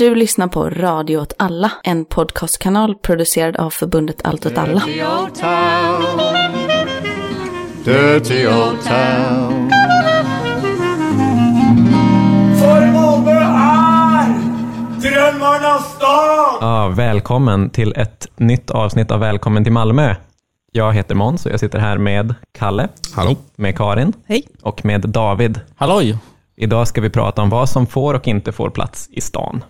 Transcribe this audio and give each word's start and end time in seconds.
Du 0.00 0.14
lyssnar 0.14 0.48
på 0.48 0.70
Radio 0.70 1.18
åt 1.18 1.32
alla, 1.38 1.72
en 1.84 2.04
podcastkanal 2.04 2.94
producerad 2.94 3.56
av 3.56 3.70
förbundet 3.70 4.20
Allt 4.24 4.46
åt 4.46 4.58
alla. 4.58 4.80
Dirty 4.80 5.02
old 5.02 5.34
town. 5.34 6.02
Dirty 7.84 8.46
old 8.46 8.82
town. 8.82 9.70
För 12.58 12.92
Malmö 12.92 13.30
är 13.30 14.34
drömmarnas 15.00 15.94
stad! 15.94 16.58
Ja, 16.60 16.88
välkommen 16.96 17.70
till 17.70 17.92
ett 17.96 18.26
nytt 18.36 18.70
avsnitt 18.70 19.10
av 19.10 19.20
Välkommen 19.20 19.64
till 19.64 19.72
Malmö. 19.72 20.14
Jag 20.72 20.92
heter 20.92 21.14
Måns 21.14 21.46
och 21.46 21.52
jag 21.52 21.60
sitter 21.60 21.78
här 21.78 21.98
med 21.98 22.34
Kalle, 22.52 22.88
Hallå? 23.14 23.36
med 23.56 23.76
Karin 23.76 24.12
Hej. 24.26 24.48
och 24.62 24.84
med 24.84 25.00
David. 25.00 25.60
Halloj! 25.76 26.18
Idag 26.56 26.88
ska 26.88 27.00
vi 27.00 27.10
prata 27.10 27.42
om 27.42 27.50
vad 27.50 27.68
som 27.68 27.86
får 27.86 28.14
och 28.14 28.28
inte 28.28 28.52
får 28.52 28.70
plats 28.70 29.08
i 29.10 29.20
stan. 29.20 29.62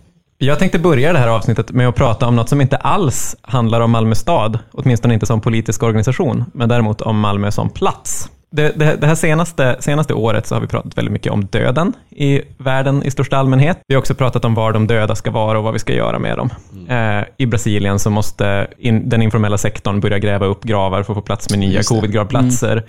Jag 0.42 0.58
tänkte 0.58 0.78
börja 0.78 1.12
det 1.12 1.18
här 1.18 1.28
avsnittet 1.28 1.70
med 1.70 1.88
att 1.88 1.94
prata 1.94 2.26
om 2.26 2.36
något 2.36 2.48
som 2.48 2.60
inte 2.60 2.76
alls 2.76 3.36
handlar 3.42 3.80
om 3.80 3.90
Malmö 3.90 4.14
stad, 4.14 4.58
åtminstone 4.72 5.14
inte 5.14 5.26
som 5.26 5.40
politisk 5.40 5.82
organisation, 5.82 6.44
men 6.54 6.68
däremot 6.68 7.00
om 7.00 7.20
Malmö 7.20 7.50
som 7.50 7.70
plats. 7.70 8.30
Det, 8.52 8.72
det, 8.78 8.96
det 9.00 9.06
här 9.06 9.14
senaste, 9.14 9.76
senaste 9.80 10.14
året 10.14 10.46
så 10.46 10.54
har 10.54 10.60
vi 10.60 10.66
pratat 10.66 10.98
väldigt 10.98 11.12
mycket 11.12 11.32
om 11.32 11.44
döden 11.46 11.92
i 12.10 12.40
världen 12.58 13.02
i 13.02 13.10
största 13.10 13.36
allmänhet. 13.36 13.78
Vi 13.88 13.94
har 13.94 14.00
också 14.00 14.14
pratat 14.14 14.44
om 14.44 14.54
var 14.54 14.72
de 14.72 14.86
döda 14.86 15.14
ska 15.14 15.30
vara 15.30 15.58
och 15.58 15.64
vad 15.64 15.72
vi 15.72 15.78
ska 15.78 15.92
göra 15.92 16.18
med 16.18 16.36
dem. 16.36 16.50
Eh, 16.88 17.24
I 17.36 17.46
Brasilien 17.46 17.98
så 17.98 18.10
måste 18.10 18.66
in, 18.78 19.08
den 19.08 19.22
informella 19.22 19.58
sektorn 19.58 20.00
börja 20.00 20.18
gräva 20.18 20.46
upp 20.46 20.64
gravar 20.64 21.02
för 21.02 21.12
att 21.12 21.16
få 21.16 21.22
plats 21.22 21.50
med 21.50 21.58
nya 21.58 21.82
covid-gravplatser. 21.82 22.84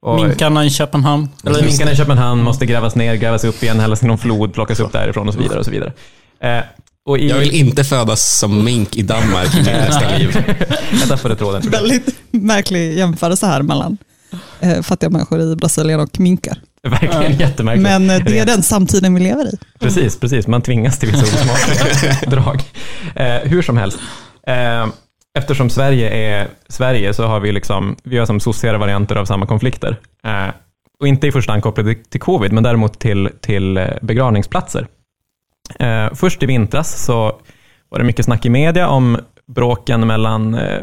Och- 0.00 0.16
Minkarna 0.22 0.64
i 0.64 0.70
Köpenhamn. 0.70 1.28
eller 1.46 1.62
minkarna 1.62 1.92
i 1.92 1.96
Köpenhamn 1.96 2.42
måste 2.42 2.66
grävas 2.66 2.94
ner, 2.96 3.14
grävas 3.14 3.44
upp 3.44 3.62
igen, 3.62 3.80
hällas 3.80 4.02
i 4.02 4.06
någon 4.06 4.18
flod, 4.18 4.54
plockas 4.54 4.80
upp 4.80 4.92
därifrån 4.92 5.28
och 5.28 5.34
så 5.34 5.40
vidare. 5.40 5.58
Och 5.58 5.64
så 5.64 5.70
vidare. 5.70 5.92
Eh, 6.40 6.62
i, 7.16 7.28
Jag 7.28 7.38
vill 7.38 7.54
inte 7.54 7.84
födas 7.84 8.38
som 8.38 8.64
mink 8.64 8.96
i 8.96 9.02
Danmark 9.02 9.54
i 9.54 9.56
mitt 9.56 9.66
nästa 9.66 10.16
liv. 10.16 10.44
jag 11.00 11.08
tappade 11.08 11.36
tråden. 11.36 11.62
Väldigt 11.70 12.14
märklig 12.30 12.98
jämförelse 12.98 13.46
här 13.46 13.62
mellan 13.62 13.98
eh, 14.60 14.82
fattiga 14.82 15.10
människor 15.10 15.40
i 15.40 15.56
Brasilien 15.56 16.00
och 16.00 16.20
minkar. 16.20 16.58
Verkligen 16.82 17.38
jättemärkligt. 17.38 17.82
Men 17.82 18.10
eh, 18.10 18.24
det 18.24 18.38
är 18.38 18.46
den 18.46 18.62
samtiden 18.62 19.14
vi 19.14 19.20
lever 19.20 19.54
i. 19.54 19.58
Precis, 19.78 20.20
precis. 20.20 20.46
Man 20.46 20.62
tvingas 20.62 20.98
till 20.98 21.10
vissa 21.10 21.24
osmakliga 21.40 22.30
drag. 22.30 22.62
Eh, 23.16 23.48
hur 23.50 23.62
som 23.62 23.76
helst. 23.76 23.98
Eh, 24.46 24.86
eftersom 25.38 25.70
Sverige 25.70 26.10
är 26.10 26.48
Sverige 26.68 27.14
så 27.14 27.26
har 27.26 27.40
vi 27.40 27.52
liksom, 27.52 27.96
vi 28.02 28.18
har 28.18 28.26
som 28.26 28.40
sociala 28.40 28.78
varianter 28.78 29.16
av 29.16 29.24
samma 29.24 29.46
konflikter. 29.46 30.00
Eh, 30.24 30.54
och 31.00 31.08
inte 31.08 31.26
i 31.26 31.32
första 31.32 31.52
hand 31.52 31.62
kopplade 31.62 31.94
till 31.94 32.20
covid, 32.20 32.52
men 32.52 32.62
däremot 32.62 32.98
till, 32.98 33.30
till 33.40 33.88
begravningsplatser. 34.02 34.86
Eh, 35.78 36.14
först 36.14 36.42
i 36.42 36.46
vintras 36.46 37.04
så 37.04 37.40
var 37.88 37.98
det 37.98 38.04
mycket 38.04 38.24
snack 38.24 38.46
i 38.46 38.50
media 38.50 38.88
om 38.88 39.18
bråken 39.46 40.06
mellan 40.06 40.54
eh, 40.54 40.82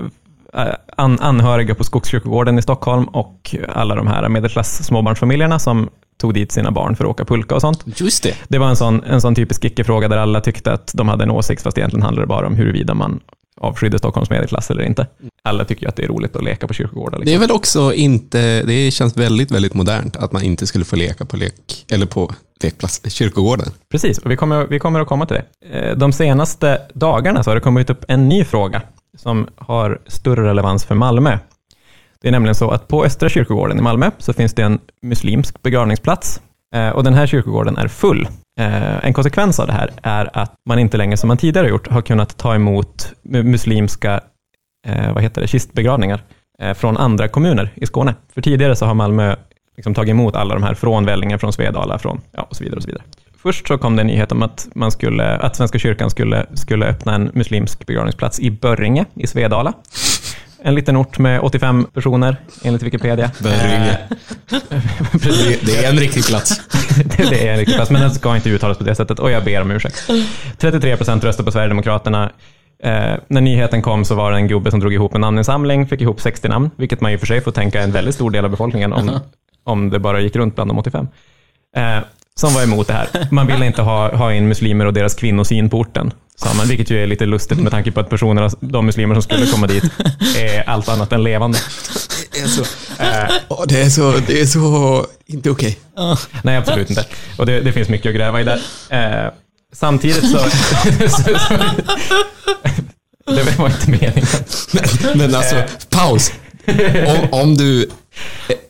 an, 0.98 1.20
anhöriga 1.22 1.76
på 1.76 1.84
Skogskyrkogården 1.84 2.60
i 2.60 2.62
Stockholm 2.62 3.04
och 3.04 3.56
alla 3.70 3.96
de 3.96 4.08
här 4.08 4.30
medelklass 4.30 4.86
småbarnsfamiljerna 4.86 5.60
som 5.60 5.90
tog 6.18 6.34
dit 6.34 6.52
sina 6.52 6.72
barn 6.72 6.96
för 6.96 7.04
att 7.04 7.10
åka 7.10 7.26
pulka 7.26 7.56
och 7.56 7.62
sånt. 7.62 7.84
Just 7.86 8.24
det. 8.24 8.36
Det 8.48 8.58
var 8.58 8.70
en 8.70 8.76
sån, 8.76 9.04
en 9.04 9.22
sån 9.22 9.36
typisk 9.36 9.66
icke-fråga 9.66 10.08
där 10.08 10.18
alla 10.18 10.42
tyckte 10.42 10.72
att 10.72 10.92
de 10.94 11.10
hade 11.10 11.24
en 11.24 11.32
åsikt, 11.32 11.62
fast 11.62 11.78
egentligen 11.78 12.04
handlade 12.04 12.26
det 12.26 12.30
bara 12.30 12.48
om 12.48 12.56
huruvida 12.56 12.94
man 12.94 13.20
avskydde 13.62 13.98
Stockholms 14.00 14.30
medelklass 14.30 14.72
eller 14.72 14.84
inte. 14.84 15.08
Alla 15.44 15.66
tycker 15.66 15.82
ju 15.84 15.90
att 15.90 15.96
det 15.96 16.04
är 16.04 16.08
roligt 16.08 16.36
att 16.36 16.44
leka 16.44 16.68
på 16.68 16.74
kyrkogårdar. 16.74 17.18
Det 17.20 17.24
är 17.24 17.26
Liksom. 17.26 17.42
väl 17.42 17.52
också 17.52 17.94
inte, 17.94 18.64
det 18.64 18.92
känns 18.92 19.18
väldigt, 19.18 19.52
väldigt 19.52 19.74
modernt 19.74 20.16
att 20.16 20.32
man 20.32 20.44
inte 20.44 20.68
skulle 20.68 20.86
få 20.86 20.96
leka 20.96 21.26
på 21.26 21.38
lek, 21.38 21.86
eller 21.92 22.06
på 22.06 22.34
lekplats, 22.64 23.02
kyrkogården. 23.14 23.68
Precis, 23.92 24.18
och 24.18 24.32
vi 24.32 24.36
kommer, 24.36 24.68
vi 24.68 24.80
kommer 24.80 25.00
att 25.00 25.08
komma 25.08 25.26
till 25.26 25.38
det. 25.38 25.80
Eh, 25.90 25.98
De 25.98 26.14
senaste 26.14 26.82
dagarna 26.94 27.44
så 27.44 27.50
har 27.50 27.56
det 27.56 27.62
kommit 27.62 27.90
upp 27.90 28.06
en 28.08 28.30
ny 28.30 28.44
fråga 28.44 28.82
som 29.18 29.48
har 29.56 30.02
större 30.08 30.44
relevans 30.50 30.86
för 30.86 30.96
Malmö. 30.96 31.38
Det 32.22 32.28
är 32.28 32.32
nämligen 32.32 32.56
så 32.56 32.72
att 32.72 32.88
på 32.88 33.06
Östra 33.06 33.30
kyrkogården 33.30 33.80
i 33.80 33.82
Malmö 33.82 34.12
så 34.18 34.34
finns 34.34 34.54
det 34.54 34.64
en 34.64 34.80
muslimsk 35.02 35.62
begravningsplats 35.62 36.42
Eh, 36.76 36.90
och 36.90 37.04
den 37.04 37.14
här 37.14 37.28
kyrkogården 37.28 37.78
är 37.78 37.88
full. 37.88 38.28
Eh, 38.60 39.06
en 39.06 39.14
konsekvens 39.14 39.60
av 39.60 39.68
det 39.68 39.74
här 39.74 39.92
är 40.04 40.30
att 40.34 40.54
man 40.70 40.80
inte 40.80 40.98
längre, 40.98 41.18
som 41.18 41.28
man 41.28 41.38
tidigare 41.38 41.70
gjort, 41.70 41.88
har 41.88 42.02
kunnat 42.02 42.38
ta 42.38 42.56
emot 42.56 43.14
muslimska 43.24 44.22
eh, 44.88 45.14
vad 45.14 45.24
heter 45.24 45.42
det, 45.42 45.48
kistbegravningar 45.48 46.24
från 46.76 46.98
andra 46.98 47.28
kommuner 47.28 47.72
i 47.76 47.86
Skåne. 47.86 48.16
För 48.34 48.42
tidigare 48.42 48.76
så 48.76 48.86
har 48.86 48.94
Malmö 48.94 49.36
liksom 49.76 49.94
tagit 49.94 50.12
emot 50.12 50.36
alla 50.36 50.54
de 50.54 50.64
här 50.64 50.74
från 50.74 51.06
Vellinge, 51.06 51.38
från 51.38 51.54
Svedala, 51.54 52.00
från, 52.00 52.22
ja, 52.32 52.42
och 52.42 52.56
så 52.56 52.64
vidare. 52.64 52.78
och 52.78 52.84
så 52.84 52.88
vidare. 52.88 53.04
Först 53.46 53.68
så 53.68 53.78
kom 53.78 53.96
det 53.96 54.02
en 54.02 54.08
nyhet 54.08 54.32
om 54.32 54.44
att, 54.44 54.68
man 54.76 54.92
skulle, 54.92 55.38
att 55.38 55.56
Svenska 55.56 55.80
kyrkan 55.80 56.10
skulle, 56.10 56.46
skulle 56.54 56.86
öppna 56.86 57.16
en 57.16 57.32
muslimsk 57.34 57.86
begravningsplats 57.86 58.40
i 58.40 58.52
Börringe 58.52 59.06
i 59.14 59.28
Svedala. 59.28 59.74
En 60.62 60.76
liten 60.76 60.96
ort 60.96 61.20
med 61.20 61.40
85 61.40 61.88
personer, 61.94 62.38
enligt 62.64 62.84
Wikipedia. 62.84 63.32
Börringe. 63.44 63.98
Det, 65.66 65.86
är 65.86 65.90
en 65.90 65.98
riktig 65.98 66.26
plats. 66.26 66.62
det, 67.18 67.30
det 67.30 67.48
är 67.48 67.52
en 67.52 67.58
riktig 67.58 67.76
plats, 67.76 67.92
men 67.92 68.02
den 68.02 68.12
ska 68.12 68.36
inte 68.36 68.50
uttalas 68.50 68.78
på 68.78 68.84
det 68.84 68.96
sättet 68.96 69.20
och 69.20 69.32
jag 69.32 69.44
ber 69.44 69.62
om 69.62 69.72
ursäkt. 69.72 70.10
33 70.58 70.98
procent 70.98 71.24
röstade 71.24 71.46
på 71.46 71.52
Sverigedemokraterna. 71.52 72.32
Eh, 72.84 73.16
när 73.28 73.42
nyheten 73.42 73.82
kom 73.82 74.06
så 74.06 74.16
var 74.16 74.32
det 74.32 74.38
en 74.38 74.48
gubbe 74.48 74.72
som 74.72 74.80
drog 74.80 74.94
ihop 74.94 75.16
en 75.16 75.22
namninsamling, 75.22 75.88
fick 75.88 76.02
ihop 76.02 76.22
60 76.22 76.48
namn, 76.48 76.70
vilket 76.76 77.02
man 77.02 77.12
i 77.12 77.16
och 77.16 77.20
för 77.20 77.28
sig 77.28 77.42
får 77.42 77.52
tänka 77.52 77.80
är 77.80 77.84
en 77.84 77.92
väldigt 77.92 78.16
stor 78.16 78.32
del 78.32 78.46
av 78.46 78.52
befolkningen 78.52 78.94
om, 78.94 79.20
om 79.64 79.90
det 79.90 80.00
bara 80.00 80.20
gick 80.20 80.36
runt 80.36 80.56
bland 80.56 80.70
de 80.70 80.78
85. 80.80 81.08
Eh, 81.76 81.98
som 82.40 82.54
var 82.54 82.64
emot 82.64 82.88
det 82.88 82.94
här. 82.94 83.28
Man 83.32 83.48
ville 83.48 83.66
inte 83.66 83.82
ha, 83.82 84.16
ha 84.16 84.34
in 84.34 84.48
muslimer 84.48 84.86
och 84.86 84.94
deras 84.94 85.16
kvinnosyn 85.16 85.70
på 85.70 85.78
orten, 85.78 86.14
sa 86.36 86.54
man, 86.54 86.68
vilket 86.68 86.90
ju 86.90 87.04
är 87.04 87.08
lite 87.08 87.26
lustigt 87.26 87.60
med 87.60 87.72
tanke 87.72 87.92
på 87.92 88.00
att 88.00 88.10
personerna, 88.10 88.50
de 88.60 88.86
muslimer 88.86 89.16
som 89.16 89.22
skulle 89.22 89.48
komma 89.48 89.68
dit 89.68 89.84
är 90.38 90.70
allt 90.70 90.90
annat 90.90 91.12
än 91.12 91.24
levande. 91.24 91.58
Det 92.32 92.40
är 92.40 92.48
så, 92.48 92.64
Åh, 93.48 93.64
det 93.68 93.82
är 93.82 93.90
så, 93.90 94.14
det 94.28 94.42
är 94.42 94.46
så 94.46 95.06
inte 95.26 95.50
okej. 95.50 95.80
Nej, 96.44 96.58
absolut 96.58 96.90
inte. 96.90 97.06
Och 97.38 97.46
det, 97.46 97.62
det 97.62 97.72
finns 97.74 97.90
mycket 97.90 98.10
att 98.10 98.16
gräva 98.16 98.42
i 98.42 98.44
där. 98.44 98.62
Eh, 98.90 99.32
samtidigt 99.74 100.32
så... 100.32 100.38
det 103.26 103.58
var 103.60 103.68
inte 103.68 103.90
meningen. 103.90 104.26
Men 105.16 105.36
alltså, 105.36 105.56
paus. 105.90 106.32
Om, 107.08 107.28
om 107.32 107.58
du 107.58 107.90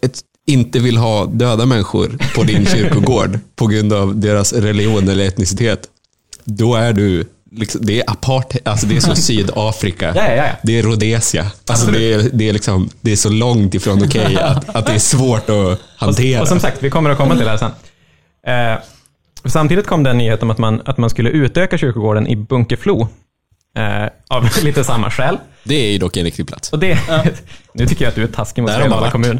ett, 0.02 0.22
inte 0.48 0.80
vill 0.80 0.98
ha 0.98 1.26
döda 1.26 1.66
människor 1.66 2.18
på 2.36 2.44
din 2.44 2.66
kyrkogård 2.74 3.40
på 3.56 3.68
grund 3.68 3.94
av 3.94 4.20
deras 4.20 4.54
religion 4.54 5.10
eller 5.10 5.28
etnicitet, 5.28 5.88
då 6.44 6.76
är 6.76 6.94
du 6.94 7.26
Liksom, 7.58 7.82
det 7.86 8.00
är 8.00 8.04
apartheid, 8.08 8.68
alltså 8.68 8.88
det 8.88 8.96
är 8.96 9.00
så 9.00 9.16
Sydafrika. 9.16 10.14
Ja, 10.16 10.28
ja, 10.28 10.36
ja. 10.36 10.48
Det 10.64 10.80
är 10.80 10.84
Rhodesia. 10.84 11.52
Alltså 11.68 11.92
det, 11.92 12.14
är, 12.14 12.30
det, 12.34 12.50
är 12.50 12.54
liksom, 12.54 12.90
det 13.02 13.12
är 13.12 13.16
så 13.16 13.30
långt 13.30 13.74
ifrån 13.74 14.04
okej 14.04 14.38
att, 14.42 14.76
att 14.76 14.86
det 14.86 14.94
är 14.94 15.00
svårt 15.00 15.50
att 15.50 15.80
hantera. 15.98 16.42
Och 16.42 16.48
som 16.48 16.60
sagt, 16.60 16.84
vi 16.84 16.90
kommer 16.90 17.10
att 17.10 17.18
komma 17.18 17.36
till 17.36 17.46
det 17.46 17.50
här 17.50 17.58
sen. 17.58 17.72
Eh, 18.48 18.80
samtidigt 19.46 19.88
kom 19.88 20.04
det 20.04 20.10
en 20.10 20.18
nyhet 20.18 20.44
om 20.44 20.50
att 20.50 20.58
man, 20.58 20.82
att 20.86 20.98
man 20.98 21.10
skulle 21.10 21.30
utöka 21.30 21.78
kyrkogården 21.78 22.28
i 22.28 22.36
Bunkeflo. 22.36 23.08
Eh, 23.76 24.10
av 24.28 24.50
lite 24.64 24.84
samma 24.84 25.12
skäl. 25.12 25.38
det 25.64 25.76
är 25.76 25.92
ju 25.92 25.98
dock 25.98 26.18
en 26.18 26.24
riktig 26.24 26.48
plats. 26.48 26.74
Och 26.74 26.80
det, 26.80 27.00
Nu 27.74 27.88
tycker 27.88 28.06
jag 28.06 28.10
att 28.10 28.16
du 28.16 28.24
är 28.24 28.28
taskig 28.28 28.62
mot 28.62 28.72
Svedala 28.72 29.12
kommun. 29.12 29.40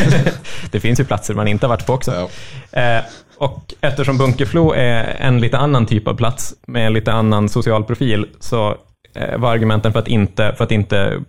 det 0.70 0.80
finns 0.80 1.00
ju 1.00 1.04
platser 1.04 1.34
man 1.34 1.48
inte 1.48 1.66
har 1.66 1.68
varit 1.68 1.86
på 1.86 1.92
också. 1.92 2.28
Eh, 2.72 2.98
och 3.38 3.74
eftersom 3.80 4.18
Bunkeflo 4.18 4.72
är 4.72 5.16
en 5.20 5.40
lite 5.40 5.58
annan 5.58 5.86
typ 5.86 6.08
av 6.08 6.14
plats 6.14 6.54
med 6.66 6.86
en 6.86 6.92
lite 6.92 7.12
annan 7.12 7.48
social 7.48 7.84
profil 7.84 8.26
så 8.40 8.76
eh, 9.14 9.38
var 9.38 9.52
argumenten 9.52 9.92
för 9.92 9.98
att 9.98 10.08
inte, 10.08 10.54
för 10.56 10.64
att 10.64 10.72
inte 10.72 11.22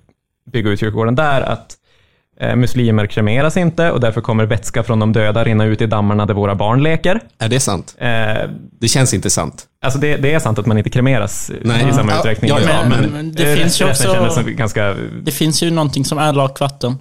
bygga 0.51 0.69
ut 0.69 0.79
kyrkogården 0.79 1.15
där 1.15 1.41
att 1.41 1.76
muslimer 2.55 3.07
kremeras 3.07 3.57
inte 3.57 3.91
och 3.91 3.99
därför 3.99 4.21
kommer 4.21 4.45
vätska 4.45 4.83
från 4.83 4.99
de 4.99 5.13
döda 5.13 5.43
rinna 5.43 5.65
ut 5.65 5.81
i 5.81 5.85
dammarna 5.85 6.25
där 6.25 6.33
våra 6.33 6.55
barn 6.55 6.83
leker. 6.83 7.19
Är 7.39 7.49
det 7.49 7.59
sant? 7.59 7.95
Eh, 7.97 8.07
Det 8.79 8.87
känns 8.87 9.13
inte 9.13 9.29
sant. 9.29 9.65
Alltså 9.81 9.99
det, 9.99 10.17
det 10.17 10.33
är 10.33 10.39
sant 10.39 10.59
att 10.59 10.65
man 10.65 10.77
inte 10.77 10.89
kremeras 10.89 11.51
Nej. 11.61 11.89
i 11.89 11.93
samma 11.93 12.11
Ja, 12.11 12.15
utsträckning. 12.15 12.49
ja, 12.49 12.59
ja, 12.67 12.89
men- 12.89 13.09
men 13.09 13.31
det 13.31 13.51
eh, 13.51 13.57
finns 13.57 13.81
ju 13.81 13.85
också- 13.89 14.43
ganska... 14.45 14.95
Det 15.23 15.31
finns 15.31 15.63
ju 15.63 15.71
någonting 15.71 16.05
som 16.05 16.17
är 16.17 16.33
lakvatten. 16.33 16.95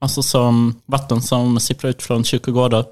Alltså 0.00 0.22
som 0.22 0.74
vatten 0.86 1.20
som 1.22 1.60
sipprar 1.60 1.90
ut 1.90 2.02
från 2.02 2.24
kyrkogårdar. 2.24 2.84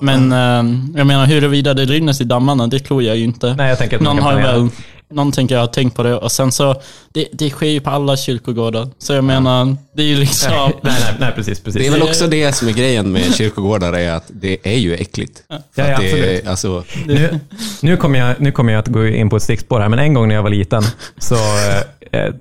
Men 0.00 0.32
eh, 0.32 0.98
jag 0.98 1.06
menar 1.06 1.26
huruvida 1.26 1.74
det 1.74 1.84
rinner 1.84 2.22
i 2.22 2.24
dammarna, 2.24 2.66
det 2.66 2.78
tror 2.78 3.02
jag 3.02 3.16
ju 3.16 3.24
inte. 3.24 3.54
Nej, 3.54 3.68
jag 3.68 3.78
tänker 3.78 3.96
att 3.96 4.02
man 4.02 4.16
någon 4.16 4.24
kan 4.24 4.32
planera. 4.40 4.58
väl, 4.58 4.68
någon 5.14 5.32
tänker 5.32 5.58
ha 5.58 5.66
tänkt 5.66 5.96
på 5.96 6.02
det 6.02 6.16
och 6.16 6.32
sen 6.32 6.52
så, 6.52 6.74
det, 7.12 7.28
det 7.32 7.50
sker 7.50 7.66
ju 7.66 7.80
på 7.80 7.90
alla 7.90 8.16
kyrkogårdar. 8.16 8.88
Så 8.98 9.12
jag 9.12 9.24
menar, 9.24 9.76
det 9.96 10.02
är 10.02 10.06
ju 10.06 10.16
liksom... 10.16 10.52
Nej, 10.52 10.72
nej, 10.82 11.14
nej, 11.18 11.32
precis, 11.34 11.60
precis. 11.60 11.82
Det 11.82 11.86
är 11.86 11.90
väl 11.90 12.02
också 12.02 12.26
det 12.26 12.52
som 12.52 12.68
är 12.68 12.72
grejen 12.72 13.12
med 13.12 13.34
kyrkogårdar, 13.34 13.92
är 13.92 14.12
att 14.12 14.24
det 14.28 14.58
är 14.62 14.78
ju 14.78 14.94
äckligt. 14.94 15.42
Ja, 15.48 15.58
ja, 15.74 15.84
det 15.84 15.94
absolut. 15.94 16.46
alltså, 16.46 16.84
Nu, 17.06 17.40
nu, 17.80 17.96
kommer 17.96 18.18
jag, 18.18 18.40
nu 18.40 18.52
kommer 18.52 18.72
jag 18.72 18.80
att 18.80 18.88
gå 18.88 19.06
in 19.06 19.30
på 19.30 19.36
ett 19.36 19.42
stickspår 19.42 19.80
här, 19.80 19.88
men 19.88 19.98
en 19.98 20.14
gång 20.14 20.28
när 20.28 20.34
jag 20.34 20.42
var 20.42 20.50
liten 20.50 20.82
så 21.18 21.34
eh, 21.34 22.20
eh, 22.20 22.34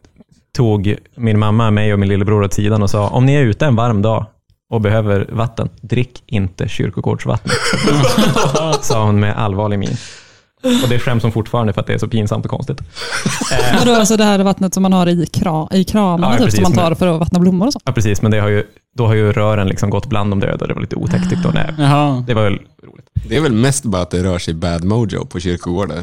tog 0.56 0.96
min 1.16 1.40
mamma 1.40 1.72
mig 1.72 1.94
och 1.94 2.00
min 2.00 2.10
lillebror 2.10 2.44
åt 2.44 2.54
sidan 2.54 2.84
och 2.84 2.90
sa, 2.90 3.10
om 3.10 3.26
ni 3.26 3.34
är 3.34 3.42
ute 3.42 3.66
en 3.66 3.76
varm 3.76 4.02
dag 4.02 4.26
och 4.70 4.82
behöver 4.82 5.28
vatten, 5.32 5.70
drick 5.82 6.24
inte 6.26 6.68
kyrkogårdsvatten. 6.68 7.52
sa 8.82 9.06
hon 9.06 9.20
med 9.20 9.38
allvarlig 9.38 9.80
min. 9.80 9.98
Och 10.84 10.90
det 10.90 11.00
skäms 11.00 11.22
som 11.22 11.32
fortfarande 11.32 11.74
för 11.74 11.82
att 11.82 11.88
det 11.88 11.94
är 11.94 11.98
så 11.98 12.08
pinsamt 12.08 12.46
och 12.46 12.52
konstigt. 12.52 12.78
Vadå, 13.80 13.92
alltså 13.96 14.18
det 14.18 14.24
här 14.24 14.40
vattnet 14.40 14.74
som 14.74 14.84
man 14.84 14.94
har 14.94 15.08
i, 15.08 15.26
kra, 15.26 15.68
i 15.72 15.84
kramarna, 15.84 16.28
Ja, 16.34 16.38
typ, 16.38 16.46
precis, 16.46 16.56
som 16.56 16.64
man 16.64 16.72
tar 16.74 16.90
men- 16.90 16.96
för 16.96 17.08
att 17.08 17.20
vattna 17.20 17.40
blommor 17.40 17.68
och 17.68 17.74
så? 17.74 17.80
ja, 17.86 17.92
precis, 17.92 18.22
men 18.22 18.32
det 18.32 18.40
har 18.40 18.48
ju, 18.50 18.64
då 18.98 19.08
har 19.08 19.14
ju 19.14 19.32
rören 19.32 19.68
liksom 19.68 19.90
gått 19.90 20.06
bland 20.06 20.32
de 20.32 20.40
döda 20.40 20.62
och 20.62 20.68
det 20.68 20.74
var 20.74 20.82
lite 20.82 20.96
otäckt 20.96 21.30
tyckte 21.30 21.48
hon. 21.48 21.54
Nej, 21.56 21.74
Jaha. 21.78 22.24
Det 22.28 22.34
var 22.34 22.44
väl 22.44 22.54
roligt. 22.84 23.06
Det 23.14 23.38
är 23.38 23.42
väl 23.42 23.52
mest 23.54 23.84
bara 23.86 24.02
att 24.02 24.12
det 24.12 24.24
rör 24.24 24.40
sig 24.40 24.54
bad 24.54 24.84
mojo 24.84 25.26
på 25.26 25.40
kyrkogårdar. 25.40 26.00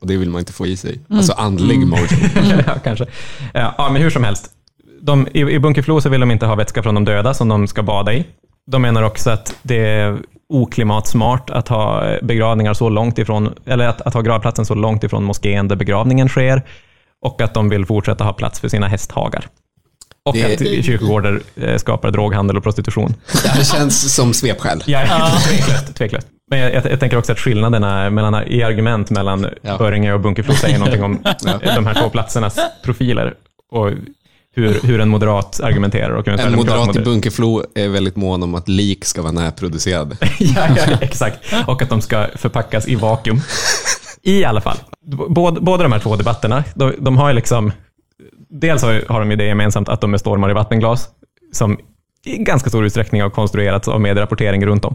Och 0.00 0.06
det 0.06 0.16
vill 0.16 0.30
man 0.30 0.38
inte 0.38 0.52
få 0.52 0.66
i 0.66 0.76
sig. 0.76 1.00
Alltså 1.10 1.32
andlig 1.32 1.78
mojo. 1.86 2.06
ja, 2.66 2.74
kanske. 2.84 3.06
Ja, 3.54 3.88
men 3.92 4.02
hur 4.02 4.10
som 4.10 4.24
helst. 4.24 4.50
De, 5.00 5.28
I 5.32 5.40
i 5.40 5.58
Bunkeflo 5.58 6.00
så 6.00 6.08
vill 6.08 6.20
de 6.20 6.30
inte 6.30 6.46
ha 6.46 6.54
vätska 6.54 6.82
från 6.82 6.94
de 6.94 7.04
döda 7.04 7.34
som 7.34 7.48
de 7.48 7.66
ska 7.68 7.82
bada 7.82 8.12
i. 8.14 8.24
De 8.66 8.82
menar 8.82 9.02
också 9.02 9.30
att 9.30 9.54
det 9.62 10.16
oklimatsmart 10.48 11.50
att 11.50 11.68
ha 11.68 12.04
eh, 12.06 12.18
begravningar 12.22 12.74
så 12.74 12.88
långt 12.88 13.18
ifrån, 13.18 13.54
eller 13.66 13.88
att, 13.88 14.00
att 14.00 14.14
ha 14.14 14.20
gravplatsen 14.20 14.66
så 14.66 14.74
långt 14.74 15.04
ifrån 15.04 15.24
moskén 15.24 15.68
där 15.68 15.76
begravningen 15.76 16.28
sker. 16.28 16.62
Och 17.22 17.40
att 17.42 17.54
de 17.54 17.68
vill 17.68 17.86
fortsätta 17.86 18.24
ha 18.24 18.32
plats 18.32 18.60
för 18.60 18.68
sina 18.68 18.88
hästhagar. 18.88 19.46
Och 20.24 20.34
Det- 20.34 20.54
att 20.78 20.84
kyrkogårdar 20.84 21.40
eh, 21.56 21.76
skapar 21.76 22.10
droghandel 22.10 22.56
och 22.56 22.62
prostitution. 22.62 23.14
Det 23.56 23.64
känns 23.64 24.14
som 24.14 24.32
svepskäl. 24.34 24.82
Ja, 24.86 25.00
tveklöst, 25.48 25.94
tveklöst. 25.96 26.26
Men 26.50 26.58
jag, 26.58 26.74
jag, 26.74 26.86
jag 26.92 27.00
tänker 27.00 27.16
också 27.16 27.32
att 27.32 27.38
skillnaderna 27.38 28.10
mellan, 28.10 28.46
i 28.46 28.62
argument 28.62 29.10
mellan 29.10 29.46
Ja. 29.62 29.78
Böringe 29.78 30.12
och 30.12 30.20
Bunkeflo 30.20 30.54
säger 30.54 30.78
någonting 30.78 31.02
om 31.02 31.22
de 31.74 31.86
här 31.86 31.94
två 31.94 32.10
platsernas 32.10 32.58
profiler 32.84 33.34
och 33.72 33.90
hur, 34.54 34.80
hur 34.82 35.00
en 35.00 35.08
moderat 35.08 35.60
argumenterar 35.60 36.10
och 36.10 36.28
en, 36.28 36.40
En 36.40 36.56
moderat 36.56 36.96
i 36.96 37.00
Bunkeflo 37.00 37.62
är 37.74 37.88
väldigt 37.88 38.16
mån 38.16 38.42
om 38.42 38.54
att 38.54 38.68
lik 38.68 39.04
ska 39.04 39.22
vara 39.22 39.32
närproducerade. 39.32 40.16
ja, 40.38 40.68
ja, 40.76 40.98
exakt. 41.00 41.38
Och 41.66 41.82
att 41.82 41.88
de 41.88 42.00
ska 42.00 42.26
förpackas 42.36 42.88
i 42.88 42.94
vakuum. 42.94 43.40
I 44.22 44.44
alla 44.44 44.60
fall, 44.60 44.76
båda, 45.28 45.82
de 45.82 45.92
här 45.92 45.98
två 45.98 46.16
debatterna, 46.16 46.64
de, 46.74 46.92
de 46.98 47.16
har 47.16 47.28
ju 47.28 47.34
liksom... 47.34 47.72
Dels 48.48 48.82
har, 48.82 49.04
har 49.08 49.20
de 49.20 49.30
ju 49.30 49.36
det 49.36 49.44
gemensamt 49.44 49.88
att 49.88 50.00
de 50.00 50.14
är 50.14 50.18
stormar 50.18 50.50
i 50.50 50.52
vattenglas, 50.52 51.08
som 51.52 51.78
i 52.24 52.36
ganska 52.38 52.68
stor 52.70 52.84
utsträckning 52.84 53.22
har 53.22 53.30
konstruerats 53.30 53.88
av 53.88 54.00
medierapportering 54.00 54.66
runt 54.66 54.84
om. 54.84 54.94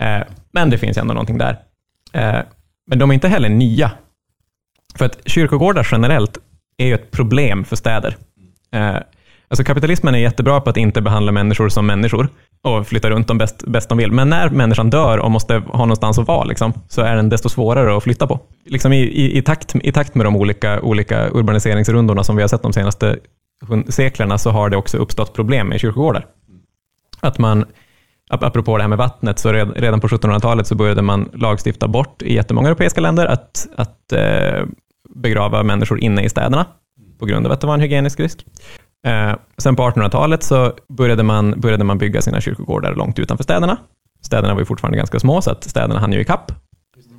Eh, 0.00 0.22
men 0.52 0.70
det 0.70 0.78
finns 0.78 0.96
ändå 0.96 1.14
någonting 1.14 1.38
där. 1.38 1.58
Eh, 2.12 2.40
men 2.86 2.98
de 2.98 3.10
är 3.10 3.14
inte 3.14 3.28
heller 3.28 3.48
nya. 3.48 3.90
För 4.94 5.04
att 5.04 5.18
kyrkogårdar 5.24 5.88
generellt 5.90 6.38
är 6.76 6.86
ju 6.86 6.94
ett 6.94 7.10
problem 7.10 7.64
för 7.64 7.76
städer. 7.76 8.16
Eh, 8.76 8.96
alltså 9.48 9.64
kapitalismen 9.64 10.14
är 10.14 10.18
jättebra 10.18 10.60
på 10.60 10.70
att 10.70 10.76
inte 10.76 11.00
behandla 11.00 11.32
människor 11.32 11.68
som 11.68 11.86
människor 11.86 12.28
och 12.62 12.86
flytta 12.86 13.10
runt 13.10 13.28
dem 13.28 13.38
bäst, 13.38 13.64
bäst 13.66 13.88
de 13.88 13.98
vill. 13.98 14.12
Men 14.12 14.28
när 14.28 14.48
människan 14.50 14.90
dör 14.90 15.18
och 15.18 15.30
måste 15.30 15.54
ha 15.54 15.78
någonstans 15.78 16.18
att 16.18 16.28
vara, 16.28 16.44
liksom, 16.44 16.72
så 16.88 17.02
är 17.02 17.16
den 17.16 17.28
desto 17.28 17.48
svårare 17.48 17.96
att 17.96 18.02
flytta 18.02 18.26
på. 18.26 18.40
Liksom 18.64 18.92
i, 18.92 19.00
i, 19.00 19.38
i, 19.38 19.42
takt, 19.42 19.74
I 19.82 19.92
takt 19.92 20.14
med 20.14 20.26
de 20.26 20.36
olika, 20.36 20.80
olika 20.80 21.30
urbaniseringsrundorna 21.30 22.24
som 22.24 22.36
vi 22.36 22.42
har 22.42 22.48
sett 22.48 22.62
de 22.62 22.72
senaste 22.72 23.18
seklerna 23.88 24.38
så 24.38 24.50
har 24.50 24.70
det 24.70 24.76
också 24.76 24.98
uppstått 24.98 25.34
problem 25.34 25.68
med 25.68 25.80
kyrkogårdar. 25.80 26.26
Att 27.20 27.38
man, 27.38 27.64
apropå 28.30 28.76
det 28.76 28.82
här 28.82 28.88
med 28.88 28.98
vattnet, 28.98 29.38
så 29.38 29.52
redan 29.52 30.00
på 30.00 30.08
1700-talet 30.08 30.66
så 30.66 30.74
började 30.74 31.02
man 31.02 31.30
lagstifta 31.32 31.88
bort 31.88 32.22
i 32.22 32.34
jättemånga 32.34 32.68
europeiska 32.68 33.00
länder 33.00 33.26
att, 33.26 33.68
att 33.76 34.12
eh, 34.12 34.64
begrava 35.14 35.62
människor 35.62 36.00
inne 36.00 36.22
i 36.22 36.28
städerna 36.28 36.66
på 37.18 37.26
grund 37.26 37.46
av 37.46 37.52
att 37.52 37.60
det 37.60 37.66
var 37.66 37.74
en 37.74 37.80
hygienisk 37.80 38.20
risk. 38.20 38.46
Eh, 39.06 39.34
sen 39.58 39.76
på 39.76 39.82
1800-talet 39.82 40.42
så 40.42 40.72
började 40.88 41.22
man, 41.22 41.60
började 41.60 41.84
man 41.84 41.98
bygga 41.98 42.22
sina 42.22 42.40
kyrkogårdar 42.40 42.94
långt 42.94 43.18
utanför 43.18 43.44
städerna. 43.44 43.76
Städerna 44.22 44.54
var 44.54 44.60
ju 44.60 44.66
fortfarande 44.66 44.98
ganska 44.98 45.18
små, 45.18 45.42
så 45.42 45.50
att 45.50 45.64
städerna 45.64 46.00
hann 46.00 46.12
ju 46.12 46.20
ikapp. 46.20 46.52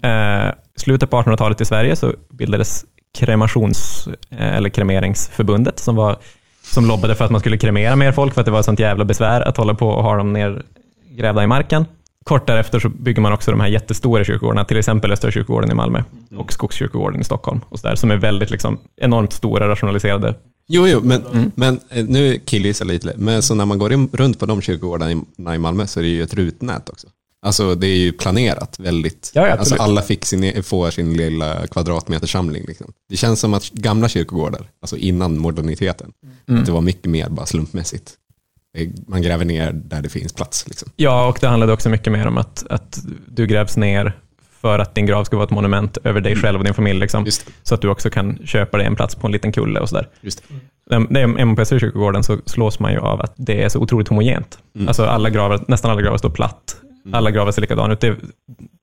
Eh, 0.04 0.52
slutet 0.76 1.10
på 1.10 1.22
1800-talet 1.22 1.62
i 1.62 1.66
Sverige 1.66 1.96
så 1.96 2.14
bildades 2.30 2.86
kremations, 3.18 4.08
eh, 4.30 4.56
eller 4.56 4.70
kremeringsförbundet 4.70 5.80
som, 5.80 5.96
var, 5.96 6.18
som 6.62 6.86
lobbade 6.86 7.16
för 7.16 7.26
att 7.26 7.32
man 7.32 7.40
skulle 7.40 7.58
kremera 7.58 7.96
mer 7.96 8.12
folk 8.12 8.34
för 8.34 8.42
att 8.42 8.46
det 8.46 8.52
var 8.52 8.60
ett 8.60 8.66
sånt 8.66 8.80
jävla 8.80 9.06
besvär 9.06 9.42
att 9.42 9.58
hålla 9.58 9.74
på 9.74 9.90
och 9.90 10.04
ha 10.04 10.16
dem 10.16 10.34
nergrävda 10.34 11.44
i 11.44 11.48
marken. 11.48 11.86
Kort 12.28 12.48
därefter 12.48 12.80
så 12.80 12.90
bygger 12.90 13.22
man 13.22 13.34
också 13.34 13.52
de 13.52 13.60
här 13.60 13.68
jättestora 13.68 14.24
kyrkogårdarna, 14.24 14.66
till 14.66 14.78
exempel 14.78 15.12
Östra 15.12 15.32
kyrkogården 15.32 15.72
i 15.72 15.74
Malmö 15.74 16.04
och 16.38 16.54
Skogskyrkogården 16.54 17.22
i 17.22 17.24
Stockholm, 17.24 17.62
och 17.70 17.80
så 17.80 17.88
där, 17.88 17.96
som 17.96 18.12
är 18.12 18.18
väldigt 18.18 18.50
liksom, 18.52 18.78
enormt 19.02 19.34
stora, 19.34 19.70
rationaliserade 19.70 20.36
Jo, 20.70 20.88
jo, 20.88 21.00
men, 21.04 21.52
men 21.56 21.80
eh, 21.90 22.06
nu 22.06 22.40
killgissar 22.46 22.86
jag 22.86 22.94
lite. 22.94 23.14
Men 23.18 23.42
så 23.42 23.56
när 23.56 23.66
man 23.66 23.80
går 23.80 23.94
in, 23.94 24.10
runt 24.14 24.40
på 24.40 24.46
de 24.46 24.62
kyrkogårdarna 24.62 25.12
i, 25.56 25.58
Malmö 25.58 25.88
så 25.88 26.00
är 26.00 26.04
det 26.04 26.10
ju 26.10 26.24
ett 26.24 26.34
rutnät 26.34 26.90
också. 26.90 27.08
Alltså 27.42 27.76
det 27.76 27.88
är 27.88 27.98
ju 27.98 28.12
planerat 28.12 28.80
väldigt. 28.80 29.32
Ja, 29.34 29.48
ja, 29.48 29.56
alltså 29.56 29.76
alla 29.76 30.02
fick 30.02 30.26
sin, 30.26 30.64
får 30.64 30.92
sin 30.92 31.14
lilla 31.14 31.68
kvadratmetersamling. 31.68 32.66
Liksom. 32.68 32.94
Det 33.10 33.18
känns 33.18 33.40
som 33.40 33.54
att 33.54 33.70
gamla 33.70 34.10
kyrkogårdar, 34.10 34.70
alltså 34.82 34.98
innan 34.98 35.38
moderniteten, 35.38 36.12
Mm. 36.48 36.60
att 36.60 36.66
det 36.66 36.72
var 36.72 36.82
mycket 36.82 37.12
mer 37.12 37.30
bara 37.30 37.46
slumpmässigt. 37.46 38.14
Eh, 38.78 38.90
Man 39.08 39.22
gräver 39.22 39.46
ner 39.46 39.72
där 39.74 40.02
det 40.02 40.10
finns 40.10 40.34
plats. 40.34 40.68
Liksom. 40.68 40.92
Ja, 40.96 41.28
och 41.28 41.38
det 41.42 41.48
handlade 41.48 41.74
också 41.74 41.90
mycket 41.90 42.14
mer 42.14 42.28
om 42.28 42.38
att, 42.38 42.66
att 42.70 43.00
du 43.28 43.48
grävs 43.48 43.78
ner 43.78 44.14
för 44.62 44.80
att 44.80 44.96
din 44.96 45.06
grav 45.06 45.24
ska 45.24 45.36
vara 45.36 45.46
ett 45.46 45.52
monument 45.52 45.98
över 46.04 46.22
dig 46.22 46.36
själv 46.36 46.60
och 46.60 46.66
din 46.66 46.74
familj. 46.74 47.00
Liksom, 47.00 47.26
så 47.64 47.76
att 47.76 47.82
du 47.82 47.90
också 47.90 48.10
kan 48.10 48.38
köpa 48.46 48.78
dig 48.78 48.86
en 48.86 48.96
plats 48.96 49.16
på 49.16 49.28
en 49.28 49.34
liten 49.34 49.52
kulle 49.52 49.80
och 49.80 49.90
sådär. 49.90 50.10
Just 50.22 50.44
det. 50.88 51.00
Man 51.00 51.56
på 51.56 51.62
Östra 51.62 51.80
kyrkogården 51.80 52.24
så 52.24 52.38
slås 52.46 52.80
man 52.80 52.92
ju 52.92 53.00
av 53.00 53.22
att 53.22 53.34
det 53.36 53.64
är 53.64 53.70
så 53.70 53.80
otroligt 53.80 54.08
homogent. 54.08 54.60
Mm. 54.76 54.88
Alltså 54.88 55.06
alla 55.06 55.30
gravar, 55.30 55.66
nästan 55.68 55.92
alla 55.92 56.02
gravar 56.02 56.18
står 56.18 56.30
platt. 56.30 56.76
Alla 57.12 57.32
gravar 57.32 57.52
ser 57.52 57.62
likadana 57.62 57.94
ut. 57.94 58.00
Det, 58.00 58.16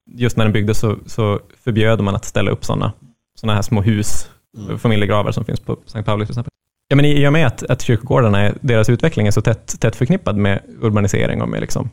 just 0.07 0.37
när 0.37 0.45
den 0.45 0.53
byggdes 0.53 0.79
så, 0.79 0.97
så 1.07 1.41
förbjöd 1.65 2.01
man 2.01 2.15
att 2.15 2.25
ställa 2.25 2.51
upp 2.51 2.65
sådana 2.65 2.93
såna 3.41 3.55
här 3.55 3.63
små 3.63 3.83
hus, 3.83 4.31
familjegravar 4.79 5.33
som 5.33 5.45
finns 5.45 5.61
på 5.61 5.79
Sankt 5.87 6.07
Pauli 6.07 6.27
till 6.27 6.33
exempel. 6.33 6.51
Ja, 6.89 6.97
men 6.97 7.05
i 7.05 7.29
och 7.29 7.33
med 7.33 7.47
att, 7.47 7.63
att 7.63 7.83
kyrkogårdarna, 7.83 8.41
är, 8.41 8.59
deras 8.61 8.89
utveckling 8.89 9.27
är 9.27 9.31
så 9.31 9.41
tätt, 9.41 9.81
tätt 9.81 9.97
förknippad 9.97 10.37
med 10.37 10.61
urbanisering 10.81 11.43
och 11.43 11.49
med 11.49 11.61
liksom, 11.61 11.91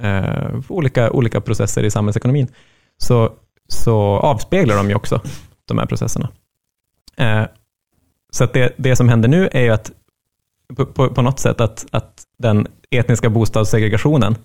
eh, 0.00 0.60
olika, 0.68 1.10
olika 1.10 1.40
processer 1.40 1.82
i 1.82 1.90
samhällsekonomin, 1.90 2.48
så, 2.98 3.32
så 3.68 3.98
avspeglar 4.02 4.76
de 4.76 4.88
ju 4.88 4.94
också 4.94 5.20
de 5.64 5.78
här 5.78 5.86
processerna. 5.86 6.28
Eh, 7.16 7.44
så 8.30 8.44
att 8.44 8.52
det, 8.52 8.72
det 8.76 8.96
som 8.96 9.08
händer 9.08 9.28
nu 9.28 9.48
är 9.52 9.62
ju 9.62 9.70
att 9.70 9.92
på, 10.76 10.86
på, 10.86 11.08
på 11.08 11.22
något 11.22 11.38
sätt 11.38 11.60
att, 11.60 11.86
att 11.90 12.22
den 12.38 12.66
etniska 12.90 13.30
bostadssegregationen 13.30 14.36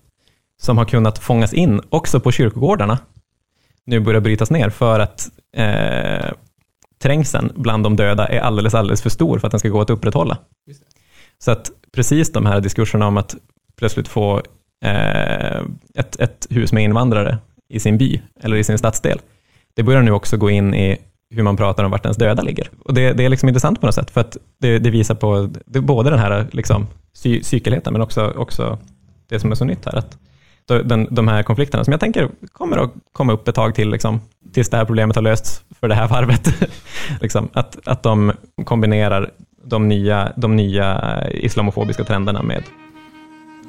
som 0.61 0.77
har 0.77 0.85
kunnat 0.85 1.19
fångas 1.19 1.53
in 1.53 1.81
också 1.89 2.19
på 2.19 2.31
kyrkogårdarna 2.31 2.99
nu 3.85 3.99
börjar 3.99 4.21
brytas 4.21 4.51
ner 4.51 4.69
för 4.69 4.99
att 4.99 5.29
eh, 5.53 6.31
trängseln 7.01 7.51
bland 7.55 7.83
de 7.83 7.95
döda 7.95 8.27
är 8.27 8.39
alldeles, 8.39 8.73
alldeles 8.73 9.01
för 9.01 9.09
stor 9.09 9.39
för 9.39 9.47
att 9.47 9.51
den 9.51 9.59
ska 9.59 9.69
gå 9.69 9.81
att 9.81 9.89
upprätthålla. 9.89 10.37
Så 11.39 11.51
att 11.51 11.71
precis 11.91 12.31
de 12.31 12.45
här 12.45 12.61
diskurserna 12.61 13.07
om 13.07 13.17
att 13.17 13.35
plötsligt 13.77 14.07
få 14.07 14.41
eh, 14.85 15.61
ett, 15.95 16.19
ett 16.19 16.47
hus 16.49 16.73
med 16.73 16.83
invandrare 16.83 17.37
i 17.69 17.79
sin 17.79 17.97
by 17.97 18.21
eller 18.41 18.57
i 18.57 18.63
sin 18.63 18.77
stadsdel, 18.77 19.19
det 19.73 19.83
börjar 19.83 20.01
nu 20.01 20.11
också 20.11 20.37
gå 20.37 20.49
in 20.49 20.73
i 20.73 20.97
hur 21.29 21.43
man 21.43 21.57
pratar 21.57 21.83
om 21.83 21.91
vart 21.91 22.05
ens 22.05 22.17
döda 22.17 22.43
ligger. 22.43 22.69
Och 22.85 22.93
det, 22.93 23.13
det 23.13 23.25
är 23.25 23.29
liksom 23.29 23.49
intressant 23.49 23.79
på 23.79 23.85
något 23.85 23.95
sätt, 23.95 24.11
för 24.11 24.21
att 24.21 24.37
det, 24.59 24.79
det 24.79 24.89
visar 24.89 25.15
på 25.15 25.49
det, 25.65 25.81
både 25.81 26.09
den 26.09 26.19
här 26.19 26.47
liksom, 26.51 26.87
psy, 27.13 27.43
cykelheten, 27.43 27.93
men 27.93 28.01
också, 28.01 28.33
också 28.37 28.79
det 29.27 29.39
som 29.39 29.51
är 29.51 29.55
så 29.55 29.65
nytt 29.65 29.85
här, 29.85 29.95
att 29.95 30.17
den, 30.79 31.07
de 31.11 31.27
här 31.27 31.43
konflikterna, 31.43 31.83
som 31.83 31.91
jag 31.91 31.99
tänker 31.99 32.29
kommer 32.51 32.77
att 32.77 32.91
komma 33.13 33.33
upp 33.33 33.47
ett 33.47 33.55
tag 33.55 33.75
till, 33.75 33.89
liksom, 33.89 34.21
tills 34.53 34.69
det 34.69 34.77
här 34.77 34.85
problemet 34.85 35.15
har 35.15 35.23
lösts 35.23 35.63
för 35.79 35.87
det 35.87 35.95
här 35.95 36.07
varvet, 36.07 36.53
liksom, 37.21 37.49
att, 37.53 37.87
att 37.87 38.03
de 38.03 38.31
kombinerar 38.63 39.31
de 39.63 39.87
nya, 39.87 40.33
de 40.35 40.55
nya 40.55 41.19
islamofobiska 41.31 42.03
trenderna 42.03 42.43
med 42.43 42.63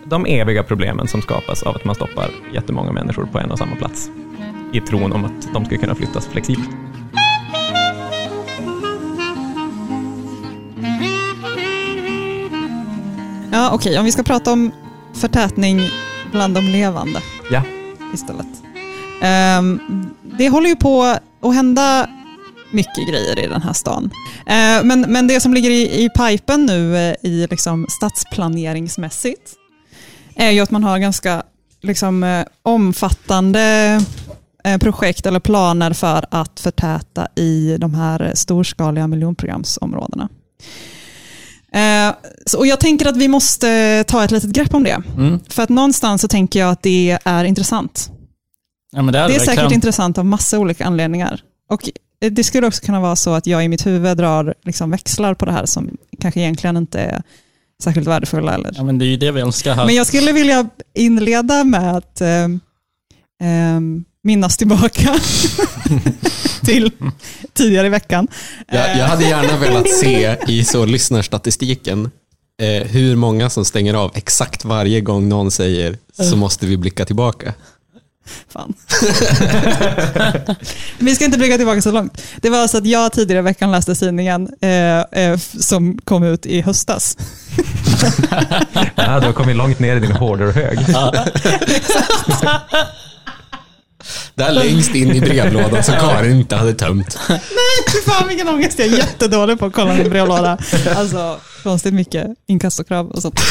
de 0.05 0.27
eviga 0.27 0.63
problemen 0.63 1.09
som 1.09 1.23
skapas 1.23 1.63
av 1.63 1.77
att 1.77 1.85
man 1.85 1.95
stoppar 1.95 2.31
jättemånga 2.55 2.93
människor 2.93 3.25
på 3.33 3.39
en 3.39 3.51
och 3.51 3.59
samma 3.59 3.77
plats 3.77 4.11
i 4.73 4.81
tron 4.81 5.13
om 5.13 5.25
att 5.25 5.53
de 5.55 5.65
ska 5.65 5.77
kunna 5.77 5.95
flyttas 5.95 6.27
flexibelt. 6.27 6.71
Ja, 13.53 13.71
okej, 13.75 13.99
om 13.99 14.05
vi 14.05 14.13
ska 14.13 14.23
prata 14.23 14.53
om 14.53 14.73
förtätning 15.15 15.81
bland 16.33 16.55
de 16.55 16.65
levande 16.69 17.21
Ja. 17.51 17.63
istället. 18.15 18.47
Ehm, 19.23 19.81
det 20.39 20.49
håller 20.49 20.69
ju 20.69 20.77
på 20.77 21.03
att 21.43 21.55
hända 21.55 22.09
mycket 22.71 23.09
grejer 23.09 23.39
i 23.39 23.47
den 23.47 23.63
här 23.63 23.73
stan. 23.73 24.11
Eh, 24.47 24.85
men, 24.85 25.01
men 25.01 25.27
det 25.27 25.41
som 25.41 25.55
ligger 25.55 25.71
i, 25.71 26.05
i 26.05 26.09
pipen 26.09 26.67
nu 26.67 26.97
eh, 26.97 27.15
i 27.23 27.47
liksom 27.51 27.87
stadsplaneringsmässigt 27.89 29.53
är 30.37 30.51
ju 30.51 30.61
att 30.61 30.71
man 30.71 30.85
har 30.85 30.99
ganska 30.99 31.43
liksom, 31.83 32.23
eh, 32.23 32.45
omfattande 32.63 34.01
eh, 34.65 34.79
projekt 34.79 35.27
eller 35.27 35.41
planer 35.41 35.93
för 35.93 36.25
att 36.31 36.61
förtäta 36.61 37.29
i 37.37 37.77
de 37.81 37.95
här 37.95 38.33
storskaliga 38.35 39.07
miljonprogramsområdena. 39.07 40.29
Eh, 41.75 42.15
så, 42.47 42.59
och 42.59 42.67
jag 42.67 42.81
tänker 42.81 43.07
att 43.07 43.17
vi 43.17 43.29
måste 43.29 44.05
ta 44.05 44.25
ett 44.25 44.31
litet 44.31 44.51
grepp 44.51 44.75
om 44.75 44.85
det. 44.85 45.03
Mm. 45.17 45.41
För 45.49 45.63
att 45.63 45.69
någonstans 45.69 46.23
så 46.23 46.29
tänker 46.29 46.61
jag 46.61 46.71
att 46.71 46.83
det 46.83 47.19
är 47.25 47.45
intressant. 47.45 48.11
Ja, 48.97 49.03
det 49.03 49.19
är, 49.19 49.29
Det 49.29 49.35
är 49.35 49.41
säkert 49.41 49.73
intressant 49.73 50.19
av 50.19 50.27
massa 50.27 50.59
olika 50.59 50.85
anledningar. 50.85 51.41
Och 51.69 51.91
det 52.31 52.45
skulle 52.45 52.67
också 52.67 52.85
kunna 52.85 53.01
vara 53.01 53.17
så 53.17 53.35
att 53.35 53.47
jag 53.47 53.65
i 53.65 53.69
mitt 53.69 53.87
huvud 53.87 54.17
drar 54.17 54.55
liksom 54.65 54.91
växlar 54.91 55.35
på 55.35 55.45
det 55.45 55.53
här 55.53 55.67
som 55.67 55.97
kanske 56.21 56.41
egentligen 56.41 56.77
inte 56.77 57.01
är 57.01 57.23
särskilt 57.83 58.09
värdefulla. 58.09 58.55
Eller. 58.55 58.73
Ja, 58.77 58.83
men 58.83 58.99
det 58.99 59.05
är 59.05 59.07
ju 59.07 59.17
det 59.17 59.31
vi 59.33 59.41
här. 59.41 59.87
Men 59.87 59.95
jag 59.95 60.07
skulle 60.07 60.33
vilja 60.33 60.69
inleda 60.95 61.65
med 61.65 61.97
att 61.97 62.21
eh, 62.21 62.45
eh, 63.43 63.81
minnas 64.25 64.57
tillbaka 64.57 65.15
till 66.65 66.91
tidigare 67.53 67.87
i 67.87 67.91
veckan. 67.91 68.29
Jag, 68.69 68.99
jag 68.99 69.07
hade 69.07 69.25
gärna 69.25 69.59
velat 69.59 69.91
se 69.91 70.37
i 70.49 70.65
så 70.65 70.85
lyssnarstatistiken 70.85 72.11
eh, 72.63 72.87
hur 72.89 73.17
många 73.17 73.51
som 73.51 73.65
stänger 73.65 73.95
av 73.95 74.13
exakt 74.15 74.65
varje 74.65 75.01
gång 75.01 75.29
någon 75.29 75.51
säger 75.51 75.99
så 76.13 76.37
måste 76.37 76.67
vi 76.67 76.77
blicka 76.77 77.05
tillbaka. 77.05 77.55
Fan. 78.49 78.75
Vi 80.99 81.15
ska 81.15 81.25
inte 81.25 81.39
blicka 81.39 81.57
tillbaka 81.57 81.83
så 81.83 81.91
långt. 81.93 82.23
Det 82.37 82.51
var 82.51 82.59
alltså 82.59 82.79
att 82.79 82.87
jag 82.87 83.13
tidigare 83.13 83.39
i 83.39 83.43
veckan 83.43 83.71
läste 83.73 83.95
tidningen 83.95 84.49
eh, 84.61 85.01
eh, 85.01 85.39
som 85.61 85.99
kom 86.05 86.23
ut 86.23 86.47
i 86.47 86.61
höstas. 86.61 87.17
Ja, 88.95 89.21
du 89.21 89.27
har 89.27 89.33
kommit 89.33 89.57
långt 89.57 89.79
ner 89.79 89.97
i 89.97 90.01
din 90.01 90.13
hårdrock-hög. 90.13 90.79
Där 94.35 94.53
längst 94.53 94.95
in 94.95 95.11
i 95.11 95.21
brevlådan 95.21 95.85
som 95.85 95.95
Karin 95.95 96.37
inte 96.37 96.57
hade 96.57 96.75
tömt. 96.75 97.19
Fy 97.93 97.99
fan 98.11 98.29
vilken 98.29 98.49
ångest, 98.49 98.79
jag 98.79 98.89
är 98.89 98.97
jättedålig 98.97 99.59
på 99.59 99.67
att 99.67 99.73
kolla 99.73 99.95
min 99.95 100.11
brevlåda. 100.11 100.59
Alltså 100.97 101.41
konstigt 101.63 101.95
mycket 101.95 102.27
inkassokrav 102.47 103.11
och 103.11 103.23
sånt. 103.23 103.41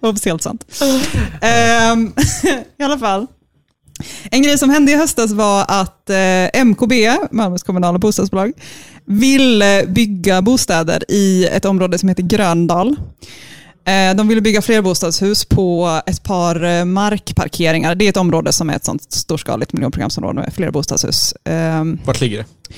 Officiellt 0.00 0.42
sant. 0.42 0.64
Ehm, 1.40 2.12
I 2.78 2.82
alla 2.82 2.98
fall. 2.98 3.26
En 4.30 4.42
grej 4.42 4.58
som 4.58 4.70
hände 4.70 4.92
i 4.92 4.96
höstas 4.96 5.32
var 5.32 5.64
att 5.68 6.10
eh, 6.10 6.64
MKB, 6.64 6.92
Malmös 7.30 7.62
kommunala 7.62 7.98
bostadsbolag, 7.98 8.52
ville 9.04 9.84
bygga 9.86 10.42
bostäder 10.42 11.04
i 11.08 11.46
ett 11.46 11.64
område 11.64 11.98
som 11.98 12.08
heter 12.08 12.22
Gröndal. 12.22 12.96
Eh, 13.86 14.16
De 14.16 14.28
ville 14.28 14.40
bygga 14.40 14.62
fler 14.62 14.82
bostadshus 14.82 15.44
på 15.44 16.00
ett 16.06 16.22
par 16.22 16.64
eh, 16.64 16.84
markparkeringar. 16.84 17.94
Det 17.94 18.04
är 18.04 18.08
ett 18.08 18.16
område 18.16 18.52
som 18.52 18.70
är 18.70 18.76
ett 18.76 18.84
sånt 18.84 19.12
storskaligt 19.12 19.72
miljonprogramsområde 19.72 20.40
med 20.40 20.54
flera 20.54 20.70
bostadshus. 20.70 21.34
Ehm, 21.44 21.98
Vart 22.04 22.20
ligger 22.20 22.38
det? 22.38 22.74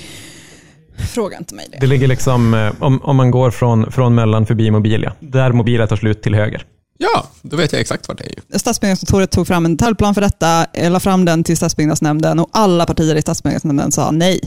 Fråga 1.07 1.39
inte 1.39 1.55
mig 1.55 1.67
det. 1.73 1.79
Det 1.81 1.87
ligger 1.87 2.07
liksom, 2.09 2.55
eh, 2.55 2.73
om, 2.79 3.03
om 3.03 3.17
man 3.17 3.31
går 3.31 3.51
från, 3.51 3.93
från 3.93 4.15
mellan 4.15 4.47
förbi 4.47 4.71
Mobilia, 4.71 5.13
där 5.21 5.53
Mobilia 5.53 5.87
tar 5.87 5.97
slut 5.97 6.23
till 6.23 6.35
höger. 6.35 6.65
Ja, 6.99 7.27
då 7.43 7.57
vet 7.57 7.73
jag 7.73 7.81
exakt 7.81 8.09
vart 8.09 8.19
det 8.19 8.25
är. 8.25 8.29
ju. 8.53 8.59
Stadsbyggnadskontoret 8.59 9.31
tog 9.31 9.47
fram 9.47 9.65
en 9.65 9.77
detaljplan 9.77 10.15
för 10.15 10.21
detta, 10.21 10.67
la 10.89 11.01
fram 11.01 11.25
den 11.25 11.45
till 11.45 11.57
stadsbyggnadsnämnden 11.57 12.39
och 12.39 12.49
alla 12.53 12.87
partier 12.87 13.15
i 13.17 13.23
stadsbyggnadsnämnden 13.23 13.93
sa 13.93 14.11
nej. 14.11 14.41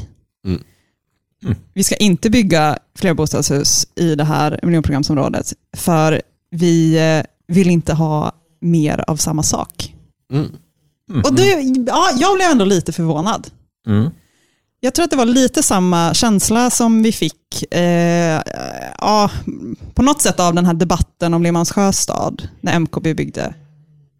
Mm. 0.45 0.61
Mm. 1.43 1.57
Vi 1.73 1.83
ska 1.83 1.95
inte 1.95 2.29
bygga 2.29 2.77
fler 2.99 3.13
bostadshus 3.13 3.87
i 3.95 4.15
det 4.15 4.23
här 4.23 4.59
miljonprogramsområdet 4.63 5.53
för 5.77 6.21
vi 6.51 6.97
eh, 6.97 7.23
vill 7.47 7.69
inte 7.69 7.93
ha 7.93 8.31
mer 8.61 9.03
av 9.07 9.15
samma 9.15 9.43
sak. 9.43 9.95
Mm. 10.33 10.51
Och 11.23 11.33
det, 11.33 11.61
ja, 11.87 12.09
jag 12.17 12.35
blev 12.35 12.51
ändå 12.51 12.65
lite 12.65 12.91
förvånad. 12.91 13.47
Mm. 13.87 14.09
Jag 14.79 14.93
tror 14.93 15.03
att 15.03 15.11
det 15.11 15.17
var 15.17 15.25
lite 15.25 15.63
samma 15.63 16.13
känsla 16.13 16.69
som 16.69 17.03
vi 17.03 17.11
fick 17.11 17.73
eh, 17.73 18.41
ja, 18.97 19.31
på 19.93 20.01
något 20.01 20.21
sätt 20.21 20.39
av 20.39 20.53
den 20.55 20.65
här 20.65 20.73
debatten 20.73 21.33
om 21.33 21.43
Limhamns 21.43 21.71
sjöstad, 21.71 22.49
när 22.61 22.79
MKB 22.79 23.13
byggde, 23.13 23.53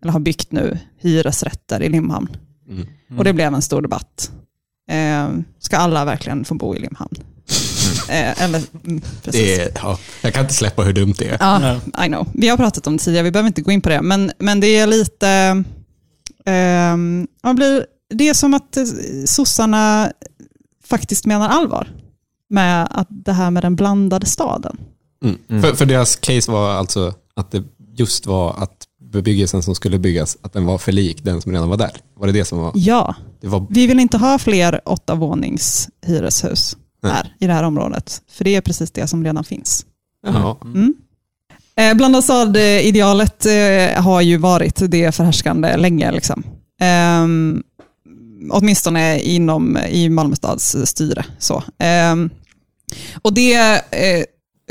eller 0.02 0.12
har 0.12 0.20
byggt 0.20 0.52
nu, 0.52 0.80
hyresrätter 0.98 1.84
i 1.84 1.90
Limhamn. 1.90 2.38
Mm. 2.70 2.88
Och 3.18 3.24
det 3.24 3.34
blev 3.34 3.54
en 3.54 3.62
stor 3.62 3.82
debatt. 3.82 4.32
Eh, 4.90 5.30
ska 5.60 5.78
alla 5.78 6.06
verkligen 6.06 6.46
få 6.46 6.56
bo 6.56 6.76
i 6.76 6.80
Limhamn? 6.80 7.16
Eh, 8.10 8.44
eller, 8.44 8.62
mm, 8.86 9.02
precis. 9.24 9.42
Det 9.42 9.62
är, 9.62 9.72
ja, 9.76 10.00
jag 10.22 10.34
kan 10.34 10.42
inte 10.42 10.54
släppa 10.54 10.84
hur 10.84 10.94
dumt 10.94 11.14
det 11.18 11.26
är. 11.30 11.38
Ja, 11.40 12.06
I 12.06 12.08
know. 12.08 12.28
Vi 12.34 12.48
har 12.48 12.58
pratat 12.58 12.88
om 12.88 12.98
det 12.98 13.04
tidigare, 13.04 13.24
vi 13.24 13.32
behöver 13.32 13.48
inte 13.48 13.62
gå 13.62 13.72
in 13.72 13.82
på 13.82 13.90
det. 13.90 14.02
Men, 14.02 14.32
men 14.38 14.60
det 14.60 14.78
är 14.78 14.88
lite... 14.88 15.64
man 17.44 17.56
blir, 17.56 17.86
det 18.14 18.30
är 18.30 18.34
som 18.34 18.54
att 18.54 18.78
eh, 18.78 18.84
sossarna 19.26 20.12
faktiskt 20.86 21.26
menar 21.26 21.50
allvar 21.50 21.88
med 22.50 22.88
att 22.92 23.08
det 23.10 23.34
här 23.34 23.52
med 23.52 23.64
den 23.64 23.76
blandade 23.76 24.26
staden. 24.26 24.78
Mm. 25.24 25.62
För, 25.62 25.74
för 25.76 25.86
deras 25.86 26.16
case 26.16 26.52
var 26.52 26.72
alltså 26.72 27.14
att 27.36 27.52
det 27.52 27.64
just 27.96 28.26
var 28.26 28.64
att 28.64 28.86
bebyggelsen 29.12 29.64
som 29.64 29.76
skulle 29.76 30.00
byggas, 30.00 30.38
att 30.42 30.54
den 30.54 30.66
var 30.66 30.78
för 30.78 30.92
lik 30.92 31.24
den 31.24 31.42
som 31.42 31.52
redan 31.52 31.70
var 31.70 31.78
där. 31.78 31.92
Var 32.16 32.28
det 32.28 32.34
det 32.34 32.46
som 32.46 32.60
var? 32.60 32.72
Ja, 32.76 33.16
Det 33.42 33.48
var 33.48 33.68
vi 33.70 33.88
vill 33.88 34.00
inte 34.00 34.18
ha 34.18 34.40
fler 34.40 34.82
åtta 34.86 35.16
vånings 35.16 35.90
hyreshus. 36.06 36.78
Här 37.04 37.36
i 37.40 37.48
det 37.48 37.54
här 37.54 37.64
området. 37.64 38.22
För 38.32 38.44
det 38.44 38.56
är 38.56 38.62
precis 38.62 38.92
det 38.92 39.08
som 39.08 39.24
redan 39.24 39.44
finns. 39.44 39.86
Jaha. 40.28 40.56
Mm. 40.64 40.94
Eh, 41.76 41.94
blandad 41.94 42.24
stad-idealet 42.24 43.46
eh, 43.46 44.04
har 44.04 44.22
ju 44.22 44.38
varit 44.38 44.82
det 44.92 45.16
förhärskande 45.16 45.78
länge. 45.78 46.12
Liksom. 46.12 46.44
Ehm, 46.82 47.64
åtminstone 48.52 49.20
inom, 49.20 49.78
i 49.78 50.10
Malmö 50.10 50.36
stads 50.36 50.76
styre. 50.86 51.26
Så. 51.40 51.64
Ehm, 51.78 52.30
och 53.22 53.34
det, 53.34 53.56
eh, 53.76 54.24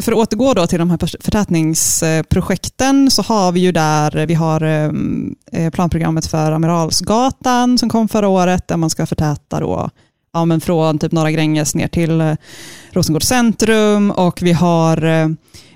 för 0.02 0.12
att 0.12 0.18
återgå 0.18 0.54
då 0.54 0.66
till 0.66 0.78
de 0.78 0.90
här 0.90 0.98
förtätningsprojekten 1.22 3.10
så 3.10 3.22
har 3.22 3.52
vi 3.52 3.60
ju 3.60 3.72
där, 3.72 4.26
vi 4.26 4.34
har 4.34 4.60
ehm, 4.60 5.34
eh, 5.52 5.70
planprogrammet 5.70 6.26
för 6.26 6.52
Amiralsgatan 6.52 7.78
som 7.78 7.88
kom 7.88 8.08
förra 8.08 8.28
året 8.28 8.68
där 8.68 8.76
man 8.76 8.90
ska 8.90 9.06
förtäta 9.06 9.60
då, 9.60 9.90
ja, 10.38 10.44
men 10.44 10.60
från 10.60 10.98
typ 10.98 11.12
Norra 11.12 11.30
Gränges 11.30 11.74
ner 11.74 11.88
till 11.88 12.20
eh, 12.20 12.32
Rosengård 12.90 13.22
centrum 13.22 14.10
och 14.10 14.42
vi 14.42 14.52
har 14.52 15.04
eh, 15.04 15.28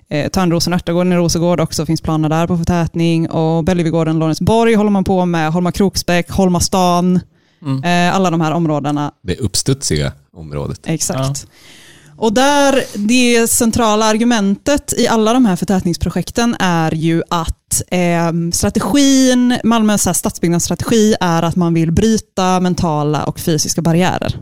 eh, 0.09 0.29
Törnrosen 0.29 0.73
och 0.73 0.77
Örtagården 0.77 1.13
i 1.13 1.17
Rosengård 1.17 1.61
också 1.61 1.87
finns 1.87 2.01
planer 2.01 2.29
där 2.29 2.47
på 2.47 2.57
förtätning 2.57 3.31
och 3.31 3.65
Bellevuegården, 3.65 4.19
Lorensborg 4.19 4.75
håller 4.75 4.91
man 4.91 5.05
på 5.05 5.27
med, 5.27 5.53
Holma 5.53 5.73
Kroksbäck, 5.73 6.31
Holma 6.31 6.61
stan, 6.61 7.21
Mm. 7.65 7.85
eh, 7.85 8.17
alla 8.17 8.31
de 8.31 8.41
här 8.41 8.53
områdena. 8.53 9.13
det 9.23 9.37
uppstudsiga 9.37 10.13
området. 10.33 10.81
Exakt. 10.85 11.47
Och 12.17 12.33
där, 12.33 12.83
det 12.95 13.51
centrala 13.51 14.07
argumentet 14.07 14.93
i 14.97 15.09
alla 15.09 15.33
de 15.33 15.47
här 15.47 15.57
förtätningsprojekten 15.57 16.57
är 16.59 16.95
ju 16.95 17.23
att 17.31 17.83
eh, 17.91 18.33
strategin, 18.53 19.59
Malmös 19.65 20.19
stadsbyggnadsstrategi 20.19 21.15
är 21.21 21.43
att 21.43 21.57
man 21.57 21.75
vill 21.75 21.93
bryta 21.93 22.61
mentala 22.61 23.25
och 23.25 23.41
fysiska 23.41 23.83
barriärer. 23.83 24.37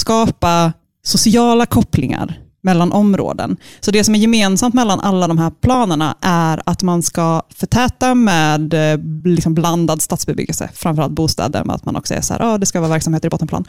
Skapa 0.00 0.72
sociala 1.02 1.66
kopplingar 1.66 2.38
mellan 2.62 2.92
områden. 2.92 3.56
Så 3.80 3.90
det 3.90 4.04
som 4.04 4.14
är 4.14 4.18
gemensamt 4.18 4.74
mellan 4.74 5.00
alla 5.00 5.28
de 5.28 5.38
här 5.38 5.50
planerna 5.50 6.16
är 6.20 6.62
att 6.66 6.82
man 6.82 7.02
ska 7.02 7.42
förtäta 7.54 8.14
med 8.14 8.74
eh, 8.74 9.00
liksom 9.24 9.54
blandad 9.54 10.02
stadsbebyggelse, 10.02 10.70
framförallt 10.74 11.12
bostäder, 11.12 11.64
med 11.64 11.76
att 11.76 11.84
man 11.84 11.96
också 11.96 12.14
är 12.14 12.20
så 12.20 12.34
här, 12.34 12.40
ah, 12.42 12.58
det 12.58 12.66
ska 12.66 12.80
vara 12.80 12.90
verksamheter 12.90 13.26
i 13.26 13.30
bottenplan. 13.30 13.64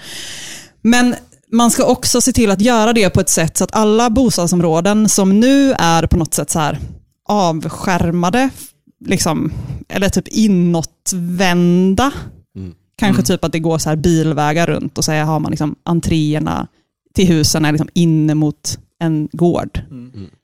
Men 0.81 1.15
man 1.51 1.71
ska 1.71 1.85
också 1.85 2.21
se 2.21 2.31
till 2.31 2.51
att 2.51 2.61
göra 2.61 2.93
det 2.93 3.09
på 3.09 3.21
ett 3.21 3.29
sätt 3.29 3.57
så 3.57 3.63
att 3.63 3.75
alla 3.75 4.09
bostadsområden 4.09 5.09
som 5.09 5.39
nu 5.39 5.73
är 5.73 6.07
på 6.07 6.17
något 6.17 6.33
sätt 6.33 6.49
så 6.49 6.59
här 6.59 6.79
avskärmade, 7.29 8.49
liksom, 9.05 9.51
eller 9.89 10.09
typ 10.09 10.27
inåtvända, 10.27 12.11
Mm. 13.01 13.15
kanske 13.15 13.33
typ 13.33 13.43
att 13.43 13.51
det 13.51 13.59
går 13.59 13.77
så 13.77 13.89
här 13.89 13.95
bilvägar 13.95 14.67
runt 14.67 14.97
och 14.97 15.05
så 15.05 15.11
har 15.11 15.39
man 15.39 15.51
liksom 15.51 15.75
entréerna 15.83 16.67
till 17.13 17.27
husen 17.27 17.65
är 17.65 17.71
liksom 17.71 17.89
inne 17.93 18.35
mot 18.35 18.79
en 18.99 19.29
gård. 19.31 19.81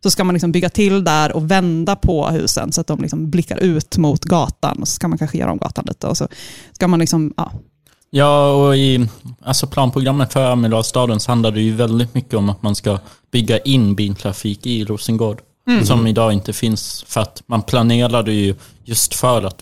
Så 0.04 0.12
ska 0.12 0.24
man 0.24 0.34
liksom 0.34 0.52
bygga 0.52 0.70
till 0.70 1.04
där 1.04 1.36
och 1.36 1.52
vända 1.52 1.96
på 1.96 2.28
husen 2.28 2.72
så 2.72 2.82
att 2.82 2.88
de 2.88 3.02
liksom 3.02 3.30
blickar 3.30 3.58
ut 3.58 3.98
mot 3.98 4.26
gatan 4.26 4.78
och 4.82 4.88
så 4.88 4.94
ska 4.94 5.08
man 5.08 5.18
kanske 5.18 5.38
göra 5.38 5.52
om 5.52 5.58
gatan 5.58 5.86
lite 5.88 6.08
och 6.08 6.18
så 6.18 6.28
ska 6.72 6.88
man 6.88 7.00
liksom, 7.00 7.34
ja, 7.38 7.52
Ja, 8.10 8.52
och 8.52 8.78
i 8.78 9.08
alltså 9.42 9.68
planprogrammet 9.68 10.34
för 10.34 10.52
Amiralstaden 10.52 11.20
så 11.20 11.32
handlar 11.32 11.52
det 11.52 11.62
ju 11.62 11.76
väldigt 11.76 12.14
mycket 12.14 12.34
om 12.34 12.50
att 12.50 12.62
man 12.62 12.76
ska 12.76 13.00
bygga 13.32 13.60
in 13.60 13.96
biltrafik 13.96 14.66
i 14.66 14.86
Rosengård. 14.86 15.42
Som 15.84 16.08
idag 16.08 16.34
inte 16.34 16.54
finns 16.54 17.06
för 17.08 17.22
att 17.22 17.44
man 17.46 17.62
planerade 17.62 18.32
ju 18.32 18.56
just 18.84 19.16
för 19.16 19.44
att 19.44 19.58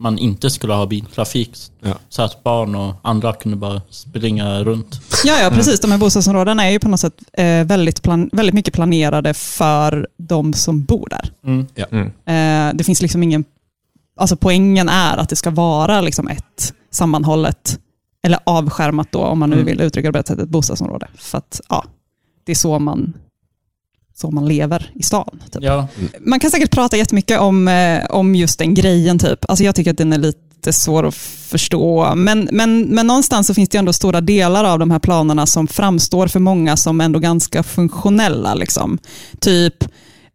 man 0.00 0.18
inte 0.18 0.50
skulle 0.50 0.74
ha 0.74 0.86
biltrafik. 0.86 1.56
Ja. 1.80 1.94
Så 2.08 2.22
att 2.22 2.44
barn 2.44 2.74
och 2.74 2.94
andra 3.02 3.32
kunde 3.32 3.56
bara 3.56 3.82
springa 3.90 4.64
runt. 4.64 5.00
Ja, 5.24 5.38
ja 5.42 5.50
precis. 5.50 5.80
De 5.80 5.90
här 5.90 5.98
bostadsområdena 5.98 6.66
är 6.66 6.70
ju 6.70 6.78
på 6.78 6.88
något 6.88 7.00
sätt 7.00 7.14
eh, 7.32 7.64
väldigt, 7.64 8.02
plan- 8.02 8.30
väldigt 8.32 8.54
mycket 8.54 8.74
planerade 8.74 9.34
för 9.34 10.08
de 10.16 10.52
som 10.52 10.84
bor 10.84 11.08
där. 11.10 11.30
Mm. 11.44 11.66
Mm. 11.90 12.06
Eh, 12.06 12.76
det 12.76 12.84
finns 12.84 13.02
liksom 13.02 13.22
ingen... 13.22 13.44
Alltså 14.18 14.36
poängen 14.36 14.88
är 14.88 15.16
att 15.16 15.28
det 15.28 15.36
ska 15.36 15.50
vara 15.50 16.00
liksom 16.00 16.28
ett 16.28 16.74
sammanhållet, 16.90 17.78
eller 18.22 18.38
avskärmat 18.44 19.12
då, 19.12 19.18
om 19.20 19.38
man 19.38 19.50
nu 19.50 19.56
Mm. 19.56 19.66
vill 19.66 19.80
uttrycka 19.80 20.08
det 20.08 20.12
på 20.12 20.18
ett 20.18 20.26
sätt, 20.26 20.38
ett 20.38 20.48
bostadsområde. 20.48 21.08
För 21.16 21.38
att 21.38 21.60
ja, 21.68 21.84
det 22.44 22.52
är 22.52 22.56
så 22.56 22.78
man, 22.78 23.12
så 24.16 24.30
man 24.30 24.48
lever 24.48 24.90
i 24.94 25.02
stan. 25.02 25.42
Typ. 25.52 25.62
Ja, 25.62 25.88
Man 26.20 26.40
kan 26.40 26.50
säkert 26.50 26.70
prata 26.70 26.96
jättemycket 26.96 27.40
om, 27.40 27.68
eh, 27.68 28.04
om 28.10 28.34
just 28.34 28.58
den 28.58 28.74
grejen. 28.74 29.18
Typ. 29.18 29.44
Alltså 29.48 29.64
jag 29.64 29.74
tycker 29.74 29.90
att 29.90 29.98
den 29.98 30.12
är 30.12 30.18
lite 30.18 30.46
lite 30.66 30.72
svår 30.72 31.06
att 31.06 31.14
förstå. 31.14 32.14
Men, 32.14 32.48
men, 32.52 32.80
men 32.80 33.06
någonstans 33.06 33.46
så 33.46 33.54
finns 33.54 33.68
det 33.68 33.78
ändå 33.78 33.92
stora 33.92 34.20
delar 34.20 34.64
av 34.64 34.78
de 34.78 34.90
här 34.90 34.98
planerna 34.98 35.46
som 35.46 35.66
framstår 35.66 36.28
för 36.28 36.40
många 36.40 36.76
som 36.76 37.00
ändå 37.00 37.18
ganska 37.18 37.62
funktionella. 37.62 38.54
Liksom. 38.54 38.98
Typ, 39.40 39.74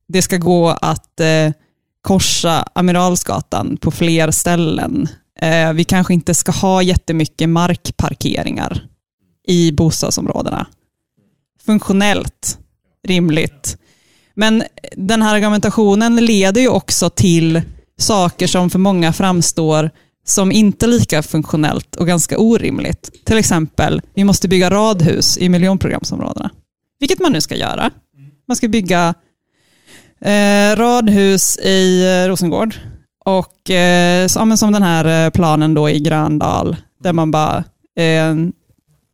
det 0.08 0.22
ska 0.22 0.38
gå 0.38 0.70
att 0.70 1.20
eh, 1.20 1.52
korsa 2.02 2.66
Amiralsgatan 2.76 3.78
på 3.78 3.92
fler 3.92 4.32
ställen. 4.32 5.08
Eh, 5.42 5.74
vi 5.74 5.84
kanske 5.84 6.14
inte 6.14 6.36
ska 6.36 6.52
ha 6.52 6.82
jättemycket 6.82 7.50
markparkeringar 7.50 8.84
i 9.48 9.72
bostadsområdena. 9.72 10.68
Funktionellt, 11.66 12.58
rimligt. 13.08 13.78
Men 14.34 14.64
den 14.96 15.22
här 15.22 15.36
argumentationen 15.36 16.16
leder 16.16 16.62
ju 16.62 16.68
också 16.68 17.10
till 17.10 17.62
saker 17.98 18.48
som 18.48 18.70
för 18.70 18.80
många 18.80 19.14
framstår 19.14 19.90
som 20.26 20.52
inte 20.52 20.88
lika 20.88 21.24
funktionellt 21.24 21.96
och 21.96 22.08
ganska 22.08 22.38
orimligt. 22.38 23.10
Till 23.26 23.38
exempel, 23.38 24.02
vi 24.14 24.24
måste 24.24 24.48
bygga 24.48 24.70
radhus 24.70 25.38
i 25.38 25.50
miljonprogramsområdena. 25.50 26.50
Vilket 27.00 27.20
man 27.20 27.32
nu 27.32 27.42
ska 27.42 27.56
göra. 27.56 27.92
Man 28.48 28.58
ska 28.58 28.68
bygga 28.68 29.14
eh, 30.22 30.76
radhus 30.76 31.58
i 31.58 32.04
eh, 32.06 32.28
Rosengård 32.30 32.76
och 33.26 33.70
eh, 33.70 34.28
som 34.28 34.50
den 34.60 34.84
här 34.84 35.26
eh, 35.26 35.30
planen 35.30 35.74
då 35.74 35.90
i 35.90 36.00
Gröndal 36.00 36.76
där 37.04 37.14
man 37.14 37.32
bara 37.32 37.64
eh, 37.98 38.36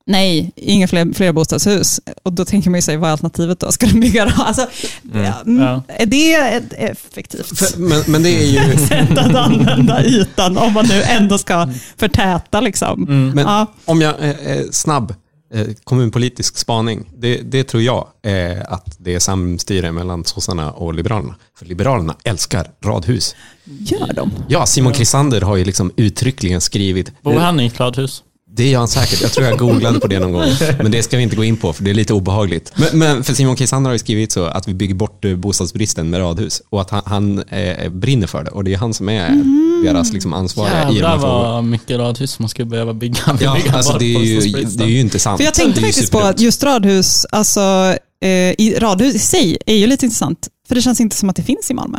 Nej, 0.09 0.51
inga 0.55 0.87
fler, 0.87 1.13
fler 1.13 1.31
bostadshus. 1.31 1.99
Och 2.23 2.33
då 2.33 2.45
tänker 2.45 2.69
man 2.69 2.77
ju 2.77 2.81
sig, 2.81 2.97
vad 2.97 3.07
är 3.07 3.11
alternativet 3.11 3.59
då? 3.59 3.71
Ska 3.71 3.85
de 3.87 3.99
bygga 3.99 4.25
då? 4.25 4.43
Alltså, 4.43 4.67
ja, 5.13 5.41
mm, 5.45 5.63
Ja. 5.63 5.83
Är 5.87 6.05
det 6.05 6.33
ett 6.35 6.73
effektivt 6.73 7.57
För, 7.59 7.79
men, 7.79 8.03
men 8.07 8.23
det 8.23 8.29
är 8.29 8.45
ju... 8.45 8.77
sätt 8.87 9.17
att 9.17 9.35
använda 9.35 10.05
ytan 10.05 10.57
om 10.57 10.73
man 10.73 10.85
nu 10.87 11.03
ändå 11.03 11.37
ska 11.37 11.69
förtäta? 11.97 12.61
Liksom. 12.61 13.03
Men 13.35 13.45
Ja. 13.45 13.65
om 13.85 14.01
jag 14.01 14.15
är 14.19 14.57
eh, 14.57 14.63
snabb 14.71 15.13
eh, 15.53 15.67
kommunpolitisk 15.83 16.57
spaning. 16.57 17.09
Det, 17.17 17.41
det 17.41 17.63
tror 17.63 17.83
jag 17.83 18.07
är 18.23 18.73
att 18.73 18.95
det 18.99 19.15
är 19.15 19.19
samstyre 19.19 19.91
mellan 19.91 20.25
sossarna 20.25 20.71
och 20.71 20.93
liberalerna. 20.93 21.35
För 21.59 21.65
liberalerna 21.65 22.15
älskar 22.23 22.67
radhus. 22.85 23.35
Gör 23.63 24.13
de? 24.13 24.31
Ja, 24.47 24.65
Simon 24.65 24.93
Krisander 24.93 25.41
har 25.41 25.55
ju 25.55 25.65
liksom 25.65 25.91
uttryckligen 25.95 26.61
skrivit. 26.61 27.21
Bor 27.21 27.33
han 27.33 27.59
i 27.59 27.65
ett 27.65 27.79
radhus? 27.79 28.23
Det 28.57 28.69
gör 28.69 28.79
han 28.79 28.87
säkert. 28.87 29.21
Jag 29.21 29.31
tror 29.31 29.47
jag 29.47 29.59
googlade 29.59 29.99
på 29.99 30.07
det 30.07 30.19
någon 30.19 30.31
gång. 30.31 30.49
Men 30.77 30.91
det 30.91 31.03
ska 31.03 31.17
vi 31.17 31.23
inte 31.23 31.35
gå 31.35 31.43
in 31.43 31.57
på 31.57 31.73
för 31.73 31.83
det 31.83 31.89
är 31.89 31.93
lite 31.93 32.13
obehagligt. 32.13 32.73
Men, 32.75 32.99
men 32.99 33.23
för 33.23 33.33
Simon 33.33 33.55
Krisander 33.55 33.89
har 33.89 33.93
ju 33.93 33.99
skrivit 33.99 34.31
så 34.31 34.45
att 34.45 34.67
vi 34.67 34.73
bygger 34.73 34.95
bort 34.95 35.25
eh, 35.25 35.35
bostadsbristen 35.35 36.09
med 36.09 36.19
radhus 36.19 36.61
och 36.69 36.81
att 36.81 36.89
han, 36.89 37.01
han 37.05 37.43
eh, 37.43 37.89
brinner 37.89 38.27
för 38.27 38.43
det. 38.43 38.51
Och 38.51 38.63
det 38.63 38.73
är 38.73 38.77
han 38.77 38.93
som 38.93 39.09
är 39.09 39.43
deras 39.83 40.13
liksom, 40.13 40.33
ansvariga 40.33 40.73
i 40.73 40.77
de 40.77 40.85
här 40.85 40.93
Jävlar 40.93 41.19
frågorna. 41.19 41.51
vad 41.51 41.63
mycket 41.63 41.97
radhus 41.97 42.39
man 42.39 42.49
skulle 42.49 42.65
behöva 42.65 42.93
bygga. 42.93 43.37
Ja, 43.39 43.55
bygga 43.55 43.71
alltså 43.71 43.97
det 43.97 44.15
är, 44.15 44.19
ju, 44.19 44.39
det 44.65 44.83
är 44.83 44.87
ju 44.87 44.99
inte 44.99 45.19
sant. 45.19 45.37
För 45.37 45.45
jag 45.45 45.53
tänkte 45.53 45.81
faktiskt 45.81 46.11
på 46.11 46.19
att 46.19 46.39
just 46.39 46.63
radhus, 46.63 47.25
alltså, 47.25 47.95
eh, 48.21 48.29
i, 48.29 48.75
radhus 48.79 49.15
i 49.15 49.19
sig 49.19 49.57
är 49.65 49.75
ju 49.75 49.87
lite 49.87 50.05
intressant. 50.05 50.47
För 50.67 50.75
det 50.75 50.81
känns 50.81 51.01
inte 51.01 51.15
som 51.15 51.29
att 51.29 51.35
det 51.35 51.43
finns 51.43 51.71
i 51.71 51.73
Malmö. 51.73 51.97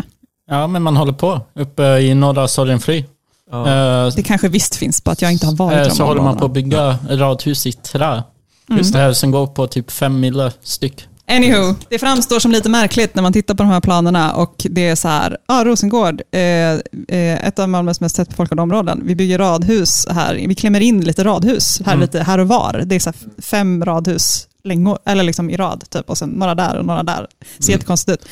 Ja, 0.51 0.67
men 0.67 0.83
man 0.83 0.97
håller 0.97 1.13
på 1.13 1.41
uppe 1.55 1.83
i 1.83 2.15
norra 2.15 2.49
Sorgenfri. 2.49 3.05
Eh, 3.53 4.15
Det 4.17 4.23
kanske 4.23 4.49
visst 4.49 4.77
finns, 4.77 5.01
på 5.01 5.11
att 5.11 5.23
jag 5.23 5.33
inte 5.33 5.47
har 5.47 5.57
varit 5.57 5.77
i 5.77 5.79
Eh, 5.81 5.85
de 5.85 5.91
så 5.91 6.05
håller 6.05 6.23
man 6.23 6.37
på 6.37 6.45
att 6.45 6.53
bygga 6.53 6.99
radhus 7.11 7.67
i 7.67 7.73
trä. 7.73 8.23
Mm. 8.71 8.79
Just 8.79 8.93
det 8.93 8.99
här 8.99 9.13
som 9.13 9.31
går 9.31 9.47
på 9.47 9.67
typ 9.67 9.91
fem 9.91 10.21
mille 10.21 10.53
styck. 10.63 11.05
Anywho, 11.31 11.75
det 11.89 11.99
framstår 11.99 12.39
som 12.41 12.51
lite 12.53 12.69
märkligt 12.69 13.15
när 13.15 13.23
man 13.23 13.33
tittar 13.33 13.55
på 13.55 13.63
de 13.63 13.69
här 13.73 13.81
planerna 13.81 14.33
och 14.33 14.67
det 14.71 14.89
är 14.89 14.95
så 14.95 15.09
här, 15.09 15.37
ja 15.49 15.63
Rosengård, 15.65 16.23
eh, 16.33 16.41
eh, 16.41 17.47
ett 17.47 17.59
av 17.59 17.69
Malmös 17.69 18.01
mest 18.01 18.17
tättbefolkade 18.17 18.63
områden. 18.63 19.01
Vi 19.05 19.15
bygger 19.15 19.39
radhus 19.39 20.07
här, 20.11 20.35
vi 20.49 20.55
klämmer 20.55 20.81
in 20.81 21.01
lite 21.01 21.25
radhus 21.25 21.81
här, 21.87 21.93
Mm. 21.93 22.01
lite 22.01 22.23
här 22.23 22.39
och 22.39 22.49
var. 22.49 22.83
Det 22.87 22.95
är 22.95 23.01
så 23.01 23.11
här 23.11 23.43
fem 23.43 23.85
radhus 23.85 24.49
längor, 24.65 24.99
eller 25.07 25.23
liksom 25.25 25.51
i 25.51 25.57
rad 25.57 25.85
typ, 25.91 26.11
och 26.11 26.19
sen 26.19 26.29
några 26.29 26.55
där 26.55 26.79
och 26.79 26.85
några 26.87 27.03
där. 27.03 27.27
Ser 27.59 27.73
jättekonstigt 27.73 28.13
ut. 28.23 28.29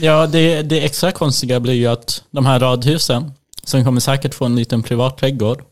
Ja, 0.00 0.26
det, 0.26 0.62
det 0.62 0.84
extra 0.84 1.12
konstiga 1.12 1.60
blir 1.60 1.74
ju 1.74 1.86
att 1.86 2.22
de 2.30 2.46
här 2.46 2.60
radhusen, 2.60 3.32
som 3.68 3.84
kommer 3.84 4.00
säkert 4.00 4.34
få 4.34 4.44
en 4.44 4.56
liten 4.56 4.82
privat 4.82 5.18
trädgård, 5.18 5.62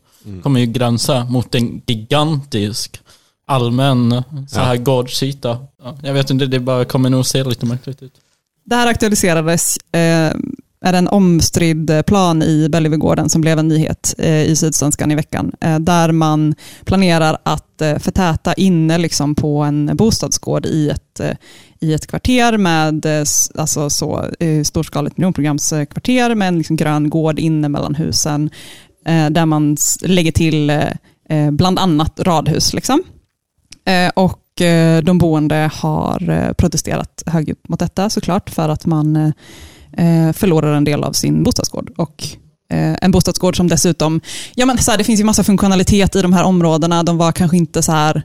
kommer 0.43 0.59
ju 0.59 0.65
gränsa 0.65 1.25
mot 1.25 1.55
en 1.55 1.81
gigantisk 1.85 3.01
allmän 3.47 4.23
så 4.49 4.59
här 4.59 4.77
gårdsyta. 4.77 5.59
Ja, 5.83 5.97
jag 6.03 6.13
vet 6.13 6.29
inte, 6.29 6.45
det 6.45 6.59
bara 6.59 6.85
kommer 6.85 7.09
nog 7.09 7.25
se 7.25 7.43
lite 7.43 7.65
märkligt 7.65 8.03
ut. 8.03 8.13
Det 8.63 8.75
här 8.75 8.87
aktualiserades, 8.87 9.77
eh, 9.77 10.33
är 10.85 10.93
en 10.93 11.07
omstridd 11.07 12.05
plan 12.07 12.43
i 12.43 12.69
Bellevuegården 12.69 13.29
som 13.29 13.41
blev 13.41 13.59
en 13.59 13.67
nyhet 13.67 14.15
eh, 14.17 14.43
i 14.43 14.55
Sydsvenskan 14.55 15.11
i 15.11 15.15
veckan, 15.15 15.51
eh, 15.61 15.79
där 15.79 16.11
man 16.11 16.55
planerar 16.85 17.37
att 17.43 17.81
eh, 17.81 17.97
förtäta 17.97 18.53
inne 18.53 18.97
liksom 18.97 19.35
på 19.35 19.61
en 19.61 19.91
bostadsgård 19.93 20.65
i 20.65 20.89
ett, 20.89 21.21
i 21.79 21.93
ett 21.93 22.07
kvarter 22.07 22.57
med 22.57 23.05
alltså 23.55 23.89
så, 23.89 24.25
storskaligt 24.63 25.17
miljonprogramskvarter 25.17 26.35
med 26.35 26.47
en 26.47 26.57
liksom 26.57 26.75
grön 26.75 27.09
gård 27.09 27.39
inne 27.39 27.69
mellan 27.69 27.95
husen, 27.95 28.49
där 29.29 29.45
man 29.45 29.77
lägger 30.01 30.31
till 30.31 30.81
bland 31.51 31.79
annat 31.79 32.19
radhus. 32.19 32.73
Liksom. 32.73 33.03
Och 34.13 34.41
de 35.03 35.17
boende 35.17 35.69
har 35.73 36.53
protesterat 36.53 37.23
högljutt 37.25 37.69
mot 37.69 37.79
detta 37.79 38.09
såklart 38.09 38.49
för 38.49 38.69
att 38.69 38.85
man 38.85 39.33
förlorar 40.33 40.73
en 40.73 40.83
del 40.83 41.03
av 41.03 41.13
sin 41.13 41.43
bostadsgård. 41.43 41.91
Och 41.97 42.23
eh, 42.69 42.95
en 43.01 43.11
bostadsgård 43.11 43.57
som 43.57 43.67
dessutom, 43.67 44.21
ja 44.55 44.65
men 44.65 44.77
så 44.77 44.91
här, 44.91 44.97
det 44.97 45.03
finns 45.03 45.19
ju 45.19 45.23
massa 45.23 45.43
funktionalitet 45.43 46.15
i 46.15 46.21
de 46.21 46.33
här 46.33 46.43
områdena, 46.43 47.03
de 47.03 47.17
var 47.17 47.31
kanske 47.31 47.57
inte 47.57 47.81
så 47.81 47.91
här 47.91 48.23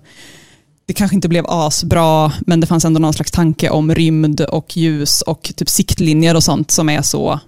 det 0.87 0.94
kanske 0.94 1.14
inte 1.14 1.28
blev 1.28 1.44
asbra, 1.48 2.33
men 2.46 2.61
det 2.61 2.66
fanns 2.66 2.85
ändå 2.85 3.00
någon 3.00 3.12
slags 3.12 3.30
tanke 3.30 3.70
om 3.70 3.94
rymd 3.94 4.40
och 4.40 4.76
ljus 4.76 5.22
och 5.22 5.52
typ 5.56 5.68
siktlinjer 5.68 6.37
och 6.37 6.44
sånt 6.44 6.70
som 6.70 6.88
är 6.88 7.02
så, 7.02 7.40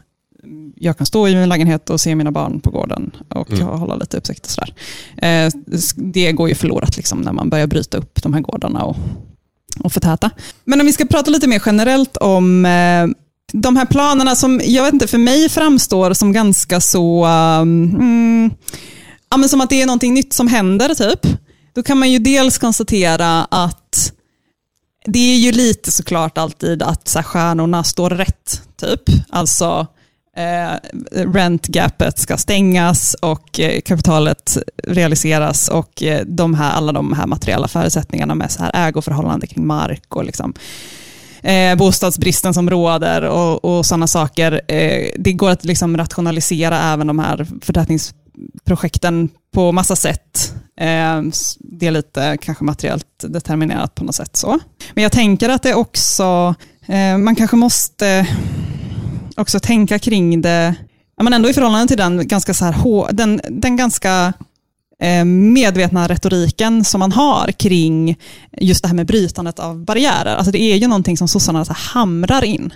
jag 0.77 0.99
kan 0.99 1.07
stå 1.07 1.29
i 1.29 1.35
min 1.35 1.49
lägenhet 1.49 1.91
och 1.91 2.01
se 2.01 2.15
mina 2.15 2.33
barn 2.33 2.61
på 2.61 2.71
gården 2.71 3.11
och 3.29 3.49
hålla 3.59 3.97
lite 3.97 4.17
uppsikt 4.17 4.47
och 4.47 4.51
sådär. 4.51 4.75
Eh, 5.17 5.51
det 5.97 6.33
går 6.33 6.49
ju 6.49 6.55
förlorat 6.55 6.97
liksom 6.97 7.21
när 7.21 7.33
man 7.33 7.51
börjar 7.51 7.67
bryta 7.67 7.99
upp 7.99 8.23
de 8.23 8.35
här 8.35 8.41
gårdarna 8.41 8.85
och, 8.85 8.97
och 9.81 9.93
förtäta. 9.93 10.31
Men 10.65 10.81
om 10.81 10.87
vi 10.87 10.93
ska 10.93 11.05
prata 11.05 11.31
lite 11.31 11.49
mer 11.49 11.63
generellt 11.67 12.17
om 12.17 12.65
eh, 12.65 13.07
de 13.53 13.77
här 13.77 13.87
planerna 13.87 14.37
som, 14.37 14.61
jag 14.65 14.85
vet 14.85 14.93
inte, 14.93 15.07
för 15.07 15.19
mig 15.19 15.49
framstår 15.49 16.13
som 16.13 16.33
ganska 16.33 16.81
så, 16.81 17.27
um, 17.27 17.85
mm, 17.95 18.51
ja, 19.31 19.37
men 19.37 19.49
som 19.49 19.61
att 19.61 19.71
det 19.71 19.83
är 19.83 19.87
någonting 19.87 20.15
nytt 20.15 20.33
som 20.33 20.49
händer 20.49 20.95
typ. 20.95 21.21
Då 21.75 21.83
kan 21.83 21.99
man 21.99 22.11
ju 22.11 22.19
dels 22.19 22.59
konstatera 22.59 23.45
att 23.45 24.13
det 25.05 25.35
är 25.35 25.39
ju 25.39 25.53
lite 25.53 25.93
såklart 25.93 26.39
alltid 26.39 26.83
att 26.83 27.09
så 27.09 27.19
här, 27.19 27.25
stjärnorna 27.25 27.85
står 27.85 28.11
rätt, 28.11 28.63
typ. 28.81 29.03
Alltså 29.31 29.87
eh, 30.37 30.73
rentgapet 31.13 32.19
ska 32.19 32.37
stängas 32.37 33.15
och 33.15 33.61
eh, 33.61 33.81
kapitalet 33.81 34.59
realiseras 34.85 35.69
och 35.69 36.03
eh, 36.03 36.25
de 36.27 36.55
här, 36.55 36.73
alla 36.73 36.93
de 36.93 37.13
här 37.13 37.27
materiella 37.27 37.69
förutsättningarna 37.69 38.35
med 38.35 38.51
så 38.51 38.63
här 38.63 38.89
ägoförhållande 38.89 39.47
kring 39.47 39.67
mark 39.67 40.17
och 40.17 40.25
liksom, 40.25 40.55
eh, 41.43 41.75
bostadsbristen 41.77 42.55
som 42.55 42.71
råder 42.71 43.23
och, 43.23 43.65
och 43.65 43.87
sådana 43.87 44.07
saker. 44.07 44.61
Eh, 44.69 45.09
det 45.19 45.33
går 45.33 45.51
att 45.51 45.65
liksom 45.65 45.97
rationalisera 45.97 46.93
även 46.93 47.07
de 47.07 47.19
här 47.19 47.47
förtätningsprojekten 47.63 49.29
på 49.55 49.73
massa 49.73 49.97
sätt. 49.97 50.55
Eh, 50.81 51.23
det 51.59 51.87
är 51.87 51.91
lite 51.91 52.37
kanske 52.41 52.65
materiellt 52.65 53.25
determinerat 53.29 53.95
på 53.95 54.05
något 54.05 54.15
sätt. 54.15 54.37
så. 54.37 54.59
Men 54.95 55.03
jag 55.03 55.13
tänker 55.13 55.49
att 55.49 55.63
det 55.63 55.75
också, 55.75 56.55
eh, 56.87 57.19
man 57.19 57.37
kanske 57.37 57.57
måste 57.57 58.27
också 59.37 59.61
tänka 59.61 59.99
kring 59.99 60.43
det, 60.43 60.75
ja, 61.17 61.25
men 61.25 61.33
ändå 61.33 61.49
i 61.49 61.53
förhållande 61.53 61.89
till 61.89 61.97
den 61.97 62.29
ganska, 62.29 62.55
så 62.55 62.65
här, 62.65 63.13
den, 63.13 63.41
den 63.51 63.77
ganska 63.77 64.33
medvetna 65.25 66.09
retoriken 66.09 66.85
som 66.85 66.99
man 66.99 67.13
har 67.13 67.53
kring 67.53 68.17
just 68.61 68.83
det 68.83 68.89
här 68.89 68.95
med 68.97 69.07
brytandet 69.07 69.59
av 69.59 69.85
barriärer. 69.85 70.37
Alltså 70.37 70.53
det 70.53 70.61
är 70.63 70.77
ju 70.77 70.87
någonting 70.87 71.17
som 71.19 71.29
sossarna 71.29 71.65
så 71.65 71.73
hamrar 71.73 72.45
in. 72.45 72.73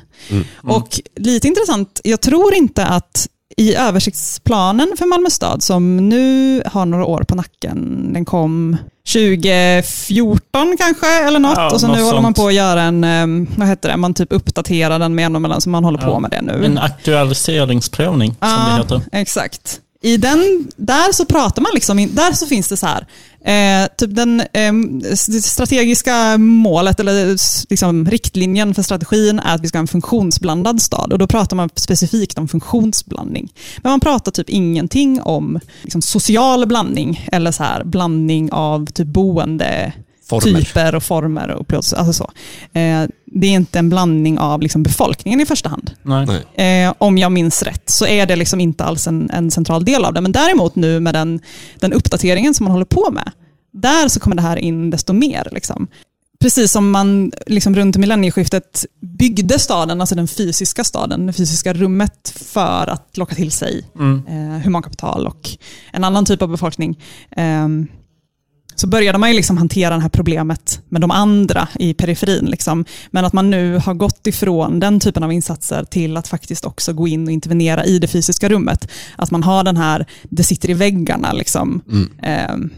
Och 0.62 1.00
lite 1.16 1.48
intressant, 1.48 2.00
jag 2.04 2.20
tror 2.20 2.54
inte 2.54 2.86
att 2.86 3.26
i 3.56 3.74
översiktsplanen 3.74 4.92
för 4.98 5.06
Malmö 5.06 5.30
stad, 5.30 5.62
som 5.62 6.08
nu 6.08 6.62
har 6.66 6.86
några 6.86 7.04
år 7.04 7.22
på 7.28 7.34
nacken, 7.34 8.10
den 8.12 8.24
kom 8.24 8.76
2014 9.12 10.76
kanske, 10.78 11.06
eller 11.26 11.38
något, 11.38 11.56
Ja, 11.56 11.70
och 11.74 11.80
så 11.80 11.86
något 11.86 11.96
nu 11.96 12.02
håller 12.02 12.20
man 12.20 12.34
på 12.34 12.46
att 12.46 12.54
göra 12.54 12.82
en, 12.82 13.04
eh, 13.04 13.48
vad 13.56 13.68
heter 13.68 13.88
det, 13.88 13.96
man 13.96 14.14
typ 14.14 14.32
uppdaterar 14.32 14.98
den 14.98 15.14
med 15.14 15.26
en 15.26 15.36
och 15.36 15.42
mellan, 15.42 15.60
så 15.60 15.68
man 15.70 15.84
håller 15.84 15.98
på 15.98 16.06
Ja. 16.10 16.18
med 16.18 16.30
det 16.30 16.42
nu. 16.42 16.64
En 16.64 16.78
aktualiseringsprövning 16.78 18.30
som 18.30 18.38
det 18.40 18.70
Ja, 18.70 18.76
heter. 18.76 19.02
exakt 19.12 19.80
i 20.06 20.16
den, 20.16 20.68
där 20.76 21.12
så 21.12 21.24
pratar 21.24 21.62
man 21.62 21.70
liksom, 21.74 21.96
där 21.96 22.32
så 22.32 22.46
finns 22.46 22.68
det 22.68 22.76
så 22.76 22.86
här, 22.86 23.06
eh, 23.44 23.88
typ 23.96 24.16
den 24.16 24.40
eh, 24.40 24.72
strategiska 25.42 26.38
målet 26.38 27.00
eller 27.00 27.36
liksom, 27.70 28.06
riktlinjen 28.06 28.74
för 28.74 28.82
strategin 28.82 29.38
är 29.38 29.54
att 29.54 29.60
vi 29.60 29.68
ska 29.68 29.78
ha 29.78 29.80
en 29.80 29.88
funktionsblandad 29.88 30.82
stad 30.82 31.12
och 31.12 31.18
då 31.18 31.26
pratar 31.26 31.56
man 31.56 31.70
specifikt 31.74 32.38
om 32.38 32.48
funktionsblandning. 32.48 33.52
Men 33.76 33.90
man 33.90 34.00
pratar 34.00 34.32
typ 34.32 34.50
ingenting 34.50 35.22
om 35.22 35.60
liksom, 35.82 36.02
social 36.02 36.66
blandning 36.66 37.26
eller 37.32 37.52
så 37.52 37.62
här, 37.62 37.84
blandning 37.84 38.52
av 38.52 38.86
typ 38.86 39.06
boende 39.06 39.92
Former. 40.28 40.60
typer 40.60 40.94
och 40.94 41.02
former 41.02 41.50
och 41.50 41.60
upplåtelser. 41.60 41.96
Alltså 41.96 42.12
så. 42.12 42.30
Eh, 42.78 43.04
det 43.26 43.46
är 43.46 43.50
inte 43.50 43.78
en 43.78 43.88
blandning 43.88 44.38
av 44.38 44.62
liksom 44.62 44.82
befolkningen 44.82 45.40
i 45.40 45.46
första 45.46 45.68
hand. 45.68 45.90
Nej. 46.02 46.26
Nej. 46.54 46.86
Eh, 46.86 46.94
om 46.98 47.18
jag 47.18 47.32
minns 47.32 47.62
rätt 47.62 47.90
så 47.90 48.06
är 48.06 48.26
det 48.26 48.36
liksom 48.36 48.60
inte 48.60 48.84
alls 48.84 49.06
en, 49.06 49.30
en 49.30 49.50
central 49.50 49.84
del 49.84 50.04
av 50.04 50.14
det. 50.14 50.20
Men 50.20 50.32
däremot 50.32 50.76
nu 50.76 51.00
med 51.00 51.14
den, 51.14 51.40
den 51.80 51.92
uppdateringen 51.92 52.54
som 52.54 52.64
man 52.64 52.72
håller 52.72 52.84
på 52.84 53.10
med, 53.10 53.30
där 53.72 54.08
så 54.08 54.20
kommer 54.20 54.36
det 54.36 54.42
här 54.42 54.56
in 54.56 54.90
desto 54.90 55.12
mer. 55.12 55.48
Liksom. 55.52 55.88
Precis 56.40 56.72
som 56.72 56.90
man 56.90 57.32
liksom 57.46 57.74
runt 57.74 57.96
millennieskiftet 57.96 58.84
byggde 59.00 59.58
staden, 59.58 60.00
alltså 60.00 60.14
den 60.14 60.28
fysiska 60.28 60.84
staden, 60.84 61.26
det 61.26 61.32
fysiska 61.32 61.74
rummet 61.74 62.34
för 62.36 62.86
att 62.86 63.16
locka 63.16 63.34
till 63.34 63.52
sig 63.52 63.84
eh, 64.28 64.62
humankapital 64.64 65.26
och 65.26 65.50
en 65.92 66.04
annan 66.04 66.24
typ 66.24 66.42
av 66.42 66.48
befolkning. 66.48 66.98
Ehm, 67.30 67.88
så 68.76 68.86
började 68.86 69.18
man 69.18 69.30
ju 69.30 69.36
liksom 69.36 69.56
hantera 69.58 69.94
det 69.96 70.02
här 70.02 70.08
problemet 70.08 70.80
med 70.88 71.00
de 71.00 71.10
andra 71.10 71.68
i 71.78 71.94
periferin. 71.94 72.44
Liksom. 72.44 72.84
Men 73.10 73.24
att 73.24 73.32
man 73.32 73.50
nu 73.50 73.76
har 73.78 73.94
gått 73.94 74.26
ifrån 74.26 74.80
den 74.80 75.00
typen 75.00 75.22
av 75.22 75.32
insatser 75.32 75.84
till 75.84 76.16
att 76.16 76.28
faktiskt 76.28 76.64
också 76.64 76.92
gå 76.92 77.08
in 77.08 77.26
och 77.26 77.32
intervenera 77.32 77.84
i 77.84 77.98
det 77.98 78.06
fysiska 78.08 78.48
rummet. 78.48 78.88
Att 79.16 79.30
man 79.30 79.42
har 79.42 79.64
den 79.64 79.76
här, 79.76 80.06
det 80.22 80.42
sitter 80.44 80.70
i 80.70 80.74
väggarna. 80.74 81.32
Liksom. 81.32 81.82
Ehm, 82.22 82.70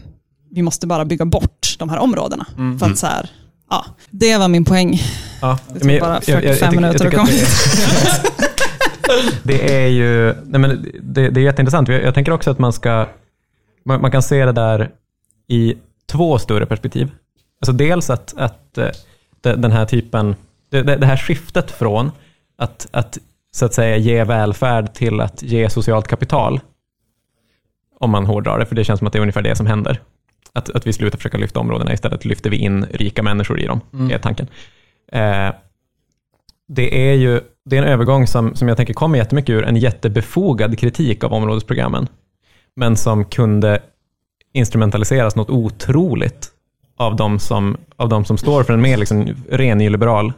vi 0.51 0.61
måste 0.61 0.87
bara 0.87 1.05
bygga 1.05 1.25
bort 1.25 1.75
de 1.79 1.89
här 1.89 1.97
områdena. 1.99 2.45
För 2.79 2.85
att 2.91 2.97
så 2.97 3.07
här, 3.07 3.29
ja, 3.69 3.85
det 4.11 4.37
var 4.37 4.47
min 4.47 4.65
poäng. 4.65 5.01
Ja, 5.41 5.59
Det 5.73 5.79
tog 5.79 5.99
bara 5.99 6.21
45 6.21 6.53
tycker- 6.53 6.71
minuter 6.81 7.05
att 7.07 7.13
komma. 7.13 7.27
det, 9.43 9.43
det 9.43 9.83
är 9.83 9.87
ju 9.87 10.33
nej 10.45 10.59
men 10.61 10.85
det, 11.01 11.29
det 11.29 11.39
är 11.39 11.43
jätteintressant. 11.43 11.87
Jag, 11.89 12.03
jag 12.03 12.13
tänker 12.13 12.31
också 12.31 12.51
att 12.51 12.59
man 12.59 12.73
ska 12.73 13.07
man, 13.85 14.01
man 14.01 14.11
kan 14.11 14.23
se 14.23 14.45
det 14.45 14.51
där 14.51 14.89
i 15.47 15.73
två 16.11 16.39
större 16.39 16.65
perspektiv. 16.65 17.11
Alltså 17.61 17.71
dels 17.73 18.09
att, 18.09 18.33
att 18.37 18.77
eh, 18.77 18.89
de- 19.41 19.55
den 19.55 19.71
här 19.71 19.85
typen, 19.85 20.35
det, 20.69 20.83
det 20.83 21.05
här 21.05 21.17
skiftet 21.17 21.71
från 21.71 22.11
att, 22.57 22.87
att 22.91 23.17
så 23.51 23.65
att 23.65 23.73
säga 23.73 23.97
ge 23.97 24.23
välfärd 24.23 24.93
till 24.93 25.21
att 25.21 25.43
ge 25.43 25.69
socialt 25.69 26.07
kapital, 26.07 26.59
om 27.99 28.09
man 28.09 28.25
hårdrar 28.25 28.59
det, 28.59 28.65
för 28.65 28.75
det 28.75 28.83
känns 28.83 28.97
som 28.99 29.07
att 29.07 29.13
det 29.13 29.19
är 29.19 29.21
ungefär 29.21 29.41
det 29.41 29.55
som 29.55 29.67
händer. 29.67 30.01
Att, 30.53 30.69
att 30.69 30.87
vi 30.87 30.93
slutar 30.93 31.17
försöka 31.17 31.37
lyfta 31.37 31.59
områdena, 31.59 31.93
istället 31.93 32.25
lyfter 32.25 32.49
vi 32.49 32.57
in 32.57 32.85
rika 32.91 33.23
människor 33.23 33.59
i 33.59 33.65
dem, 33.65 33.81
är 34.11 34.17
tanken. 34.19 34.47
Eh, 35.11 35.49
det 36.67 37.09
är 37.09 37.13
ju 37.13 37.41
det 37.65 37.77
är 37.77 37.81
en 37.83 37.87
övergång 37.87 38.27
som, 38.27 38.55
som 38.55 38.67
jag 38.67 38.77
tänker 38.77 38.93
kommer 38.93 39.17
jättemycket 39.17 39.49
ur 39.49 39.63
en 39.63 39.75
jättebefogad 39.75 40.79
kritik 40.79 41.23
av 41.23 41.33
områdesprogrammen, 41.33 42.07
men 42.75 42.95
som 42.95 43.25
kunde 43.25 43.81
instrumentaliseras 44.53 45.35
något 45.35 45.49
otroligt 45.49 46.51
av 46.97 47.15
de 47.15 47.39
som, 47.39 47.77
av 47.95 48.09
de 48.09 48.25
som 48.25 48.37
står 48.37 48.63
för 48.63 48.73
en 48.73 48.81
mer 48.81 48.97
liksom 48.97 49.19
nyliberal 49.55 50.33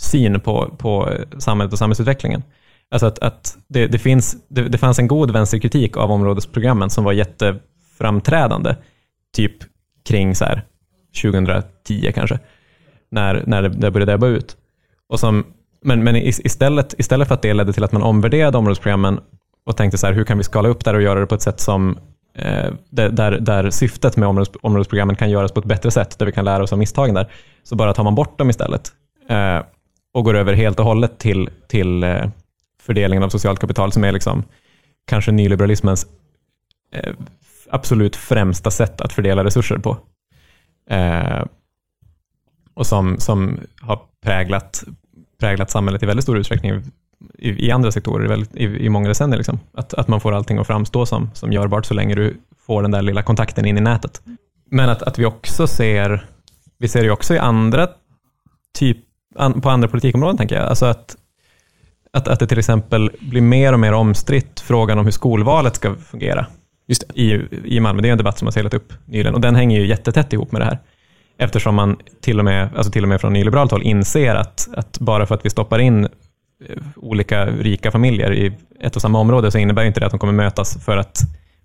syn 0.00 0.40
på, 0.40 0.74
på 0.78 1.12
samhället 1.38 1.72
och 1.72 1.78
samhällsutvecklingen. 1.78 2.42
Alltså 2.90 3.06
att, 3.06 3.18
att 3.18 3.58
det, 3.68 3.86
det, 3.86 3.98
finns, 3.98 4.36
det, 4.48 4.62
det 4.62 4.78
fanns 4.78 4.98
en 4.98 5.08
god 5.08 5.30
vänsterkritik 5.30 5.96
av 5.96 6.10
områdesprogrammen 6.10 6.90
som 6.90 7.04
var 7.04 7.12
jätteframträdande, 7.12 8.76
typ 9.36 9.52
kring 10.04 10.34
så 10.34 10.44
här 10.44 10.64
2010 11.22 12.12
kanske, 12.14 12.38
när, 13.10 13.42
när 13.46 13.62
det, 13.62 13.68
det 13.68 13.90
började 13.90 14.12
ebba 14.12 14.26
ut. 14.26 14.56
Och 15.08 15.20
som, 15.20 15.46
men 15.82 16.04
men 16.04 16.16
istället, 16.16 16.94
istället 16.98 17.28
för 17.28 17.34
att 17.34 17.42
det 17.42 17.54
ledde 17.54 17.72
till 17.72 17.84
att 17.84 17.92
man 17.92 18.02
omvärderade 18.02 18.58
områdesprogrammen 18.58 19.20
och 19.64 19.76
tänkte 19.76 19.98
så 19.98 20.06
här, 20.06 20.14
hur 20.14 20.24
kan 20.24 20.38
vi 20.38 20.44
skala 20.44 20.68
upp 20.68 20.84
det 20.84 20.90
här 20.90 20.96
och 20.96 21.02
göra 21.02 21.20
det 21.20 21.26
på 21.26 21.34
ett 21.34 21.42
sätt 21.42 21.60
som 21.60 21.98
Eh, 22.34 22.72
där, 22.90 23.40
där, 23.40 23.70
syftet 23.70 24.16
med 24.16 24.28
områdes, 24.28 24.50
områdesprogrammen 24.62 25.16
kan 25.16 25.30
göras 25.30 25.52
på 25.52 25.60
ett 25.60 25.66
bättre 25.66 25.90
sätt, 25.90 26.18
där 26.18 26.26
vi 26.26 26.32
kan 26.32 26.44
lära 26.44 26.62
oss 26.62 26.72
av 26.72 26.78
misstagen 26.78 27.14
där, 27.14 27.32
så 27.62 27.76
bara 27.76 27.94
tar 27.94 28.04
man 28.04 28.14
bort 28.14 28.38
dem 28.38 28.50
istället 28.50 28.92
eh, 29.28 29.62
och 30.12 30.24
går 30.24 30.34
över 30.36 30.52
helt 30.52 30.78
och 30.78 30.84
hållet 30.84 31.18
till, 31.18 31.50
till 31.68 32.02
eh, 32.02 32.30
fördelningen 32.82 33.22
av 33.22 33.28
socialt 33.28 33.60
kapital 33.60 33.92
som 33.92 34.04
är 34.04 34.12
liksom 34.12 34.44
kanske 35.06 35.32
nyliberalismens 35.32 36.06
absolut 37.70 38.16
främsta 38.16 38.70
sätt 38.70 39.00
att 39.00 39.12
fördela 39.12 39.44
resurser 39.44 39.78
på. 39.78 39.96
Och 42.74 42.86
som, 42.86 43.18
som 43.18 43.60
har 43.80 44.00
präglat, 44.24 44.84
präglat 45.40 45.70
samhället 45.70 46.02
i 46.02 46.06
väldigt 46.06 46.22
stor 46.22 46.38
utsträckning 46.38 46.82
i, 47.38 47.66
i 47.66 47.70
andra 47.70 47.92
sektorer 47.92 48.28
väldigt, 48.28 48.56
i, 48.56 48.64
i 48.64 48.88
många 48.88 49.08
decennier. 49.08 49.36
Liksom. 49.36 49.60
Att, 49.74 49.94
att 49.94 50.08
man 50.08 50.20
får 50.20 50.32
allting 50.32 50.58
att 50.58 50.66
framstå 50.66 51.06
som, 51.06 51.30
som 51.34 51.52
görbart 51.52 51.86
så 51.86 51.94
länge 51.94 52.14
du 52.14 52.36
får 52.66 52.82
den 52.82 52.90
där 52.90 53.02
lilla 53.02 53.22
kontakten 53.22 53.66
in 53.66 53.78
i 53.78 53.80
nätet. 53.80 54.22
Men 54.70 54.88
att, 54.88 55.02
att 55.02 55.18
vi 55.18 55.24
också 55.24 55.66
ser, 55.66 56.26
vi 56.78 56.88
ser 56.88 57.02
ju 57.02 57.10
också 57.10 57.34
i 57.34 57.38
andra 57.38 57.88
typ, 58.78 58.98
an, 59.36 59.60
på 59.60 59.70
andra 59.70 59.88
politikområden 59.88 60.36
tänker 60.36 60.54
jag, 60.54 60.68
alltså 60.68 60.86
att, 60.86 61.16
att, 62.12 62.28
att 62.28 62.40
det 62.40 62.46
till 62.46 62.58
exempel 62.58 63.10
blir 63.20 63.42
mer 63.42 63.72
och 63.72 63.80
mer 63.80 63.92
omstritt 63.92 64.60
frågan 64.60 64.98
om 64.98 65.04
hur 65.04 65.12
skolvalet 65.12 65.76
ska 65.76 65.94
fungera 65.94 66.46
Just 66.86 67.08
det. 67.08 67.20
i, 67.20 67.48
i 67.64 67.80
Malmö. 67.80 68.02
Det 68.02 68.08
är 68.08 68.12
en 68.12 68.18
debatt 68.18 68.38
som 68.38 68.46
har 68.46 68.52
seglat 68.52 68.74
upp 68.74 68.92
nyligen 69.04 69.34
och 69.34 69.40
den 69.40 69.56
hänger 69.56 69.80
ju 69.80 69.86
jättetätt 69.86 70.32
ihop 70.32 70.52
med 70.52 70.60
det 70.60 70.64
här. 70.64 70.78
Eftersom 71.38 71.74
man 71.74 71.96
till 72.20 72.38
och 72.38 72.44
med, 72.44 72.68
alltså 72.76 72.92
till 72.92 73.02
och 73.02 73.08
med 73.08 73.20
från 73.20 73.32
nyliberalt 73.32 73.70
håll 73.70 73.82
inser 73.82 74.34
att, 74.34 74.68
att 74.76 74.98
bara 74.98 75.26
för 75.26 75.34
att 75.34 75.44
vi 75.44 75.50
stoppar 75.50 75.78
in 75.78 76.08
olika 76.96 77.46
rika 77.46 77.90
familjer 77.90 78.32
i 78.32 78.52
ett 78.80 78.96
och 78.96 79.02
samma 79.02 79.18
område 79.18 79.50
så 79.50 79.58
innebär 79.58 79.84
inte 79.84 80.00
det 80.00 80.06
att 80.06 80.12
de 80.12 80.18
kommer 80.18 80.32
mötas 80.32 80.84
för 80.84 80.96
att 80.96 81.18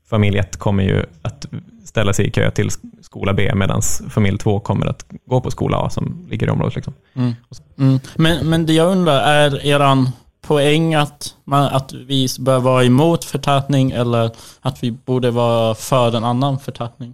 familj 0.09 0.37
1 0.37 0.57
kommer 0.57 0.83
ju 0.83 1.05
att 1.21 1.45
ställa 1.85 2.13
sig 2.13 2.27
i 2.27 2.31
kö 2.31 2.51
till 2.51 2.69
skola 3.01 3.33
B 3.33 3.51
medan 3.55 3.81
familj 4.09 4.37
2 4.37 4.59
kommer 4.59 4.85
att 4.85 5.05
gå 5.25 5.41
på 5.41 5.51
skola 5.51 5.77
A 5.77 5.89
som 5.89 6.27
ligger 6.29 6.47
i 6.47 6.49
området. 6.49 6.75
Liksom. 6.75 6.93
Mm. 7.15 7.99
Men, 8.15 8.49
men 8.49 8.65
det 8.65 8.73
jag 8.73 8.91
undrar, 8.91 9.19
är 9.19 9.65
eran 9.65 10.09
poäng 10.41 10.95
att, 10.95 11.35
man, 11.43 11.63
att 11.63 11.93
vi 11.93 12.27
bör 12.39 12.59
vara 12.59 12.83
emot 12.83 13.23
förtätning 13.23 13.91
eller 13.91 14.31
att 14.61 14.83
vi 14.83 14.91
borde 14.91 15.31
vara 15.31 15.75
för 15.75 16.17
en 16.17 16.23
annan 16.23 16.59
förtätning? 16.59 17.13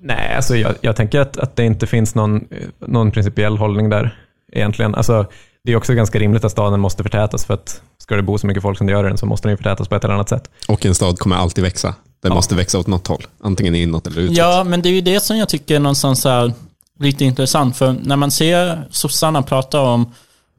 Nej, 0.00 0.34
alltså 0.36 0.56
jag, 0.56 0.74
jag 0.80 0.96
tänker 0.96 1.20
att, 1.20 1.36
att 1.36 1.56
det 1.56 1.64
inte 1.64 1.86
finns 1.86 2.14
någon, 2.14 2.36
eh, 2.36 2.68
någon 2.78 3.10
principiell 3.10 3.58
hållning 3.58 3.88
där 3.88 4.18
egentligen. 4.52 4.94
Alltså, 4.94 5.26
det 5.68 5.72
är 5.72 5.76
också 5.76 5.94
ganska 5.94 6.18
rimligt 6.18 6.44
att 6.44 6.52
staden 6.52 6.80
måste 6.80 7.02
förtätas 7.02 7.44
för 7.44 7.54
att 7.54 7.80
ska 7.98 8.16
det 8.16 8.22
bo 8.22 8.38
så 8.38 8.46
mycket 8.46 8.62
folk 8.62 8.78
som 8.78 8.86
det 8.86 8.92
gör 8.92 9.04
i 9.04 9.08
den 9.08 9.18
så 9.18 9.26
måste 9.26 9.48
den 9.48 9.52
ju 9.52 9.56
förtätas 9.56 9.88
på 9.88 9.94
ett 9.94 10.04
eller 10.04 10.14
annat 10.14 10.28
sätt. 10.28 10.50
Och 10.68 10.86
en 10.86 10.94
stad 10.94 11.18
kommer 11.18 11.36
alltid 11.36 11.64
växa. 11.64 11.94
Den 12.22 12.30
Ja. 12.30 12.34
måste 12.34 12.54
växa 12.54 12.78
åt 12.78 12.86
något 12.86 13.06
håll. 13.06 13.26
Antingen 13.42 13.74
inåt 13.74 14.06
eller 14.06 14.20
utåt. 14.20 14.36
Ja, 14.36 14.64
men 14.64 14.82
det 14.82 14.88
är 14.88 14.92
ju 14.92 15.00
det 15.00 15.20
som 15.20 15.36
jag 15.36 15.48
tycker 15.48 15.74
är 15.76 15.80
någonstans 15.80 16.26
är 16.26 16.52
lite 17.00 17.24
intressant. 17.24 17.76
För 17.76 17.92
när 18.02 18.16
man 18.16 18.30
ser 18.30 18.86
sossarna 18.90 19.42
prata 19.42 19.80
om 19.80 20.12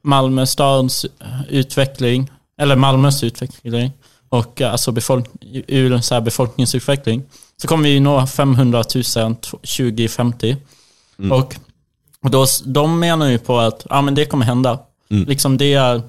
Malmö 0.04 0.46
stads 0.46 1.06
utveckling, 1.50 2.32
eller 2.62 2.76
Malmös 2.76 3.24
utveckling, 3.24 3.92
och 4.30 4.62
alltså 4.62 4.92
befolk 4.92 5.26
ur 5.68 6.02
så 6.02 6.14
här 6.14 6.22
befolkningsutveckling, 6.22 7.24
så 7.62 7.68
kommer 7.68 7.84
vi 7.84 7.90
ju 7.90 8.00
nå 8.00 8.28
500 8.28 8.84
000 8.96 9.36
2050. 9.36 10.58
Och, 11.32 11.56
och 12.24 12.30
då, 12.32 12.46
de 12.66 13.00
menar 13.00 13.28
ju 13.28 13.38
på 13.38 13.60
att 13.60 13.86
ja, 13.90 14.02
men 14.02 14.16
det 14.16 14.26
kommer 14.26 14.46
hända. 14.46 14.80
Liksom 15.10 15.58
det 15.58 15.74
är 15.74 16.02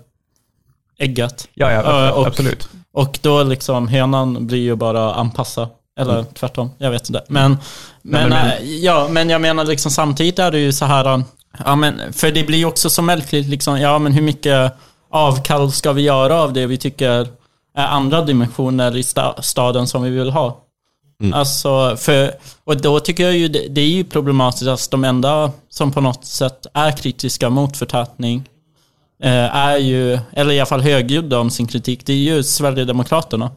äggat. 0.99 1.49
Ja, 1.55 1.73
ja 1.73 2.07
Eh, 2.07 2.13
och- 2.13 2.27
absolut. 2.27 2.69
Och 2.93 3.19
då 3.23 3.43
liksom 3.43 3.89
hönan 3.89 4.47
blir 4.47 4.59
ju 4.59 4.75
bara 4.77 5.15
anpassa. 5.15 5.69
Eller 6.01 6.25
tvärtom, 6.35 6.71
jag 6.79 6.91
vet 6.91 7.09
inte. 7.09 7.25
Men, 7.29 7.57
men, 8.03 8.29
men- 8.29 8.47
äh, 8.51 8.63
ja, 8.77 9.09
men 9.11 9.31
jag 9.31 9.41
menar 9.41 9.65
liksom 9.65 9.91
samtidigt 9.91 10.39
är 10.39 10.51
det 10.51 10.59
ju 10.59 10.73
så 10.73 10.85
här, 10.85 11.15
äh, 11.15 11.21
ja 11.65 11.77
men, 11.77 12.13
för 12.13 12.31
det 12.31 12.45
blir 12.45 12.59
ju 12.59 12.65
också 12.65 12.91
så 12.91 13.03
märkligt 13.03 13.47
liksom, 13.49 13.81
ja 13.81 13.99
men 13.99 14.13
hur 14.13 14.23
mycket 14.23 14.73
avkall 15.11 15.73
ska 15.73 15.93
vi 15.93 16.03
göra 16.03 16.41
av 16.43 16.53
det 16.53 16.67
vi 16.67 16.77
tycker 16.79 17.29
är 17.77 17.87
andra 17.87 18.23
dimensioner 18.23 18.97
i 18.97 19.03
sta, 19.03 19.43
staden 19.43 19.87
som 19.87 20.03
vi 20.03 20.11
vill 20.11 20.31
ha? 20.31 20.65
Alltså, 21.35 21.97
för, 21.97 22.33
och 22.65 22.77
då 22.77 23.01
tycker 23.01 23.23
jag 23.25 23.37
ju 23.37 23.49
det, 23.49 23.67
det 23.69 23.81
är 23.81 23.89
ju 23.89 24.05
problematiskt 24.05 24.69
att 24.69 24.91
de 24.91 25.05
enda 25.05 25.53
som 25.69 25.93
på 25.93 26.01
något 26.01 26.25
sätt 26.25 26.67
är 26.75 26.93
kritiska 26.93 27.51
mot 27.51 27.77
förtätning 27.77 28.37
eh, 28.39 28.50
är 29.28 29.76
ju, 29.78 30.18
eller 30.33 30.52
i 30.52 30.61
alla 30.61 30.66
fall 30.66 30.80
högljudda 30.80 31.38
om 31.38 31.50
sin 31.50 31.66
kritik, 31.66 32.06
det 32.06 32.12
är 32.12 32.16
ju 32.16 32.42
Sverigedemokraterna. 32.42 33.50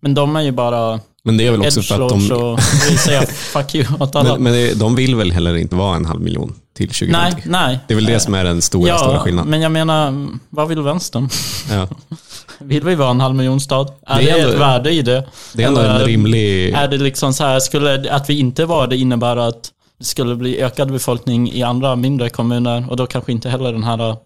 Men 0.00 0.14
de 0.14 0.36
är 0.36 0.40
ju 0.40 0.52
bara 0.52 1.00
Men 1.24 1.36
det 1.36 1.46
är 1.46 1.50
väl 1.50 1.60
också 1.60 1.82
för 1.82 2.00
att 2.06 2.08
de... 2.28 2.32
och 2.32 2.60
säga 2.98 3.22
fuck 3.26 3.74
you 3.74 3.86
åt 4.00 4.16
alla. 4.16 4.32
Men, 4.32 4.42
men 4.42 4.52
det, 4.52 4.74
de 4.74 4.94
vill 4.94 5.14
väl 5.16 5.32
heller 5.32 5.56
inte 5.56 5.76
vara 5.76 5.96
en 5.96 6.04
halv 6.06 6.20
miljon 6.20 6.54
till 6.76 6.88
2050. 6.88 7.20
Nej, 7.34 7.42
nej. 7.46 7.78
Det 7.88 7.94
är 7.94 7.96
väl 7.96 8.04
det 8.04 8.20
som 8.20 8.34
är 8.34 8.44
den 8.44 8.62
stora, 8.62 8.98
stora 8.98 9.12
Ja, 9.14 9.18
skillnaden. 9.20 9.50
men 9.50 9.60
jag 9.62 9.72
menar, 9.72 10.26
vad 10.50 10.68
vill 10.68 10.80
vänstern? 10.80 11.28
Ja. 11.70 11.88
Vill 12.60 12.84
vi 12.84 12.94
vara 12.94 13.10
en 13.10 13.20
halv 13.20 13.34
miljon 13.34 13.60
stad? 13.60 13.92
Är 14.06 14.18
Det 14.18 14.24
det, 14.24 14.30
är 14.30 14.38
ändå- 14.38 14.52
ett 14.52 14.60
värde 14.60 14.90
i 14.90 15.02
det? 15.02 15.24
Det 15.54 15.62
är 15.62 15.68
ändå 15.68 15.80
Eller 15.80 16.00
en 16.00 16.06
rimlig... 16.06 16.70
Är 16.70 16.88
det 16.88 16.96
liksom 16.98 17.32
så 17.34 17.44
här, 17.44 17.60
skulle 17.60 18.12
att 18.12 18.30
vi 18.30 18.38
inte 18.38 18.64
var 18.64 18.86
det 18.86 18.96
innebära 18.96 19.46
att 19.46 19.70
det 19.98 20.04
skulle 20.04 20.34
bli 20.36 20.60
ökad 20.60 20.92
befolkning 20.92 21.52
i 21.52 21.62
andra 21.62 21.96
mindre 21.96 22.28
kommuner 22.28 22.84
och 22.90 22.96
då 22.96 23.06
kanske 23.06 23.32
inte 23.32 23.48
heller 23.48 23.72
den 23.72 23.84
här 23.84 24.16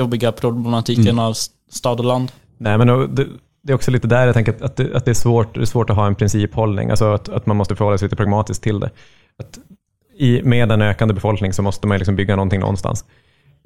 jobbiga 0.00 0.32
problematiken 0.32 1.04
Mm. 1.08 1.18
av 1.18 1.34
stad 1.70 1.98
och 1.98 2.04
land? 2.04 2.32
Nej, 2.58 2.78
men 2.78 2.86
då- 2.86 3.06
det, 3.06 3.26
det 3.62 3.72
är 3.72 3.74
också 3.74 3.90
lite 3.90 4.08
där 4.08 4.26
jag 4.26 4.34
tänker 4.34 4.64
att, 4.64 4.76
det, 4.76 4.96
att 4.96 5.04
det, 5.04 5.10
är 5.10 5.14
svårt, 5.14 5.54
det 5.54 5.60
är 5.60 5.64
svårt 5.64 5.90
att 5.90 5.96
ha 5.96 6.06
en 6.06 6.14
principhållning, 6.14 6.90
alltså 6.90 7.12
att, 7.12 7.28
att 7.28 7.46
man 7.46 7.56
måste 7.56 7.76
förhålla 7.76 7.98
sig 7.98 8.06
lite 8.06 8.16
pragmatiskt 8.16 8.62
till 8.62 8.80
det. 8.80 8.90
Att 9.38 9.58
i, 10.18 10.42
med 10.42 10.72
en 10.72 10.82
ökande 10.82 11.14
befolkning 11.14 11.52
så 11.52 11.62
måste 11.62 11.86
man 11.86 11.98
liksom 11.98 12.16
bygga 12.16 12.36
någonting 12.36 12.60
någonstans. 12.60 13.04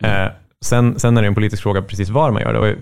Eh, 0.02 0.26
sen, 0.64 0.98
sen 0.98 1.16
är 1.16 1.22
det 1.22 1.28
en 1.28 1.34
politisk 1.34 1.62
fråga 1.62 1.82
precis 1.82 2.08
var 2.08 2.30
man 2.30 2.42
gör 2.42 2.52
det. 2.52 2.58
Och 2.58 2.66
jag, 2.68 2.76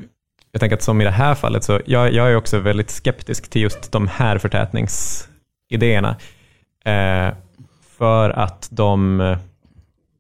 jag 0.53 0.61
tänker 0.61 0.77
att 0.77 0.83
som 0.83 1.01
i 1.01 1.05
det 1.05 1.11
här 1.11 1.35
fallet, 1.35 1.65
så 1.65 1.81
jag, 1.87 2.13
jag 2.13 2.31
är 2.31 2.37
också 2.37 2.59
väldigt 2.59 2.91
skeptisk 2.91 3.51
till 3.51 3.63
just 3.63 3.93
de 3.93 4.09
här 4.09 4.39
förtätningsidéerna. 4.39 6.17
Eh, 6.85 7.35
för 7.99 8.31
att 8.31 8.69
de, 8.71 9.21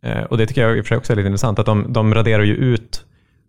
eh, 0.04 0.22
och 0.30 0.38
det 0.38 0.46
tycker 0.46 0.62
jag 0.62 0.76
i 0.76 0.80
och 0.80 0.84
för 0.84 0.88
sig 0.88 0.96
också 0.96 1.12
är 1.12 1.16
lite 1.16 1.26
intressant, 1.28 1.58
att 1.58 1.66
de, 1.66 1.92
de 1.92 2.14
raderar 2.14 2.42
ju 2.42 2.54
ut 2.54 3.04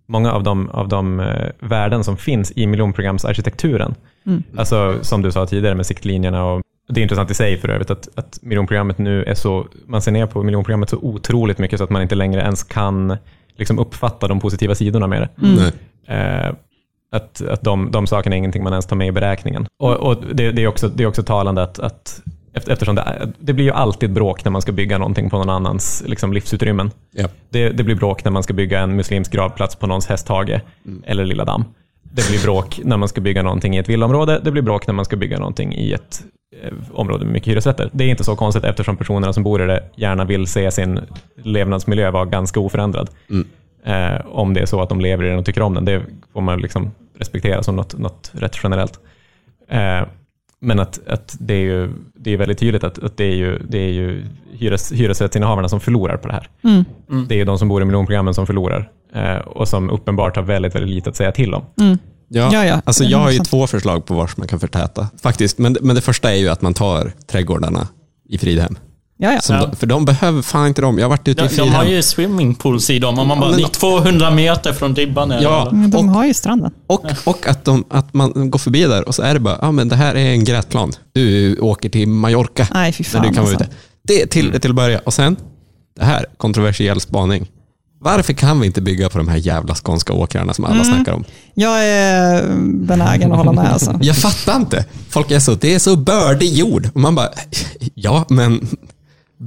många 0.06 0.32
av 0.32 0.44
de, 0.44 0.70
av 0.70 0.88
de 0.88 1.20
eh, 1.20 1.50
värden 1.60 2.04
som 2.04 2.18
finns 2.18 2.54
i 2.56 2.68
miljonprogramsarkitekturen. 2.68 3.96
Mm. 4.26 4.44
Alltså 4.58 4.98
som 5.02 5.22
du 5.22 5.32
sa 5.32 5.46
tidigare 5.46 5.76
med 5.76 5.86
siktlinjerna 5.86 6.46
och 6.46 6.62
det 6.88 7.02
är 7.02 7.04
intressant 7.04 7.32
i 7.32 7.34
sig 7.34 7.58
för 7.58 7.70
övrigt 7.70 7.92
att, 7.92 8.10
att 8.16 8.40
miljonprogrammet 8.42 8.98
nu 8.98 9.24
är 9.24 9.36
så, 9.36 9.68
man 9.86 10.02
ser 10.02 10.12
ner 10.12 10.26
på 10.26 10.44
miljonprogrammet 10.44 10.90
så 10.90 10.98
otroligt 10.98 11.58
mycket 11.58 11.78
så 11.78 11.84
att 11.84 11.90
man 11.90 12.02
inte 12.02 12.16
längre 12.16 12.42
ens 12.42 12.64
kan 12.64 13.18
liksom 13.56 13.80
uppfatta 13.80 14.28
de 14.28 14.40
positiva 14.40 14.76
sidorna 14.76 15.08
med 15.08 15.22
det. 15.22 15.30
Nej. 15.36 15.72
Eh, 16.08 16.54
att 17.12 17.42
att 17.42 17.62
de, 17.62 17.92
de 17.92 18.08
sakerna 18.08 18.36
är 18.36 18.38
ingenting 18.38 18.64
man 18.64 18.74
ens 18.74 18.86
tar 18.86 18.96
med 18.96 19.08
i 19.08 19.12
beräkningen. 19.12 19.68
Och, 19.80 19.96
och 19.96 20.18
det, 20.34 20.52
det, 20.52 20.64
är 20.64 20.68
också, 20.68 20.88
det 20.88 21.04
är 21.04 21.08
också 21.08 21.24
talande 21.24 21.64
att, 21.64 21.80
att 21.80 22.22
eftersom 22.54 22.96
det, 22.96 23.34
det 23.40 23.54
blir 23.54 23.66
ju 23.66 23.72
alltid 23.72 24.14
bråk 24.14 24.46
när 24.46 24.52
man 24.52 24.62
ska 24.62 24.72
bygga 24.72 24.98
någonting 24.98 25.30
på 25.30 25.38
någon 25.38 25.50
annans 25.50 26.04
liksom, 26.06 26.34
livsutrymmen. 26.34 26.92
Ja. 27.12 27.28
Det, 27.50 27.70
det 27.70 27.84
blir 27.84 27.96
bråk 27.96 28.24
när 28.24 28.32
man 28.32 28.44
ska 28.44 28.54
bygga 28.54 28.80
en 28.80 28.96
muslimsk 28.96 29.32
gravplats 29.32 29.76
på 29.76 29.88
någons 29.88 30.08
hästhage 30.08 30.62
eller 31.06 31.26
lilla 31.26 31.46
damm. 31.46 31.66
Det 32.04 32.30
blir 32.30 32.44
bråk 32.44 32.80
när 32.84 32.98
man 32.98 33.10
ska 33.10 33.22
bygga 33.22 33.44
någonting 33.44 33.76
i 33.76 33.80
ett 33.80 33.90
villaområde. 33.90 34.42
Det 34.44 34.52
blir 34.52 34.62
bråk 34.62 34.88
när 34.88 34.94
man 34.94 35.06
ska 35.06 35.16
bygga 35.16 35.40
någonting 35.40 35.74
i 35.74 35.94
ett 35.94 36.24
eh, 36.64 36.74
område 36.94 37.26
med 37.26 37.34
mycket 37.34 37.48
hyresrätter. 37.48 37.90
Det 37.94 38.04
är 38.04 38.10
inte 38.10 38.24
så 38.24 38.36
konstigt 38.36 38.64
eftersom 38.64 38.98
personerna 38.98 39.34
som 39.34 39.44
bor 39.44 39.64
i 39.64 39.68
det 39.68 39.84
gärna 39.96 40.26
vill 40.26 40.48
se 40.48 40.72
sin 40.72 41.00
levnadsmiljö 41.36 42.12
vara 42.12 42.26
ganska 42.26 42.60
oförändrad. 42.60 43.10
Eh, 43.86 44.26
om 44.26 44.54
det 44.54 44.60
är 44.60 44.66
så 44.66 44.82
att 44.82 44.90
de 44.90 45.02
lever 45.02 45.26
i 45.26 45.30
den 45.30 45.40
och 45.40 45.46
tycker 45.46 45.62
om 45.62 45.74
den. 45.74 45.86
Det 45.86 46.02
får 46.34 46.42
man 46.42 46.62
liksom 46.62 46.92
respektera 47.18 47.64
som 47.64 47.76
något, 47.76 47.98
något 47.98 48.32
rätt 48.34 48.60
generellt. 48.64 49.00
Eh, 49.70 50.02
men 50.64 50.80
att, 50.80 51.00
att 51.08 51.36
det 51.40 51.54
är 51.54 51.60
ju 51.60 51.94
det 52.16 52.34
är 52.34 52.38
väldigt 52.38 52.58
tydligt 52.58 52.84
att, 52.84 53.04
att 53.04 53.18
det 53.18 53.24
är 53.24 53.36
ju, 53.36 53.60
det 53.70 53.78
är 53.78 53.92
ju 53.92 54.26
hyres, 54.52 54.92
hyresrättsinnehavarna 54.92 55.70
som 55.70 55.80
förlorar 55.80 56.18
på 56.18 56.28
det 56.28 56.34
här. 56.34 56.50
Mm. 56.64 56.86
Det 57.28 57.36
är 57.36 57.38
ju 57.38 57.46
de 57.46 57.60
som 57.60 57.68
bor 57.68 57.82
i 57.82 57.86
miljonprogrammen 57.86 58.34
som 58.34 58.48
förlorar 58.48 58.90
eh, 59.14 59.38
och 59.38 59.68
som 59.68 59.90
uppenbart 59.90 60.36
har 60.36 60.44
väldigt, 60.44 60.76
väldigt 60.76 60.96
lite 60.96 61.10
att 61.10 61.16
säga 61.16 61.32
till 61.32 61.54
om. 61.54 61.64
Ja, 62.28 62.50
Ja, 62.54 62.66
ja. 62.66 62.82
Alltså 62.86 63.04
jag 63.04 63.18
har 63.18 63.32
ju 63.32 63.40
100%. 63.40 63.44
två 63.44 63.68
förslag 63.68 64.06
på 64.06 64.14
vars 64.14 64.38
man 64.38 64.48
kan 64.48 64.60
förtäta. 64.60 65.08
Faktiskt. 65.22 65.58
Men, 65.58 65.78
men 65.82 65.96
det 65.96 66.02
första 66.02 66.32
är 66.32 66.36
ju 66.38 66.50
att 66.50 66.62
man 66.62 66.74
tar 66.74 67.12
trädgårdarna 67.28 67.88
i 68.30 68.38
Fridhem. 68.38 68.78
Ja, 69.24 69.34
ja. 69.34 69.42
Som 69.42 69.56
Ja. 69.56 69.66
de, 69.66 69.76
för 69.76 69.88
de 69.88 70.06
behöver 70.06 70.42
fan 70.42 70.68
inte 70.68 70.82
dem. 70.82 70.98
Jag 70.98 71.06
har 71.06 71.10
varit 71.10 71.28
ute 71.28 71.44
i 71.44 71.48
De, 71.48 71.56
de 71.56 71.70
har 71.70 71.84
ju 71.84 72.02
swimmingpools 72.02 72.90
i 72.90 73.00
dem 73.00 73.20
och 73.20 73.28
man 73.28 73.40
bara, 73.40 73.50
men- 73.50 73.60
det 73.60 73.66
är 73.66 73.68
200 73.68 74.32
meter 74.32 74.74
från 74.74 74.96
ribban. 74.96 75.32
Ja. 75.42 75.70
Men 75.72 75.90
de 75.92 76.10
Och- 76.10 76.16
har 76.16 76.26
ju 76.26 76.34
stranden. 76.34 76.72
Och, 76.88 77.06
och 77.26 77.48
att, 77.48 77.66
de, 77.66 77.84
att 77.90 78.14
man 78.14 78.52
går 78.52 78.60
förbi 78.60 78.84
där 78.84 79.08
och 79.08 79.16
så 79.16 79.22
är 79.22 79.34
det 79.34 79.40
bara, 79.40 79.58
ja 79.62 79.72
men 79.72 79.90
det 79.90 79.96
här 79.96 80.16
är 80.16 80.26
en 80.32 80.44
gräsplan. 80.44 80.92
Du 81.14 81.56
åker 81.60 81.90
till 81.90 82.08
Mallorca. 82.08 82.68
Nej, 82.74 82.92
fy 82.94 83.04
fan 83.04 83.22
när 83.22 83.30
du 83.30 83.36
kan 83.36 83.44
vara 83.44 83.54
alltså. 83.56 83.66
ute. 83.70 83.76
Det 84.08 84.22
är 84.22 84.28
till, 84.28 84.60
till 84.62 84.70
att 84.72 84.76
börja. 84.76 85.00
Och 85.04 85.14
sen, 85.14 85.36
det 86.00 86.06
här, 86.06 86.26
kontroversiell 86.38 87.00
spaning. 87.02 87.48
Varför 88.02 88.34
kan 88.34 88.60
vi 88.60 88.66
inte 88.68 88.82
bygga 88.82 89.10
på 89.10 89.18
de 89.18 89.28
här 89.28 89.38
jävla 89.38 89.76
skånska 89.76 90.14
åkrarna 90.14 90.54
som 90.54 90.66
alla 90.66 90.74
Mm. 90.74 90.86
snackar 90.86 91.12
om? 91.14 91.24
Jag 91.54 91.86
är 91.86 92.44
benägen 92.64 93.32
att 93.32 93.38
hålla 93.38 93.52
med 93.52 93.74
alltså. 93.74 94.00
Jag 94.02 94.16
fattar 94.18 94.56
inte. 94.56 94.86
Folk 95.10 95.32
är 95.32 95.40
så, 95.40 95.54
det 95.56 95.74
är 95.76 95.80
så 95.80 95.96
bördig 95.96 96.54
jord. 96.54 96.90
Och 96.94 97.00
man 97.02 97.16
bara, 97.16 97.30
ja 97.96 98.26
men 98.30 98.68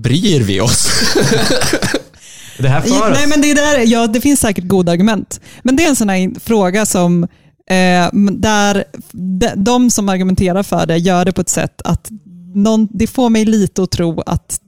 bryr 0.03 0.41
vi 0.41 0.61
oss? 0.61 0.89
Det 2.59 2.69
här 2.69 2.81
för 2.81 2.91
oss- 2.91 3.11
Nej, 3.15 3.27
men 3.27 3.41
det, 3.41 3.51
är 3.51 3.55
där, 3.55 3.87
ja, 3.87 4.07
det 4.07 4.21
finns 4.21 4.41
säkert 4.41 4.65
goda 4.65 4.93
argument. 4.93 5.41
Men 5.63 5.77
det 5.77 5.85
är 5.85 5.89
en 5.89 5.97
sån 5.97 6.09
här 6.09 6.41
fråga 6.41 6.87
som 6.87 7.23
eh, 7.71 8.09
där 8.33 8.85
de, 9.13 9.51
de 9.57 9.91
som 9.91 10.09
argumenterar 10.09 10.63
för 10.63 10.87
det 10.87 10.97
gör 10.99 11.25
det 11.25 11.33
på 11.33 11.41
ett 11.41 11.49
sätt 11.49 11.83
att 11.85 12.11
någon, 12.55 12.89
det 12.91 13.07
får 13.07 13.31
mig 13.31 13.45
lite 13.45 13.83
att 13.83 13.91
tro 13.91 14.21
att 14.21 14.61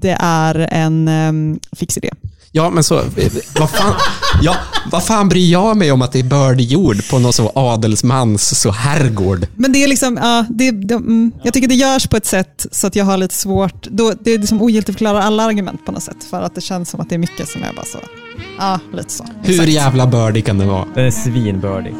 det 0.00 0.16
är 0.20 0.54
en 0.70 1.08
um, 1.08 1.60
fix 1.72 1.96
idé. 1.96 2.10
Ja, 2.56 2.70
men 2.70 2.84
så, 2.84 3.02
vad 3.58 3.70
fan, 3.70 3.94
ja, 4.42 4.56
vad 4.90 5.04
fan 5.04 5.28
bryr 5.28 5.52
jag 5.52 5.76
mig 5.76 5.92
om 5.92 6.02
att 6.02 6.12
det 6.12 6.18
är 6.18 6.24
bördig 6.24 6.64
jord 6.72 7.08
på 7.10 7.18
någon 7.18 7.32
så 7.32 7.52
adelsmans 7.54 8.60
så 8.60 8.70
herrgård? 8.70 9.46
Men 9.56 9.72
det 9.72 9.84
är 9.84 9.88
liksom, 9.88 10.16
ja, 10.22 10.46
det, 10.50 10.70
det, 10.70 10.94
mm, 10.94 11.32
jag 11.42 11.54
tycker 11.54 11.68
det 11.68 11.74
görs 11.74 12.06
på 12.06 12.16
ett 12.16 12.26
sätt 12.26 12.66
så 12.70 12.86
att 12.86 12.96
jag 12.96 13.04
har 13.04 13.16
lite 13.16 13.34
svårt, 13.34 13.86
då, 13.86 14.12
det 14.20 14.30
är 14.30 14.38
liksom 14.38 14.62
ogiltigförklarar 14.62 15.20
alla 15.20 15.42
argument 15.42 15.86
på 15.86 15.92
något 15.92 16.02
sätt. 16.02 16.24
För 16.30 16.42
att 16.42 16.54
det 16.54 16.60
känns 16.60 16.90
som 16.90 17.00
att 17.00 17.08
det 17.08 17.14
är 17.14 17.18
mycket 17.18 17.48
som 17.48 17.62
är 17.62 17.72
bara 17.72 17.84
så, 17.84 17.98
ja, 18.58 18.80
lite 18.92 19.12
så. 19.12 19.24
Hur 19.42 19.52
Exakt. 19.54 19.68
jävla 19.68 20.06
bördig 20.06 20.46
kan 20.46 20.58
det 20.58 20.66
vara? 20.66 20.84
Den 20.94 21.04
är 21.04 21.10
svinbördig. 21.10 21.94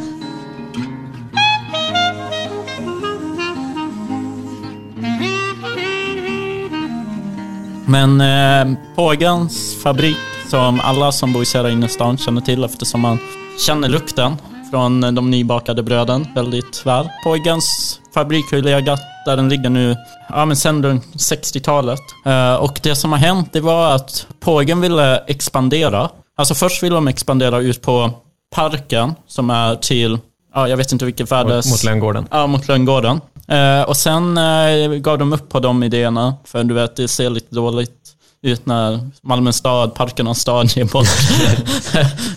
Men 7.87 8.21
eh, 8.21 8.79
Pågens 8.95 9.77
fabrik, 9.83 10.17
som 10.55 10.81
alla 10.81 11.13
som 11.13 11.33
bor 11.33 11.43
i 11.43 11.47
södra 11.47 11.71
innerstan 11.71 12.19
känner 12.19 12.41
till 12.41 12.65
eftersom 12.65 13.01
man 13.01 13.19
känner 13.67 13.89
lukten 13.89 14.37
från 14.71 15.15
de 15.15 15.31
nybakade 15.31 15.83
bröden 15.83 16.27
väldigt 16.35 16.87
väl. 16.87 17.09
Pågens 17.25 18.01
fabrik 18.15 18.45
har 18.51 18.57
ju 18.57 18.63
legat 18.63 19.01
där 19.27 19.37
den 19.37 19.49
ligger 19.49 19.71
nu, 19.71 19.97
ja 20.29 20.45
men 20.45 20.57
sen 20.57 20.83
runt 20.83 21.05
60-talet. 21.05 22.01
Eh, 22.27 22.55
och 22.55 22.81
det 22.83 22.97
som 22.97 23.13
har 23.13 23.19
hänt, 23.19 23.49
det 23.53 23.61
var 23.61 23.95
att 23.95 24.27
Pågen 24.41 24.81
ville 24.81 25.17
expandera. 25.19 26.11
Alltså 26.37 26.55
först 26.55 26.83
ville 26.83 26.95
de 26.95 27.09
expandera 27.09 27.59
ut 27.59 27.83
på 27.83 28.11
parken 28.55 29.15
som 29.27 29.51
är 29.51 29.75
till, 29.75 30.19
ja 30.55 30.69
jag 30.69 30.77
vet 30.77 30.93
inte 30.93 31.05
vilket 31.05 31.33
värdes... 31.33 31.67
Mot, 31.67 31.73
mot 31.73 31.85
Lönngården. 31.85 32.29
Ja, 32.31 32.47
mot 32.47 32.69
Lönngården. 32.69 33.21
Eh, 33.49 33.83
och 33.83 33.97
sen 33.97 34.39
eh, 34.39 34.89
gav 34.89 35.19
de 35.19 35.33
upp 35.33 35.49
på 35.49 35.61
de 35.61 35.83
idéerna, 35.83 36.35
för 36.45 36.65
du 36.65 36.75
vet, 36.75 36.97
det 36.97 37.09
ser 37.09 37.31
lite 37.31 37.55
dåligt 37.55 38.14
ut 38.45 38.67
när 38.67 39.11
Malmö 39.23 39.53
stad, 39.53 39.95
Parkernas 39.95 40.41
stad, 40.41 40.77
ger 40.77 40.85
bort 40.85 41.07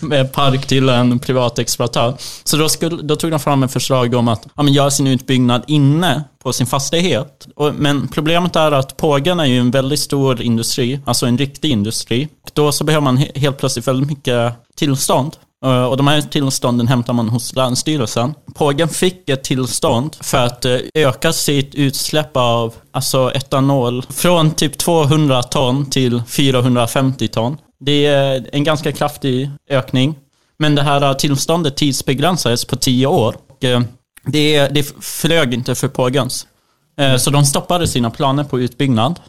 med 0.00 0.32
park 0.32 0.66
till 0.66 0.88
en 0.88 1.18
privat 1.18 1.58
exploatör. 1.58 2.14
Så 2.44 2.56
då, 2.56 2.68
skulle, 2.68 3.02
då 3.02 3.16
tog 3.16 3.30
de 3.30 3.40
fram 3.40 3.62
ett 3.62 3.72
förslag 3.72 4.14
om 4.14 4.28
att 4.28 4.46
ja, 4.54 4.62
men 4.62 4.72
göra 4.72 4.90
sin 4.90 5.06
utbyggnad 5.06 5.62
inne 5.66 6.24
på 6.42 6.52
sin 6.52 6.66
fastighet. 6.66 7.48
Och, 7.56 7.74
men 7.74 8.08
problemet 8.08 8.56
är 8.56 8.72
att 8.72 8.96
Pågen 8.96 9.40
är 9.40 9.44
ju 9.44 9.58
en 9.58 9.70
väldigt 9.70 10.00
stor 10.00 10.42
industri, 10.42 11.00
alltså 11.04 11.26
en 11.26 11.38
riktig 11.38 11.70
industri. 11.70 12.28
Och 12.44 12.50
då 12.52 12.72
så 12.72 12.84
behöver 12.84 13.04
man 13.04 13.18
he- 13.18 13.38
helt 13.38 13.58
plötsligt 13.58 13.88
väldigt 13.88 14.08
mycket 14.08 14.52
tillstånd. 14.76 15.36
Eh, 15.64 15.84
och 15.84 15.96
de 15.96 16.06
här 16.06 16.20
tillstånden 16.20 16.88
hämtar 16.88 17.12
man 17.12 17.28
hos 17.28 17.54
Länsstyrelsen. 17.54 18.34
Pågen 18.54 18.88
fick 18.88 19.28
ett 19.28 19.44
tillstånd 19.44 20.16
för 20.20 20.38
att 20.38 20.64
eh, 20.64 20.78
öka 20.94 21.32
sitt 21.32 21.74
utsläpp 21.74 22.36
av 22.36 22.74
alltså 22.90 23.32
etanol 23.34 24.02
från 24.08 24.50
typ 24.50 24.78
200 24.78 25.42
ton 25.42 25.90
till 25.90 26.22
450 26.28 27.28
ton. 27.28 27.58
Det 27.80 28.06
är 28.06 28.48
en 28.52 28.64
ganska 28.64 28.92
kraftig 28.92 29.50
ökning. 29.70 30.14
Men 30.58 30.74
det 30.74 30.82
här 30.82 31.02
eh, 31.02 31.12
tillståndet 31.12 31.76
tidsbegränsades 31.76 32.64
på 32.64 32.76
10 32.76 33.06
år. 33.06 33.36
Och 33.50 33.64
det, 34.24 34.68
det 34.68 35.04
flög 35.04 35.54
inte 35.54 35.74
för 35.74 35.88
Pågens. 35.88 36.46
Så 37.18 37.30
de 37.30 37.44
stoppade 37.44 37.88
sina 37.88 38.10
planer 38.10 38.44
på 38.44 38.60
utbyggnad 38.60 39.20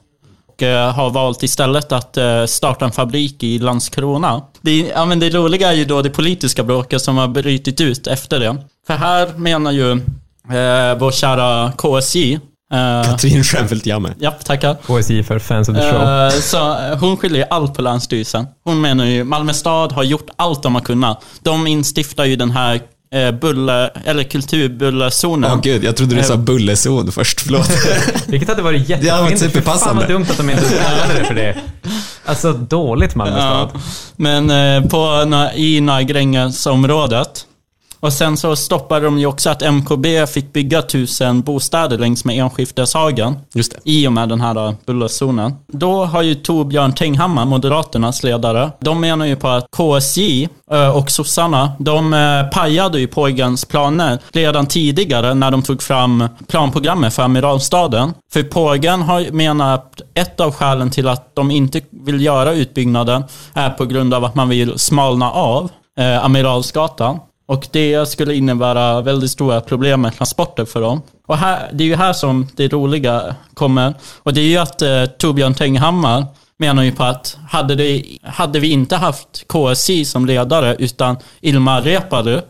och 0.48 0.64
har 0.68 1.10
valt 1.10 1.44
istället 1.44 1.92
att 1.92 2.18
starta 2.50 2.86
en 2.86 2.92
fabrik 2.92 3.44
i 3.44 3.60
Landskrona. 3.60 4.42
Det, 4.62 4.78
ja, 4.96 5.06
men 5.06 5.20
det 5.20 5.30
roliga 5.30 5.72
är 5.72 5.76
ju 5.76 5.86
då 5.86 6.02
det 6.02 6.10
politiska 6.10 6.64
bråket 6.64 7.02
som 7.02 7.18
har 7.18 7.28
brutit 7.28 7.82
ut 7.82 8.08
efter 8.08 8.40
det. 8.40 8.58
För 8.88 8.94
här 8.94 9.28
menar 9.38 9.72
ju 9.72 9.92
eh, 9.92 10.98
vår 11.00 11.12
kära 11.12 11.72
KSJ, 11.72 12.34
eh, 12.34 13.04
Katrin 13.10 13.44
Stjernfeldt 13.44 13.86
Jamme. 13.86 14.14
ja, 14.20 14.32
tackar. 14.32 14.76
KSI 14.76 15.24
för 15.24 15.40
Fans 15.40 15.70
of 15.70 15.76
the 15.76 15.82
Show. 15.92 16.02
Eh, 16.02 16.30
så 16.30 16.58
eh, 16.58 17.00
hon 17.00 17.18
skyller 17.18 17.40
ju 17.40 17.46
allt 17.50 17.74
på 17.74 17.82
Länsstyrelsen. 17.82 18.46
Hon 18.64 18.82
menar 18.82 19.06
ju 19.06 19.24
Malmö 19.24 19.54
stad 19.54 19.92
har 19.92 20.04
gjort 20.04 20.30
allt 20.36 20.64
de 20.64 20.76
har 20.76 20.82
kunnat. 20.82 21.24
De 21.44 21.68
instiftar 21.68 22.26
ju 22.26 22.36
den 22.36 22.52
här 22.52 22.82
eh, 23.16 23.32
bulle, 23.32 23.88
eller 24.06 24.24
kulturbullerzonen. 24.24 25.52
Åh 25.52 25.62
gud, 25.62 25.84
jag 25.84 25.96
trodde 25.96 26.16
du 26.16 26.24
sa 26.24 26.38
bullezon 26.38 27.12
först. 27.12 27.42
Förlåt. 27.42 27.70
Vilket 28.28 28.50
hade 28.50 28.62
varit 28.62 28.90
jättefint. 28.90 29.30
Fy 29.30 29.38
superpassande. 29.38 29.86
Fan 29.86 29.98
vad 29.98 30.08
dumt 30.08 30.26
att 30.30 30.38
de 30.38 30.50
inte 30.50 30.64
kallade 30.64 31.20
det 31.20 31.26
för 31.26 31.34
det. 31.34 31.58
Alltså 32.26 32.54
dåligt 32.54 33.16
Malmö 33.16 33.36
stad. 33.36 33.70
Ja, 33.74 33.80
men 34.16 34.50
eh, 34.50 34.90
på, 34.90 35.26
i 35.56 35.82
Nagrängesområdet. 35.82 37.46
Och 38.00 38.14
sen 38.14 38.38
så 38.38 38.56
stoppade 38.56 39.06
de 39.06 39.20
ju 39.20 39.26
också 39.26 39.50
att 39.50 39.62
MKB 39.62 40.28
fick 40.28 40.54
bygga 40.54 40.82
tusen 40.82 41.42
bostäder 41.42 41.98
längs 41.98 42.26
med 42.26 42.38
Enskifteshagen. 42.38 43.36
Just 43.54 43.72
det. 43.72 43.80
I 43.84 44.08
och 44.08 44.14
med 44.14 44.30
den 44.30 44.42
här 44.42 44.76
bullerzonen. 44.86 45.54
Då 45.68 46.06
har 46.06 46.22
ju 46.22 46.36
Torbjörn 46.36 46.94
Tenghammar, 46.94 47.46
Moderaternas 47.46 48.24
ledare, 48.24 48.72
de 48.80 49.02
menar 49.02 49.26
ju 49.26 49.36
på 49.36 49.48
att 49.48 49.68
KSJ 49.72 50.50
eh, 50.72 50.98
och 50.98 51.12
sossarna, 51.12 51.72
de 51.80 52.14
eh, 52.14 52.44
pajade 52.50 53.00
ju 53.00 53.08
Pågens 53.08 53.66
planer 53.66 54.20
redan 54.32 54.66
tidigare 54.66 55.34
när 55.34 55.52
de 55.52 55.62
tog 55.62 55.82
fram 55.82 56.28
planprogrammet 56.48 57.14
för 57.14 57.24
Amiralstaden. 57.24 58.14
För 58.32 58.44
Pågen 58.44 59.02
har 59.02 59.32
menat 59.32 59.80
att 59.80 60.02
ett 60.14 60.40
av 60.40 60.52
skälen 60.54 60.92
till 60.92 61.08
att 61.08 61.36
de 61.36 61.52
inte 61.52 61.82
vill 61.92 62.22
göra 62.22 62.54
utbyggnaden 62.54 63.24
är 63.54 63.70
på 63.70 63.86
grund 63.86 64.14
av 64.14 64.26
att 64.26 64.36
man 64.36 64.50
vill 64.50 64.80
smalna 64.80 65.32
av 65.32 65.72
eh, 66.00 66.26
Amiralsgatan. 66.26 67.20
Och 67.50 67.68
det 67.72 68.10
skulle 68.10 68.36
innebära 68.36 69.02
väldigt 69.02 69.32
stora 69.32 69.62
problem 69.62 70.02
med 70.02 70.18
transporter 70.18 70.66
för 70.66 70.82
dem. 70.82 71.02
Och 71.28 71.38
här, 71.38 71.70
det 71.74 71.84
är 71.84 71.88
ju 71.88 71.96
här 71.96 72.14
som 72.14 72.48
det 72.56 72.68
roliga 72.68 73.36
kommer. 73.54 73.94
Och 74.24 74.34
det 74.34 74.42
är 74.42 74.46
ju 74.46 74.58
att 74.58 74.82
eh, 74.82 75.06
Torbjörn 75.06 75.54
Tenghammar 75.54 76.26
menar 76.58 76.84
ju 76.84 76.92
på 76.92 77.04
att 77.04 77.38
hade, 77.50 77.76
det, 77.76 78.04
hade 78.24 78.60
vi 78.60 78.72
inte 78.72 78.96
haft 78.96 79.48
KSI 79.48 80.06
som 80.06 80.26
ledare 80.26 80.76
utan 80.80 81.18
Ilmar 81.42 81.82
Reepalu, 81.82 82.42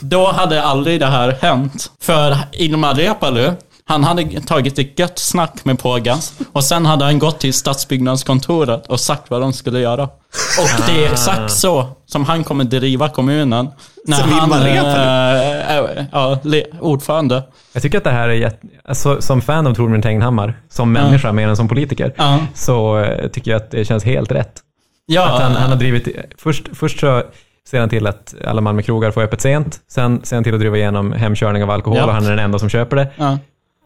då 0.00 0.32
hade 0.32 0.62
aldrig 0.62 1.00
det 1.00 1.06
här 1.06 1.36
hänt. 1.40 1.90
För 2.00 2.36
Ilmar 2.52 2.94
Reepalu, 2.94 3.52
han 3.88 4.04
hade 4.04 4.40
tagit 4.40 4.78
ett 4.78 4.98
gött 4.98 5.18
snack 5.18 5.64
med 5.64 5.78
Pågas 5.78 6.38
och 6.52 6.64
sen 6.64 6.86
hade 6.86 7.04
han 7.04 7.18
gått 7.18 7.40
till 7.40 7.54
stadsbyggnadskontoret 7.54 8.86
och 8.86 9.00
sagt 9.00 9.30
vad 9.30 9.40
de 9.40 9.52
skulle 9.52 9.80
göra. 9.80 10.02
Och 10.02 10.68
det 10.86 11.04
är 11.06 11.12
exakt 11.12 11.50
så 11.50 11.86
som 12.06 12.24
han 12.24 12.44
kommer 12.44 12.64
driva 12.64 13.08
kommunen. 13.08 13.68
När 14.04 14.16
Som 14.16 14.30
han 14.32 14.44
Ilmar 14.44 14.60
Reepalu? 14.60 14.90
eh, 14.90 15.70
är 15.70 16.06
ja, 16.12 16.38
ordförande. 16.80 17.42
Jag 17.72 17.82
tycker 17.82 17.98
att 17.98 18.04
det 18.04 18.10
här 18.10 18.28
är 18.28 18.32
jätte... 18.34 18.66
Alltså, 18.84 19.22
som 19.22 19.40
fan 19.42 19.66
av 19.66 19.74
Torbjörn 19.74 20.02
Tenghammar, 20.02 20.60
som 20.68 20.92
människa 20.92 21.32
mer 21.32 21.48
än 21.48 21.56
som 21.56 21.68
politiker, 21.68 22.14
Ja. 22.16 22.38
så 22.54 22.98
eh, 22.98 23.28
tycker 23.28 23.50
jag 23.50 23.56
att 23.62 23.70
det 23.70 23.84
känns 23.84 24.04
helt 24.04 24.32
rätt. 24.32 24.60
Ja, 25.06 25.28
Att 25.28 25.42
han, 25.42 25.52
han 25.52 25.70
har 25.70 25.76
drivit... 25.76 26.08
Först, 26.38 26.68
först 26.72 27.00
så 27.00 27.22
ser 27.70 27.80
han 27.80 27.88
till 27.88 28.06
att 28.06 28.34
alla 28.46 28.60
Malmökrogar 28.60 29.10
får 29.10 29.22
öppet 29.22 29.40
sent. 29.40 29.80
Sen 29.90 30.20
ser 30.24 30.36
han 30.36 30.44
till 30.44 30.54
att 30.54 30.60
driva 30.60 30.76
igenom 30.76 31.12
hemkörning 31.12 31.62
av 31.62 31.70
alkohol 31.70 31.98
Ja. 31.98 32.04
och 32.06 32.12
han 32.12 32.24
är 32.26 32.30
den 32.30 32.38
enda 32.38 32.58
som 32.58 32.68
köper 32.68 32.96
det. 32.96 33.08
ja. 33.16 33.38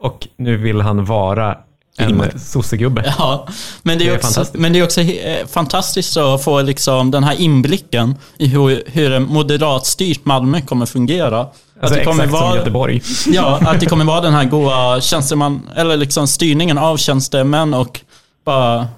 Och 0.03 0.29
nu 0.37 0.57
vill 0.57 0.81
han 0.81 1.05
vara 1.05 1.59
en 1.99 2.38
sossegubbe. 2.41 3.15
Ja, 3.19 3.47
men 3.83 3.99
det 3.99 4.05
är, 4.05 4.07
Det 4.07 4.12
är 4.12 4.17
också, 4.17 4.27
fantastiskt. 4.29 4.61
men 4.61 4.73
det 4.73 4.79
är 4.79 4.85
också 4.85 5.01
eh, 5.01 5.47
fantastiskt 5.47 6.17
att 6.17 6.45
få 6.45 6.62
liksom 6.62 7.11
den 7.11 7.25
här 7.25 7.41
inblicken 7.41 8.15
i 8.38 8.47
hur, 8.47 8.83
hur 8.87 9.12
en 9.12 9.23
moderatstyrt 9.23 10.25
Malmö 10.25 10.61
kommer 10.61 10.87
fungera. 10.87 11.38
Alltså 11.38 11.55
att 11.81 11.93
det 11.95 12.05
kommer 12.05 12.25
exakt 12.25 12.38
som 12.38 12.49
vara, 12.49 12.57
Göteborg. 12.59 13.03
Ja, 13.27 13.59
att 13.67 13.81
det 13.81 13.87
kommer 13.87 14.05
vara 14.05 14.21
den 14.21 14.35
här 14.35 14.45
goa 14.45 15.01
tjänsteman, 15.01 15.69
eller 15.77 15.97
liksom 15.97 16.27
styrningen 16.27 16.79
av 16.79 16.97
tjänstemän 16.97 17.75
och 17.75 18.01
bara, 18.45 18.88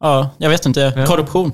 ja, 0.00 0.30
jag 0.38 0.50
vet 0.50 0.66
inte, 0.66 0.92
Ja. 0.96 1.06
korruption. 1.06 1.52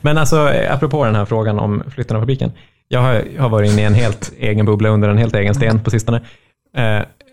Men 0.00 0.18
alltså, 0.18 0.50
eh, 0.52 0.74
apropå 0.74 1.04
den 1.04 1.14
här 1.14 1.24
frågan 1.24 1.58
om 1.58 1.82
flytten 1.94 2.16
av 2.16 2.20
fabriken. 2.20 2.52
Jag 2.88 3.00
har, 3.00 3.24
har 3.38 3.48
varit 3.48 3.72
inne 3.72 3.82
i 3.82 3.84
en 3.84 3.94
helt 3.94 4.32
egen 4.38 4.66
bubbla 4.66 4.88
under 4.88 5.08
en 5.08 5.18
helt 5.18 5.34
egen 5.34 5.54
sten 5.54 5.80
på 5.84 5.90
sistone. 5.90 6.20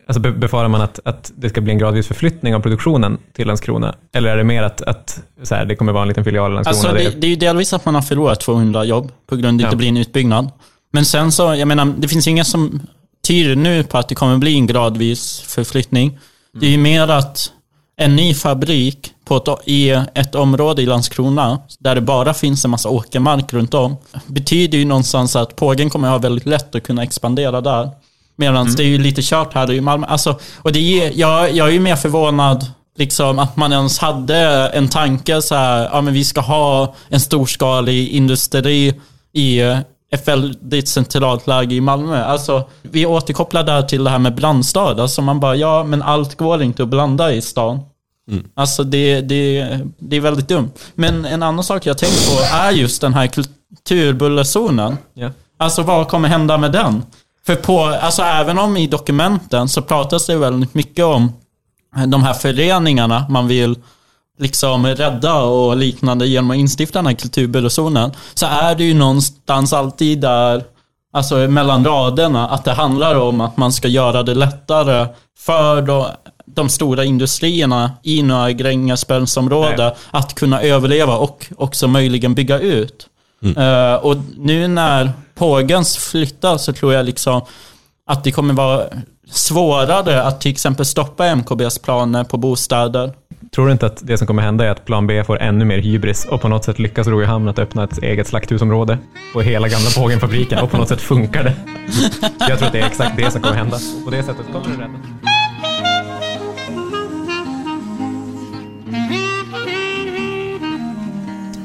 Alltså 0.09 0.19
be- 0.19 0.31
befarar 0.31 0.67
man 0.67 0.81
att, 0.81 0.99
att 1.05 1.31
det 1.35 1.49
ska 1.49 1.61
bli 1.61 1.73
en 1.73 1.77
gradvis 1.77 2.07
förflyttning 2.07 2.55
av 2.55 2.59
produktionen 2.59 3.17
till 3.33 3.47
Landskrona? 3.47 3.95
Eller 4.13 4.29
är 4.29 4.37
det 4.37 4.43
mer 4.43 4.63
att, 4.63 4.81
att 4.81 5.21
så 5.43 5.55
här, 5.55 5.65
det 5.65 5.75
kommer 5.75 5.91
vara 5.91 6.01
en 6.01 6.07
liten 6.07 6.23
filial 6.23 6.51
i 6.51 6.55
Landskrona? 6.55 6.89
Alltså 6.89 7.11
det, 7.11 7.21
det, 7.21 7.27
är 7.27 7.29
ju 7.29 7.35
delvis 7.35 7.73
att 7.73 7.85
man 7.85 7.95
har 7.95 8.01
förlorat 8.01 8.39
200 8.39 8.83
jobb 8.85 9.11
på 9.27 9.35
grund 9.35 9.45
av 9.45 9.53
att 9.53 9.57
det 9.57 9.63
inte 9.63 9.77
blir 9.77 9.87
en 9.87 9.97
utbyggnad. 9.97 10.51
Men 10.91 11.05
sen 11.05 11.31
så, 11.31 11.55
jag 11.55 11.67
menar, 11.67 11.93
det 11.97 12.07
finns 12.07 12.27
inget 12.27 12.47
som 12.47 12.81
tyder 13.27 13.55
nu 13.55 13.83
på 13.83 13.97
att 13.97 14.09
det 14.09 14.15
kommer 14.15 14.37
bli 14.37 14.53
en 14.55 14.67
gradvis 14.67 15.39
förflyttning. 15.39 16.19
Det 16.59 16.65
är 16.65 16.71
ju 16.71 16.77
mer 16.77 17.07
att 17.07 17.51
en 17.97 18.15
ny 18.15 18.33
fabrik 18.33 19.13
på 19.25 19.37
ett, 19.37 19.47
i 19.65 19.89
ett 20.13 20.35
område 20.35 20.81
i 20.81 20.85
Landskrona, 20.85 21.59
där 21.79 21.95
det 21.95 22.01
bara 22.01 22.33
finns 22.33 22.65
en 22.65 22.71
massa 22.71 22.89
åkermark 22.89 23.53
runt 23.53 23.73
om, 23.73 23.97
betyder 24.25 24.77
ju 24.77 24.85
någonstans 24.85 25.35
att 25.35 25.55
Pågen 25.55 25.89
kommer 25.89 26.09
ha 26.09 26.17
väldigt 26.17 26.45
lätt 26.45 26.75
att 26.75 26.83
kunna 26.83 27.03
expandera 27.03 27.61
där. 27.61 27.89
Medan 28.39 28.75
det 28.75 28.83
är 28.83 28.87
ju 28.87 28.97
lite 28.97 29.21
kört 29.21 29.53
här 29.53 29.71
i 29.71 29.81
Malmö. 29.81 30.07
Alltså, 30.07 30.39
och 30.57 30.71
det 30.71 30.79
är, 30.79 31.11
jag, 31.15 31.55
jag 31.55 31.67
är 31.67 31.71
ju 31.71 31.79
mer 31.79 31.95
förvånad 31.95 32.65
liksom, 32.97 33.39
att 33.39 33.57
man 33.57 33.73
ens 33.73 33.99
hade 33.99 34.37
en 34.73 34.89
tanke 34.89 35.41
så 35.41 35.55
här, 35.55 35.89
ja 35.91 36.01
men 36.01 36.13
vi 36.13 36.25
ska 36.25 36.41
ha 36.41 36.95
en 37.09 37.19
storskalig 37.19 38.09
industri 38.09 39.01
i 39.33 39.59
eh, 39.59 39.79
ett 40.11 40.27
väldigt 40.27 40.87
centralt 40.87 41.47
läge 41.47 41.75
i 41.75 41.81
Malmö. 41.81 42.23
Alltså, 42.23 42.63
vi 42.81 43.05
återkopplar 43.05 43.63
där 43.63 43.81
till 43.81 44.03
det 44.03 44.09
här 44.09 44.19
med 44.19 44.35
blandstad. 44.35 45.01
Alltså 45.01 45.21
man 45.21 45.39
bara, 45.39 45.55
ja 45.55 45.83
men 45.83 46.01
allt 46.01 46.35
går 46.37 46.61
inte 46.63 46.83
att 46.83 46.89
blanda 46.89 47.33
i 47.33 47.41
stan. 47.41 47.79
Alltså 48.55 48.83
det, 48.83 49.21
det, 49.21 49.79
det 49.99 50.15
är 50.15 50.21
väldigt 50.21 50.47
dumt. 50.47 50.71
Men 50.95 51.25
en 51.25 51.43
annan 51.43 51.63
sak 51.63 51.85
jag 51.85 51.97
tänkt 51.97 52.29
på 52.29 52.55
är 52.55 52.71
just 52.71 53.01
den 53.01 53.13
här 53.13 53.27
kulturbullerzonen. 53.27 54.97
ja. 55.13 55.29
Alltså 55.57 55.81
vad 55.81 56.07
kommer 56.07 56.29
hända 56.29 56.57
med 56.57 56.71
den? 56.71 57.03
För 57.49 57.55
på, 57.55 57.79
alltså 57.83 58.21
även 58.21 58.59
om 58.59 58.77
i 58.77 58.87
dokumenten 58.87 59.69
så 59.69 59.81
pratas 59.81 60.25
det 60.25 60.37
väldigt 60.37 60.73
mycket 60.73 61.05
om 61.05 61.33
de 62.07 62.23
här 62.23 62.33
föreningarna 62.33 63.25
man 63.29 63.47
vill 63.47 63.75
liksom 64.39 64.87
rädda 64.87 65.35
och 65.41 65.77
liknande 65.77 66.27
genom 66.27 66.51
att 66.51 66.57
instifta 66.57 66.99
den 66.99 67.05
här 67.05 67.13
kulturbullerzonen. 67.13 68.11
Så 68.33 68.45
är 68.45 68.75
det 68.75 68.83
ju 68.83 68.93
någonstans 68.93 69.73
alltid 69.73 70.21
där, 70.21 70.63
alltså 71.13 71.35
mellan 71.35 71.85
raderna, 71.85 72.47
att 72.49 72.65
det 72.65 72.73
handlar 72.73 73.15
om 73.15 73.41
att 73.41 73.57
man 73.57 73.73
ska 73.73 73.87
göra 73.87 74.23
det 74.23 74.33
lättare 74.33 75.07
för 75.39 75.81
de, 75.81 76.05
de 76.45 76.69
stora 76.69 77.03
industrierna 77.03 77.91
i 78.03 78.23
Norra 78.23 78.51
Grängesbergsområdet 78.51 79.97
att 80.11 80.35
kunna 80.35 80.61
överleva 80.61 81.17
och 81.17 81.45
också 81.57 81.87
möjligen 81.87 82.33
bygga 82.33 82.59
ut. 82.59 83.08
Eh, 83.57 83.93
och 83.93 84.15
nu 84.37 84.67
när 84.67 85.11
Pågens 85.35 85.97
flyttar 85.97 86.57
så 86.57 86.73
tror 86.73 86.93
jag 86.93 87.05
liksom 87.05 87.41
att 88.07 88.23
det 88.23 88.31
kommer 88.31 88.53
vara 88.53 88.83
svårare 89.31 90.23
att 90.23 90.41
till 90.41 90.51
exempel 90.51 90.85
stoppa 90.85 91.35
MKBs 91.35 91.79
planer 91.79 92.23
på 92.23 92.37
bostäder. 92.37 93.13
Tror 93.55 93.65
du 93.65 93.71
inte 93.71 93.85
att 93.85 93.99
det 94.01 94.17
som 94.17 94.27
kommer 94.27 94.43
hända 94.43 94.65
är 94.65 94.69
att 94.69 94.85
plan 94.85 95.07
B 95.07 95.23
får 95.23 95.39
ännu 95.39 95.65
mer 95.65 95.77
hybris 95.77 96.25
och 96.25 96.41
på 96.41 96.47
något 96.47 96.63
sätt 96.63 96.79
lyckas 96.79 97.07
Ro 97.07 97.21
i 97.21 97.25
hamn 97.25 97.47
att 97.47 97.59
öppna 97.59 97.83
ett 97.83 97.97
eget 97.97 98.27
slakthusområde 98.27 98.97
på 99.33 99.41
hela 99.41 99.67
gamla 99.67 99.89
Pågenfabriken 99.97 100.59
och 100.59 100.71
på 100.71 100.77
något 100.77 100.87
sätt 100.87 101.01
funkar 101.01 101.43
det? 101.43 101.53
Jag 102.39 102.57
tror 102.57 102.67
att 102.67 102.73
det 102.73 102.79
är 102.79 102.85
exakt 102.85 103.17
det 103.17 103.31
som 103.31 103.41
kommer 103.41 103.55
hända. 103.55 103.77
På 104.05 104.11
det 104.11 104.23
sättet 104.23 104.45
kommer 104.51 104.77
det 104.77 104.83
rädda. 104.83 104.99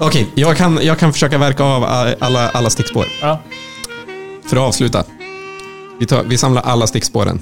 Okej, 0.00 0.26
jag, 0.34 0.56
kan, 0.56 0.78
jag 0.82 0.98
kan 0.98 1.12
försöka 1.12 1.38
verka 1.38 1.64
av 1.64 1.84
alla, 2.20 2.48
alla 2.48 2.70
stickspår. 2.70 3.06
Ja. 3.20 3.40
För 4.46 4.56
att 4.56 4.62
avsluta. 4.62 5.04
Vi, 6.00 6.06
tar, 6.06 6.22
vi 6.24 6.38
samlar 6.38 6.62
alla 6.62 6.86
stickspåren. 6.86 7.40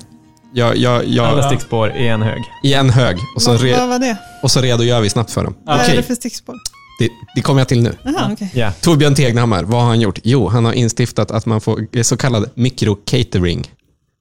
Jag, 0.55 0.77
jag, 0.77 1.07
jag, 1.07 1.27
Alla 1.27 1.43
stickspår 1.43 1.97
i 1.97 2.09
en 2.09 2.23
hög. 2.23 2.43
I 2.63 2.73
en 2.75 2.91
hög. 2.91 3.17
Och 3.37 3.43
så, 3.43 3.51
Vad 3.51 3.61
re, 3.61 3.77
vad 3.79 3.89
var 3.89 3.99
det? 3.99 4.17
och 4.43 4.51
så 4.51 4.61
redogör 4.61 5.01
vi 5.01 5.11
snabbt 5.11 5.31
för 5.31 5.45
dem. 5.45 5.55
Vad 5.65 5.77
är 5.77 5.83
Okej, 5.85 5.97
det 5.97 6.03
för 6.03 6.15
stickspår? 6.15 6.55
det, 6.99 7.09
det 7.35 7.43
kommer 7.43 7.61
jag 7.61 7.69
till 7.69 7.83
nu. 7.83 7.97
Jaha, 8.05 8.31
okej. 8.33 8.51
Ja. 8.55 8.73
Torbjörn 8.81 9.15
Tegnhammar, 9.15 9.65
vad 9.65 9.81
har 9.81 9.89
han 9.89 10.01
gjort? 10.01 10.19
Jo, 10.23 10.49
han 10.49 10.65
har 10.65 10.73
instiftat 10.73 11.31
att 11.31 11.47
man 11.47 11.61
får 11.61 12.03
så 12.03 12.17
kallad 12.17 12.51
mikrocatering. 12.55 13.71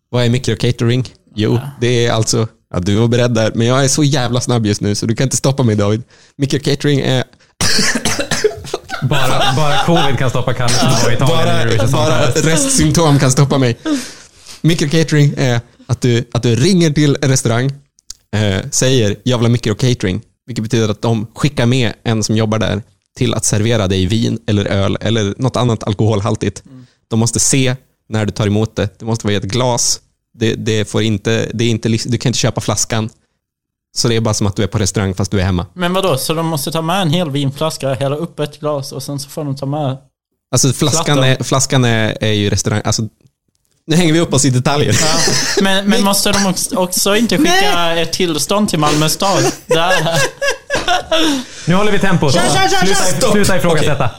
Vad 0.09 0.25
är 0.25 0.29
mikrocatering? 0.29 1.05
Jo, 1.35 1.59
det 1.81 2.05
är 2.05 2.11
alltså, 2.11 2.47
ja, 2.73 2.79
du 2.79 2.95
var 2.95 3.07
beredd 3.07 3.33
där, 3.33 3.51
men 3.55 3.67
jag 3.67 3.83
är 3.83 3.87
så 3.87 4.03
jävla 4.03 4.41
snabb 4.41 4.65
just 4.65 4.81
nu 4.81 4.95
så 4.95 5.05
du 5.05 5.15
kan 5.15 5.23
inte 5.23 5.37
stoppa 5.37 5.63
mig 5.63 5.75
David. 5.75 6.03
Mikrocatering 6.37 6.99
är 6.99 7.23
Bara, 9.09 9.55
bara 9.55 9.85
covid 9.85 10.17
kan 10.19 10.29
stoppa 10.29 10.53
Kalle 10.53 10.69
som 10.73 10.89
var 11.03 11.11
i 11.11 11.13
Italien 11.13 11.77
bara, 11.77 11.87
bara 11.91 12.27
restsymptom 12.31 13.19
kan 13.19 13.31
stoppa 13.31 13.57
mig. 13.57 13.77
Mikrocatering 14.61 15.33
är 15.37 15.61
att 15.87 16.01
du, 16.01 16.29
att 16.31 16.43
du 16.43 16.55
ringer 16.55 16.89
till 16.91 17.17
en 17.21 17.29
restaurang, 17.29 17.65
eh, 18.35 18.69
säger 18.71 19.15
jag 19.23 19.37
vill 19.37 19.45
ha 19.45 19.51
mikrocatering, 19.51 20.21
vilket 20.45 20.63
betyder 20.63 20.89
att 20.89 21.01
de 21.01 21.27
skickar 21.35 21.65
med 21.65 21.93
en 22.03 22.23
som 22.23 22.37
jobbar 22.37 22.59
där 22.59 22.81
till 23.17 23.33
att 23.33 23.45
servera 23.45 23.87
dig 23.87 24.05
vin 24.05 24.39
eller 24.47 24.65
öl 24.65 24.97
eller 25.01 25.33
något 25.37 25.55
annat 25.55 25.83
alkoholhaltigt. 25.83 26.63
De 27.09 27.19
måste 27.19 27.39
se 27.39 27.75
när 28.09 28.25
du 28.25 28.31
tar 28.31 28.47
emot 28.47 28.75
det. 28.75 28.99
Det 28.99 29.05
måste 29.05 29.27
vara 29.27 29.33
i 29.33 29.37
ett 29.37 29.43
glas. 29.43 29.99
Det, 30.39 30.53
det 30.55 30.85
får 30.89 31.01
inte, 31.01 31.49
det 31.53 31.63
är 31.63 31.69
inte, 31.69 31.89
liv- 31.89 32.01
du 32.05 32.17
kan 32.17 32.29
inte 32.29 32.39
köpa 32.39 32.61
flaskan. 32.61 33.09
Så 33.95 34.07
det 34.07 34.15
är 34.15 34.21
bara 34.21 34.33
som 34.33 34.47
att 34.47 34.55
du 34.55 34.63
är 34.63 34.67
på 34.67 34.77
restaurang 34.77 35.13
fast 35.13 35.31
du 35.31 35.39
är 35.39 35.43
hemma. 35.45 35.65
Men 35.73 35.93
vadå, 35.93 36.17
så 36.17 36.33
de 36.33 36.45
måste 36.45 36.71
ta 36.71 36.81
med 36.81 37.01
en 37.01 37.09
hel 37.09 37.31
vinflaska, 37.31 37.93
hälla 37.93 38.15
upp 38.15 38.39
ett 38.39 38.59
glas 38.59 38.91
och 38.91 39.03
sen 39.03 39.19
så 39.19 39.29
får 39.29 39.43
de 39.43 39.55
ta 39.55 39.65
med... 39.65 39.97
Alltså 40.51 40.73
flaskan, 40.73 41.19
är, 41.23 41.43
flaskan 41.43 41.85
är, 41.85 42.17
är 42.21 42.31
ju 42.31 42.49
restaurang, 42.49 42.81
alltså 42.85 43.01
Nu 43.87 43.95
hänger 43.95 44.13
vi 44.13 44.19
upp 44.19 44.33
oss 44.33 44.45
i 44.45 44.49
detaljer. 44.49 44.95
Men, 45.61 45.89
men 45.89 46.03
måste 46.09 46.31
de 46.31 46.45
också, 46.45 46.75
också 46.75 47.15
inte 47.15 47.37
skicka 47.37 47.95
ett 47.95 48.13
tillstånd 48.13 48.69
till 48.69 48.79
Malmö 48.79 49.09
stad? 49.09 49.43
Där. 49.67 49.93
Nu 51.65 51.75
håller 51.75 51.91
vi 51.91 51.99
tempot. 51.99 52.33
Sluta, 52.33 53.31
sluta 53.31 53.57
ifrågasätta. 53.57 54.09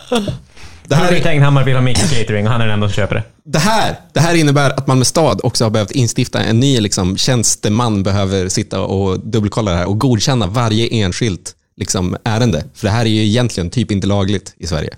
Det 0.92 0.96
här, 0.96 1.06
Fredrik 1.06 1.26
Enghammar 1.26 1.64
vill 1.64 1.74
ha 1.74 1.82
Mix 1.82 2.10
Catering 2.10 2.46
och 2.46 2.52
han 2.52 2.60
är 2.60 2.66
den 2.66 2.74
enda 2.74 2.88
som 2.88 2.94
köper 2.94 3.14
det. 3.14 3.22
det, 3.44 3.58
här, 3.58 3.96
det 4.12 4.20
här 4.20 4.34
innebär 4.34 4.70
att 4.70 4.86
Malmö 4.86 5.04
stad 5.04 5.40
också 5.42 5.64
har 5.64 5.70
behövt 5.70 5.90
instifta 5.90 6.40
en 6.40 6.60
ny 6.60 6.80
liksom, 6.80 7.16
tjänsteman 7.16 8.02
behöver 8.02 8.48
sitta 8.48 8.80
och 8.80 9.20
dubbelkolla 9.20 9.70
det 9.70 9.76
här 9.76 9.86
och 9.86 9.98
godkänna 9.98 10.46
varje 10.46 10.88
enskilt 10.88 11.54
liksom, 11.76 12.16
ärende. 12.24 12.64
För 12.74 12.86
det 12.86 12.92
här 12.92 13.04
är 13.04 13.10
ju 13.10 13.24
egentligen 13.24 13.70
typ 13.70 13.90
inte 13.90 14.06
lagligt 14.06 14.54
i 14.56 14.66
Sverige. 14.66 14.94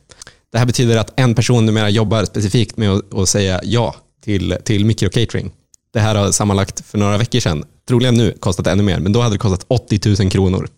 Det 0.52 0.58
här 0.58 0.66
betyder 0.66 0.96
att 0.96 1.12
en 1.16 1.34
person 1.34 1.66
numera 1.66 1.90
jobbar 1.90 2.24
specifikt 2.24 2.76
med 2.76 2.90
att, 2.90 3.14
att 3.14 3.28
säga 3.28 3.60
ja 3.62 3.94
till, 4.24 4.56
till 4.64 4.84
mikrocatering. 4.84 5.50
Det 5.92 6.00
här 6.00 6.14
har 6.14 6.32
sammanlagt 6.32 6.86
för 6.86 6.98
några 6.98 7.18
veckor 7.18 7.40
sedan, 7.40 7.64
troligen 7.88 8.14
nu, 8.14 8.36
kostat 8.40 8.66
ännu 8.66 8.82
mer, 8.82 8.98
men 8.98 9.12
då 9.12 9.20
hade 9.20 9.34
det 9.34 9.38
kostat 9.38 9.64
80 9.68 10.22
000 10.22 10.30
kronor. 10.30 10.68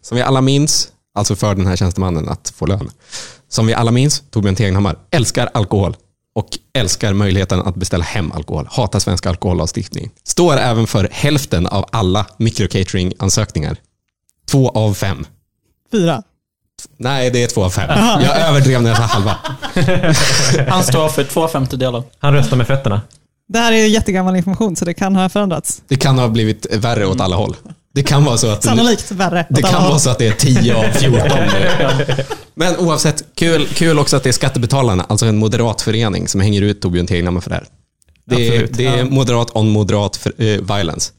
Som 0.00 0.16
vi 0.16 0.22
alla 0.22 0.40
minns, 0.40 0.88
alltså 1.14 1.36
för 1.36 1.54
den 1.54 1.66
här 1.66 1.76
tjänstemannen 1.76 2.28
att 2.28 2.52
få 2.56 2.66
lön. 2.66 2.90
Som 3.52 3.66
vi 3.66 3.74
alla 3.74 3.90
minns, 3.90 4.22
Torbjörn 4.30 4.56
Tegnhammar 4.56 4.96
älskar 5.10 5.50
alkohol 5.54 5.96
och 6.34 6.48
älskar 6.74 7.12
möjligheten 7.12 7.60
att 7.60 7.74
beställa 7.74 8.04
hem 8.04 8.32
alkohol. 8.32 8.68
Hatar 8.70 8.98
svensk 8.98 9.26
alkohollagstiftning. 9.26 10.10
Står 10.24 10.56
även 10.56 10.86
för 10.86 11.08
hälften 11.12 11.66
av 11.66 11.84
alla 11.92 12.26
mikrocatering-ansökningar. 12.36 13.76
Två 14.50 14.68
av 14.68 14.94
fem. 14.94 15.26
Fyra. 15.90 16.22
Nej, 16.96 17.30
det 17.30 17.42
är 17.42 17.46
två 17.46 17.64
av 17.64 17.70
fem. 17.70 17.90
Jag 18.22 18.40
överdrev 18.40 18.82
när 18.82 18.88
jag 18.90 18.96
sa 18.96 19.02
halva. 19.02 19.36
Han 20.68 20.84
står 20.84 21.08
för 21.08 21.24
två 21.24 21.48
femtedelar. 21.48 22.02
Han 22.18 22.34
röstar 22.34 22.56
med 22.56 22.66
fötterna. 22.66 23.00
Det 23.48 23.58
här 23.58 23.72
är 23.72 23.76
ju 23.76 23.88
jättegammal 23.88 24.36
information 24.36 24.76
så 24.76 24.84
det 24.84 24.94
kan 24.94 25.16
ha 25.16 25.28
förändrats. 25.28 25.82
Det 25.88 25.96
kan 25.96 26.18
ha 26.18 26.28
blivit 26.28 26.66
värre 26.74 27.06
åt 27.06 27.20
alla 27.20 27.36
håll. 27.36 27.56
Det 27.94 28.02
kan 28.02 28.24
vara 28.24 28.36
så 28.36 28.50
att 28.50 28.64
Sannolikt 28.64 29.10
värre. 29.10 29.46
det 29.50 29.62
kan 29.62 29.82
vara 29.82 29.98
så 29.98 30.10
att 30.10 30.18
det 30.18 30.26
är 30.26 30.32
10 30.32 30.74
av 30.74 30.82
14. 30.92 31.20
Men 32.54 32.76
oavsett, 32.76 33.24
kul, 33.34 33.66
kul 33.66 33.98
också 33.98 34.16
att 34.16 34.22
det 34.22 34.28
är 34.30 34.32
Skattebetalarna, 34.32 35.06
alltså 35.08 35.26
en 35.26 35.36
moderat 35.36 35.82
förening 35.82 36.28
som 36.28 36.40
hänger 36.40 36.62
ut 36.62 36.80
Torbjörn 36.80 37.06
Tegnhammar 37.06 37.40
för 37.40 37.50
det 37.50 37.56
här. 37.56 37.66
Det 38.24 38.56
är, 38.56 38.68
det 38.70 38.86
är 38.86 39.04
moderat 39.04 39.56
on 39.56 39.68
moderat 39.70 40.16
för, 40.16 40.32
eh, 40.42 40.46
violence. 40.76 41.12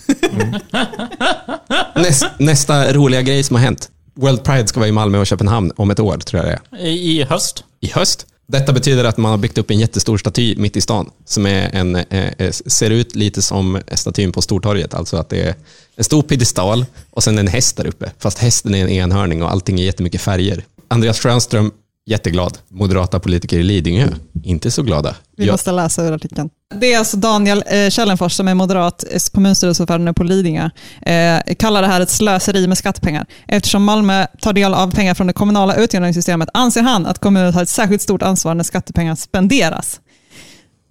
Näst, 1.95 2.25
nästa 2.37 2.93
roliga 2.93 3.21
grej 3.21 3.43
som 3.43 3.55
har 3.55 3.63
hänt. 3.63 3.89
World 4.15 4.43
Pride 4.43 4.67
ska 4.67 4.79
vara 4.79 4.89
i 4.89 4.91
Malmö 4.91 5.17
och 5.17 5.27
Köpenhamn 5.27 5.71
om 5.75 5.91
ett 5.91 5.99
år, 5.99 6.17
tror 6.17 6.45
jag 6.45 6.59
det 6.71 6.77
är. 6.77 6.87
I 6.87 7.23
höst. 7.23 7.63
i 7.81 7.91
höst. 7.91 8.25
Detta 8.47 8.73
betyder 8.73 9.03
att 9.03 9.17
man 9.17 9.31
har 9.31 9.37
byggt 9.37 9.57
upp 9.57 9.71
en 9.71 9.79
jättestor 9.79 10.17
staty 10.17 10.55
mitt 10.57 10.77
i 10.77 10.81
stan 10.81 11.09
som 11.25 11.45
är 11.45 11.69
en, 11.73 11.95
eh, 11.95 12.31
eh, 12.37 12.51
ser 12.51 12.89
ut 12.89 13.15
lite 13.15 13.41
som 13.41 13.81
statyn 13.91 14.31
på 14.31 14.41
Stortorget. 14.41 14.93
Alltså 14.93 15.17
att 15.17 15.29
det 15.29 15.41
är 15.41 15.55
en 15.95 16.03
stor 16.03 16.21
piedestal 16.21 16.85
och 17.09 17.23
sen 17.23 17.37
en 17.37 17.47
häst 17.47 17.77
där 17.77 17.87
uppe. 17.87 18.11
Fast 18.19 18.37
hästen 18.37 18.75
är 18.75 18.81
en 18.81 18.89
enhörning 18.89 19.43
och 19.43 19.51
allting 19.51 19.79
är 19.79 19.83
jättemycket 19.83 20.21
färger. 20.21 20.63
Andreas 20.87 21.19
Schönström, 21.19 21.71
jätteglad. 22.05 22.57
Moderata 22.67 23.19
politiker 23.19 23.59
i 23.59 23.63
Lidingö, 23.63 24.07
inte 24.43 24.71
så 24.71 24.83
glada. 24.83 25.15
Vi 25.37 25.45
Jag, 25.45 25.53
måste 25.53 25.71
läsa 25.71 26.03
ur 26.03 26.11
artikeln. 26.11 26.49
Det 26.75 26.93
är 26.93 26.99
alltså 26.99 27.17
Daniel 27.17 27.63
eh, 27.67 27.89
Källenfors 27.89 28.33
som 28.33 28.47
är 28.47 28.53
moderat 28.53 29.03
eh, 29.11 29.19
kommunstyrelseordförande 29.31 30.13
på 30.13 30.23
Lidingö. 30.23 30.69
Eh, 31.01 31.55
kallar 31.59 31.81
det 31.81 31.87
här 31.87 32.01
ett 32.01 32.09
slöseri 32.09 32.67
med 32.67 32.77
skattepengar. 32.77 33.25
Eftersom 33.47 33.83
Malmö 33.83 34.25
tar 34.41 34.53
del 34.53 34.73
av 34.73 34.91
pengar 34.91 35.13
från 35.13 35.27
det 35.27 35.33
kommunala 35.33 35.75
utjämningssystemet 35.75 36.49
anser 36.53 36.81
han 36.81 37.05
att 37.05 37.19
kommunen 37.19 37.53
har 37.53 37.63
ett 37.63 37.69
särskilt 37.69 38.01
stort 38.01 38.21
ansvar 38.21 38.55
när 38.55 38.63
skattepengar 38.63 39.15
spenderas. 39.15 39.99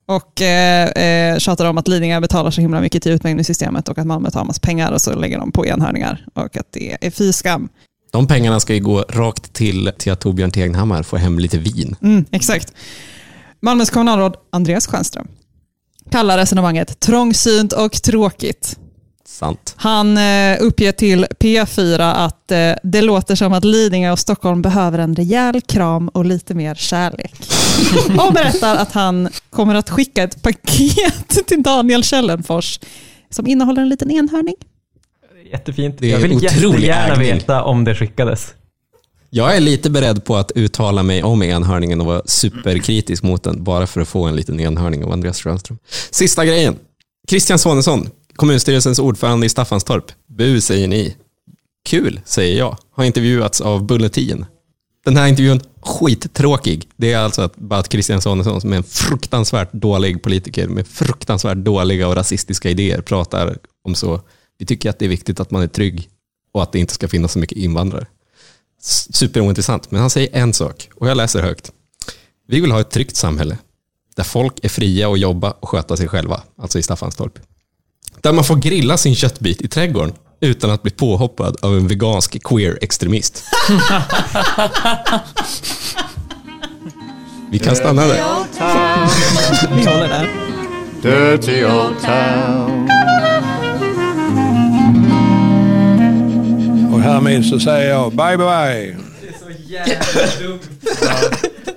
Och 0.07 0.43
eh, 0.43 0.89
eh, 0.89 1.39
tjatar 1.39 1.65
om 1.65 1.79
att 1.79 1.89
Lidingö 1.89 2.21
betalar 2.21 2.51
så 2.51 2.61
himla 2.61 2.81
mycket 2.81 3.03
till 3.03 3.13
utjämningssystemet 3.13 3.89
och 3.89 3.99
att 3.99 4.07
Malmö 4.07 4.31
tar 4.31 4.45
massa 4.45 4.61
pengar 4.61 4.93
och 4.93 5.01
så 5.01 5.15
lägger 5.15 5.39
de 5.39 5.53
på 5.53 5.67
enhörningar 5.67 6.27
och 6.35 6.57
att 6.57 6.67
det 6.71 7.07
är 7.07 7.11
fy 7.11 7.33
skam. 7.33 7.69
De 8.13 8.27
pengarna 8.27 8.61
ska 8.61 8.75
ju 8.75 8.81
gå 8.81 9.05
rakt 9.09 9.53
till, 9.53 9.93
till 9.99 10.13
att 10.13 10.21
Torbjörn 10.21 10.51
Tegnhammar 10.51 11.03
får 11.03 11.17
hem 11.17 11.39
lite 11.39 11.59
vin. 11.59 11.97
Mm, 12.03 12.25
exakt. 12.31 12.73
Malmös 13.61 13.91
kommunalråd 13.91 14.37
Andreas 14.51 14.87
Stjernström 14.87 15.29
kallar 16.11 16.39
resonemanget 16.39 17.01
trångsynt 17.01 17.73
och 17.73 17.93
tråkigt. 17.93 18.79
Sant. 19.25 19.75
Han 19.77 20.19
eh, 20.19 20.57
uppger 20.61 20.93
till 20.93 21.27
P4 21.41 22.13
att 22.15 22.51
eh, 22.51 22.73
det 22.83 23.03
låter 23.03 23.35
som 23.35 23.53
att 23.53 23.65
Lidingö 23.65 24.13
och 24.13 24.19
Stockholm 24.19 24.63
behöver 24.63 24.99
en 24.99 25.15
rejäl 25.15 25.61
kram 25.61 26.09
och 26.09 26.25
lite 26.25 26.55
mer 26.55 26.75
kärlek. 26.75 27.35
och 28.27 28.33
berättar 28.33 28.77
att 28.77 28.93
han 28.93 29.29
kommer 29.51 29.75
att 29.75 29.91
skicka 29.91 30.23
ett 30.23 30.43
paket 30.43 31.47
till 31.47 31.63
Daniel 31.63 32.05
Källenfors 32.05 32.81
som 33.31 33.47
innehåller 33.47 33.83
en 33.83 33.89
liten 33.89 34.11
enhörning. 34.11 34.55
Jättefint. 35.53 35.97
Det 35.99 36.07
är 36.07 36.11
jag 36.11 36.19
vill 36.19 36.43
jättegärna 36.43 37.15
ägning. 37.15 37.35
veta 37.35 37.65
om 37.65 37.85
det 37.85 37.95
skickades. 37.95 38.55
Jag 39.31 39.57
är 39.57 39.61
lite 39.61 39.91
beredd 39.91 40.25
på 40.25 40.37
att 40.37 40.53
uttala 40.55 41.03
mig 41.03 41.23
om 41.23 41.43
enhörningen 41.43 42.01
och 42.01 42.07
vara 42.07 42.23
superkritisk 42.25 43.23
mot 43.23 43.43
den 43.43 43.65
bara 43.65 43.87
för 43.87 44.01
att 44.01 44.09
få 44.09 44.25
en 44.25 44.37
liten 44.37 44.61
enhörning 44.61 45.05
av 45.05 45.13
Andreas 45.13 45.37
Strömström. 45.37 45.79
Sista 46.11 46.45
grejen. 46.45 46.77
Christian 47.29 47.59
Sonesson, 47.59 48.09
kommunstyrelsens 48.37 48.99
ordförande 48.99 49.47
i 49.47 49.49
Staffanstorp. 49.49 50.05
Bu 50.27 50.61
säger 50.61 50.89
ni. 50.89 51.17
Kul, 51.89 52.21
säger 52.25 52.59
jag. 52.59 52.77
Har 52.95 53.05
intervjuats 53.05 53.61
av 53.61 53.87
Bulletin. 53.87 54.45
Den 55.05 55.17
här 55.17 55.29
intervjun, 55.29 55.61
skittråkig. 55.83 56.89
Det 56.97 57.13
är 57.13 57.19
alltså 57.19 57.43
att, 57.43 57.57
bara 57.57 57.81
att 57.81 57.93
Christian 57.93 58.21
Sonesson, 58.21 58.61
som 58.61 58.73
är 58.73 58.77
en 58.77 58.85
fruktansvärt 58.85 59.73
dålig 59.73 60.23
politiker 60.23 60.69
med 60.69 60.87
fruktansvärt 60.87 61.59
dåliga 61.59 62.09
och 62.09 62.17
rasistiska 62.17 62.71
idéer, 62.71 63.01
pratar 63.01 63.57
om 63.85 63.95
så. 63.95 64.21
Vi 64.63 64.67
tycker 64.67 64.91
att 64.91 64.99
det 64.99 65.05
är 65.05 65.09
viktigt 65.09 65.41
att 65.41 65.51
man 65.51 65.63
är 65.63 65.67
trygg 65.67 66.09
och 66.53 66.63
att 66.63 66.73
det 66.73 66.79
inte 66.79 66.95
ska 66.95 67.09
finnas 67.09 67.33
så 67.33 67.39
mycket 67.39 67.59
invandrare 67.59 68.07
superointressant, 69.11 69.91
men 69.91 70.01
han 70.01 70.11
säger 70.11 70.37
en 70.37 70.53
sak 70.53 70.89
och 70.95 71.09
jag 71.09 71.17
läser 71.17 71.43
högt. 71.43 71.73
Vi 72.49 72.61
vill 72.61 72.71
ha 72.71 72.81
ett 72.81 72.91
tryggt 72.91 73.17
samhälle 73.17 73.59
där 74.17 74.25
folk 74.25 74.65
är 74.65 74.69
fria 74.69 75.13
att 75.13 75.21
jobba 75.21 75.51
och 75.51 75.69
sköta 75.69 75.97
sig 75.97 76.09
själva, 76.09 76.43
alltså 76.59 76.79
i 76.79 76.83
Staffanstorp. 76.83 77.39
Där 78.21 78.33
man 78.33 78.45
får 78.45 78.57
grilla 78.57 78.97
sin 78.97 79.15
köttbit 79.15 79.61
i 79.63 79.69
trädgården 79.69 80.15
utan 80.41 80.71
att 80.71 80.83
bli 80.83 80.91
påhoppad 80.91 81.57
av 81.63 81.77
en 81.77 81.89
vegansk 81.89 82.43
queer-extremist. 82.43 83.45
Vi 87.51 87.59
kan 87.59 87.77
stanna 87.77 88.07
där. 88.07 88.25
Vi 89.77 89.85
håller 89.85 90.09
där. 90.09 90.31
Dirty 91.03 91.65
old 91.65 92.01
town. 92.01 92.89
Härmed 97.03 97.47
så 97.47 97.61
säger 97.61 97.91
jag 97.91 98.11
bye 98.11 98.37
bye. 98.37 98.97
Det 99.21 99.29
är 99.29 99.39
så 99.41 99.51
jävla 99.63 100.49
dumt. 100.49 100.61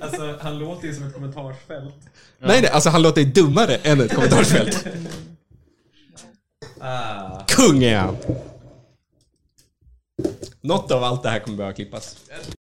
alltså, 0.00 0.34
han 0.40 0.58
låter 0.58 0.86
ju 0.86 0.94
som 0.94 1.06
ett 1.06 1.14
kommentarsfält. 1.14 1.94
Nej, 2.38 2.60
nej, 2.60 2.70
alltså 2.70 2.90
han 2.90 3.02
låter 3.02 3.20
ju 3.20 3.26
dummare 3.32 3.74
än 3.76 4.00
ett 4.00 4.14
kommentarsfält. 4.14 4.86
Kung 7.46 7.84
är 7.84 7.98
han. 7.98 8.16
Något 10.60 10.90
av 10.90 11.04
allt 11.04 11.22
det 11.22 11.28
här 11.28 11.38
kommer 11.38 11.56
behöva 11.56 11.74
klippas. 11.74 12.16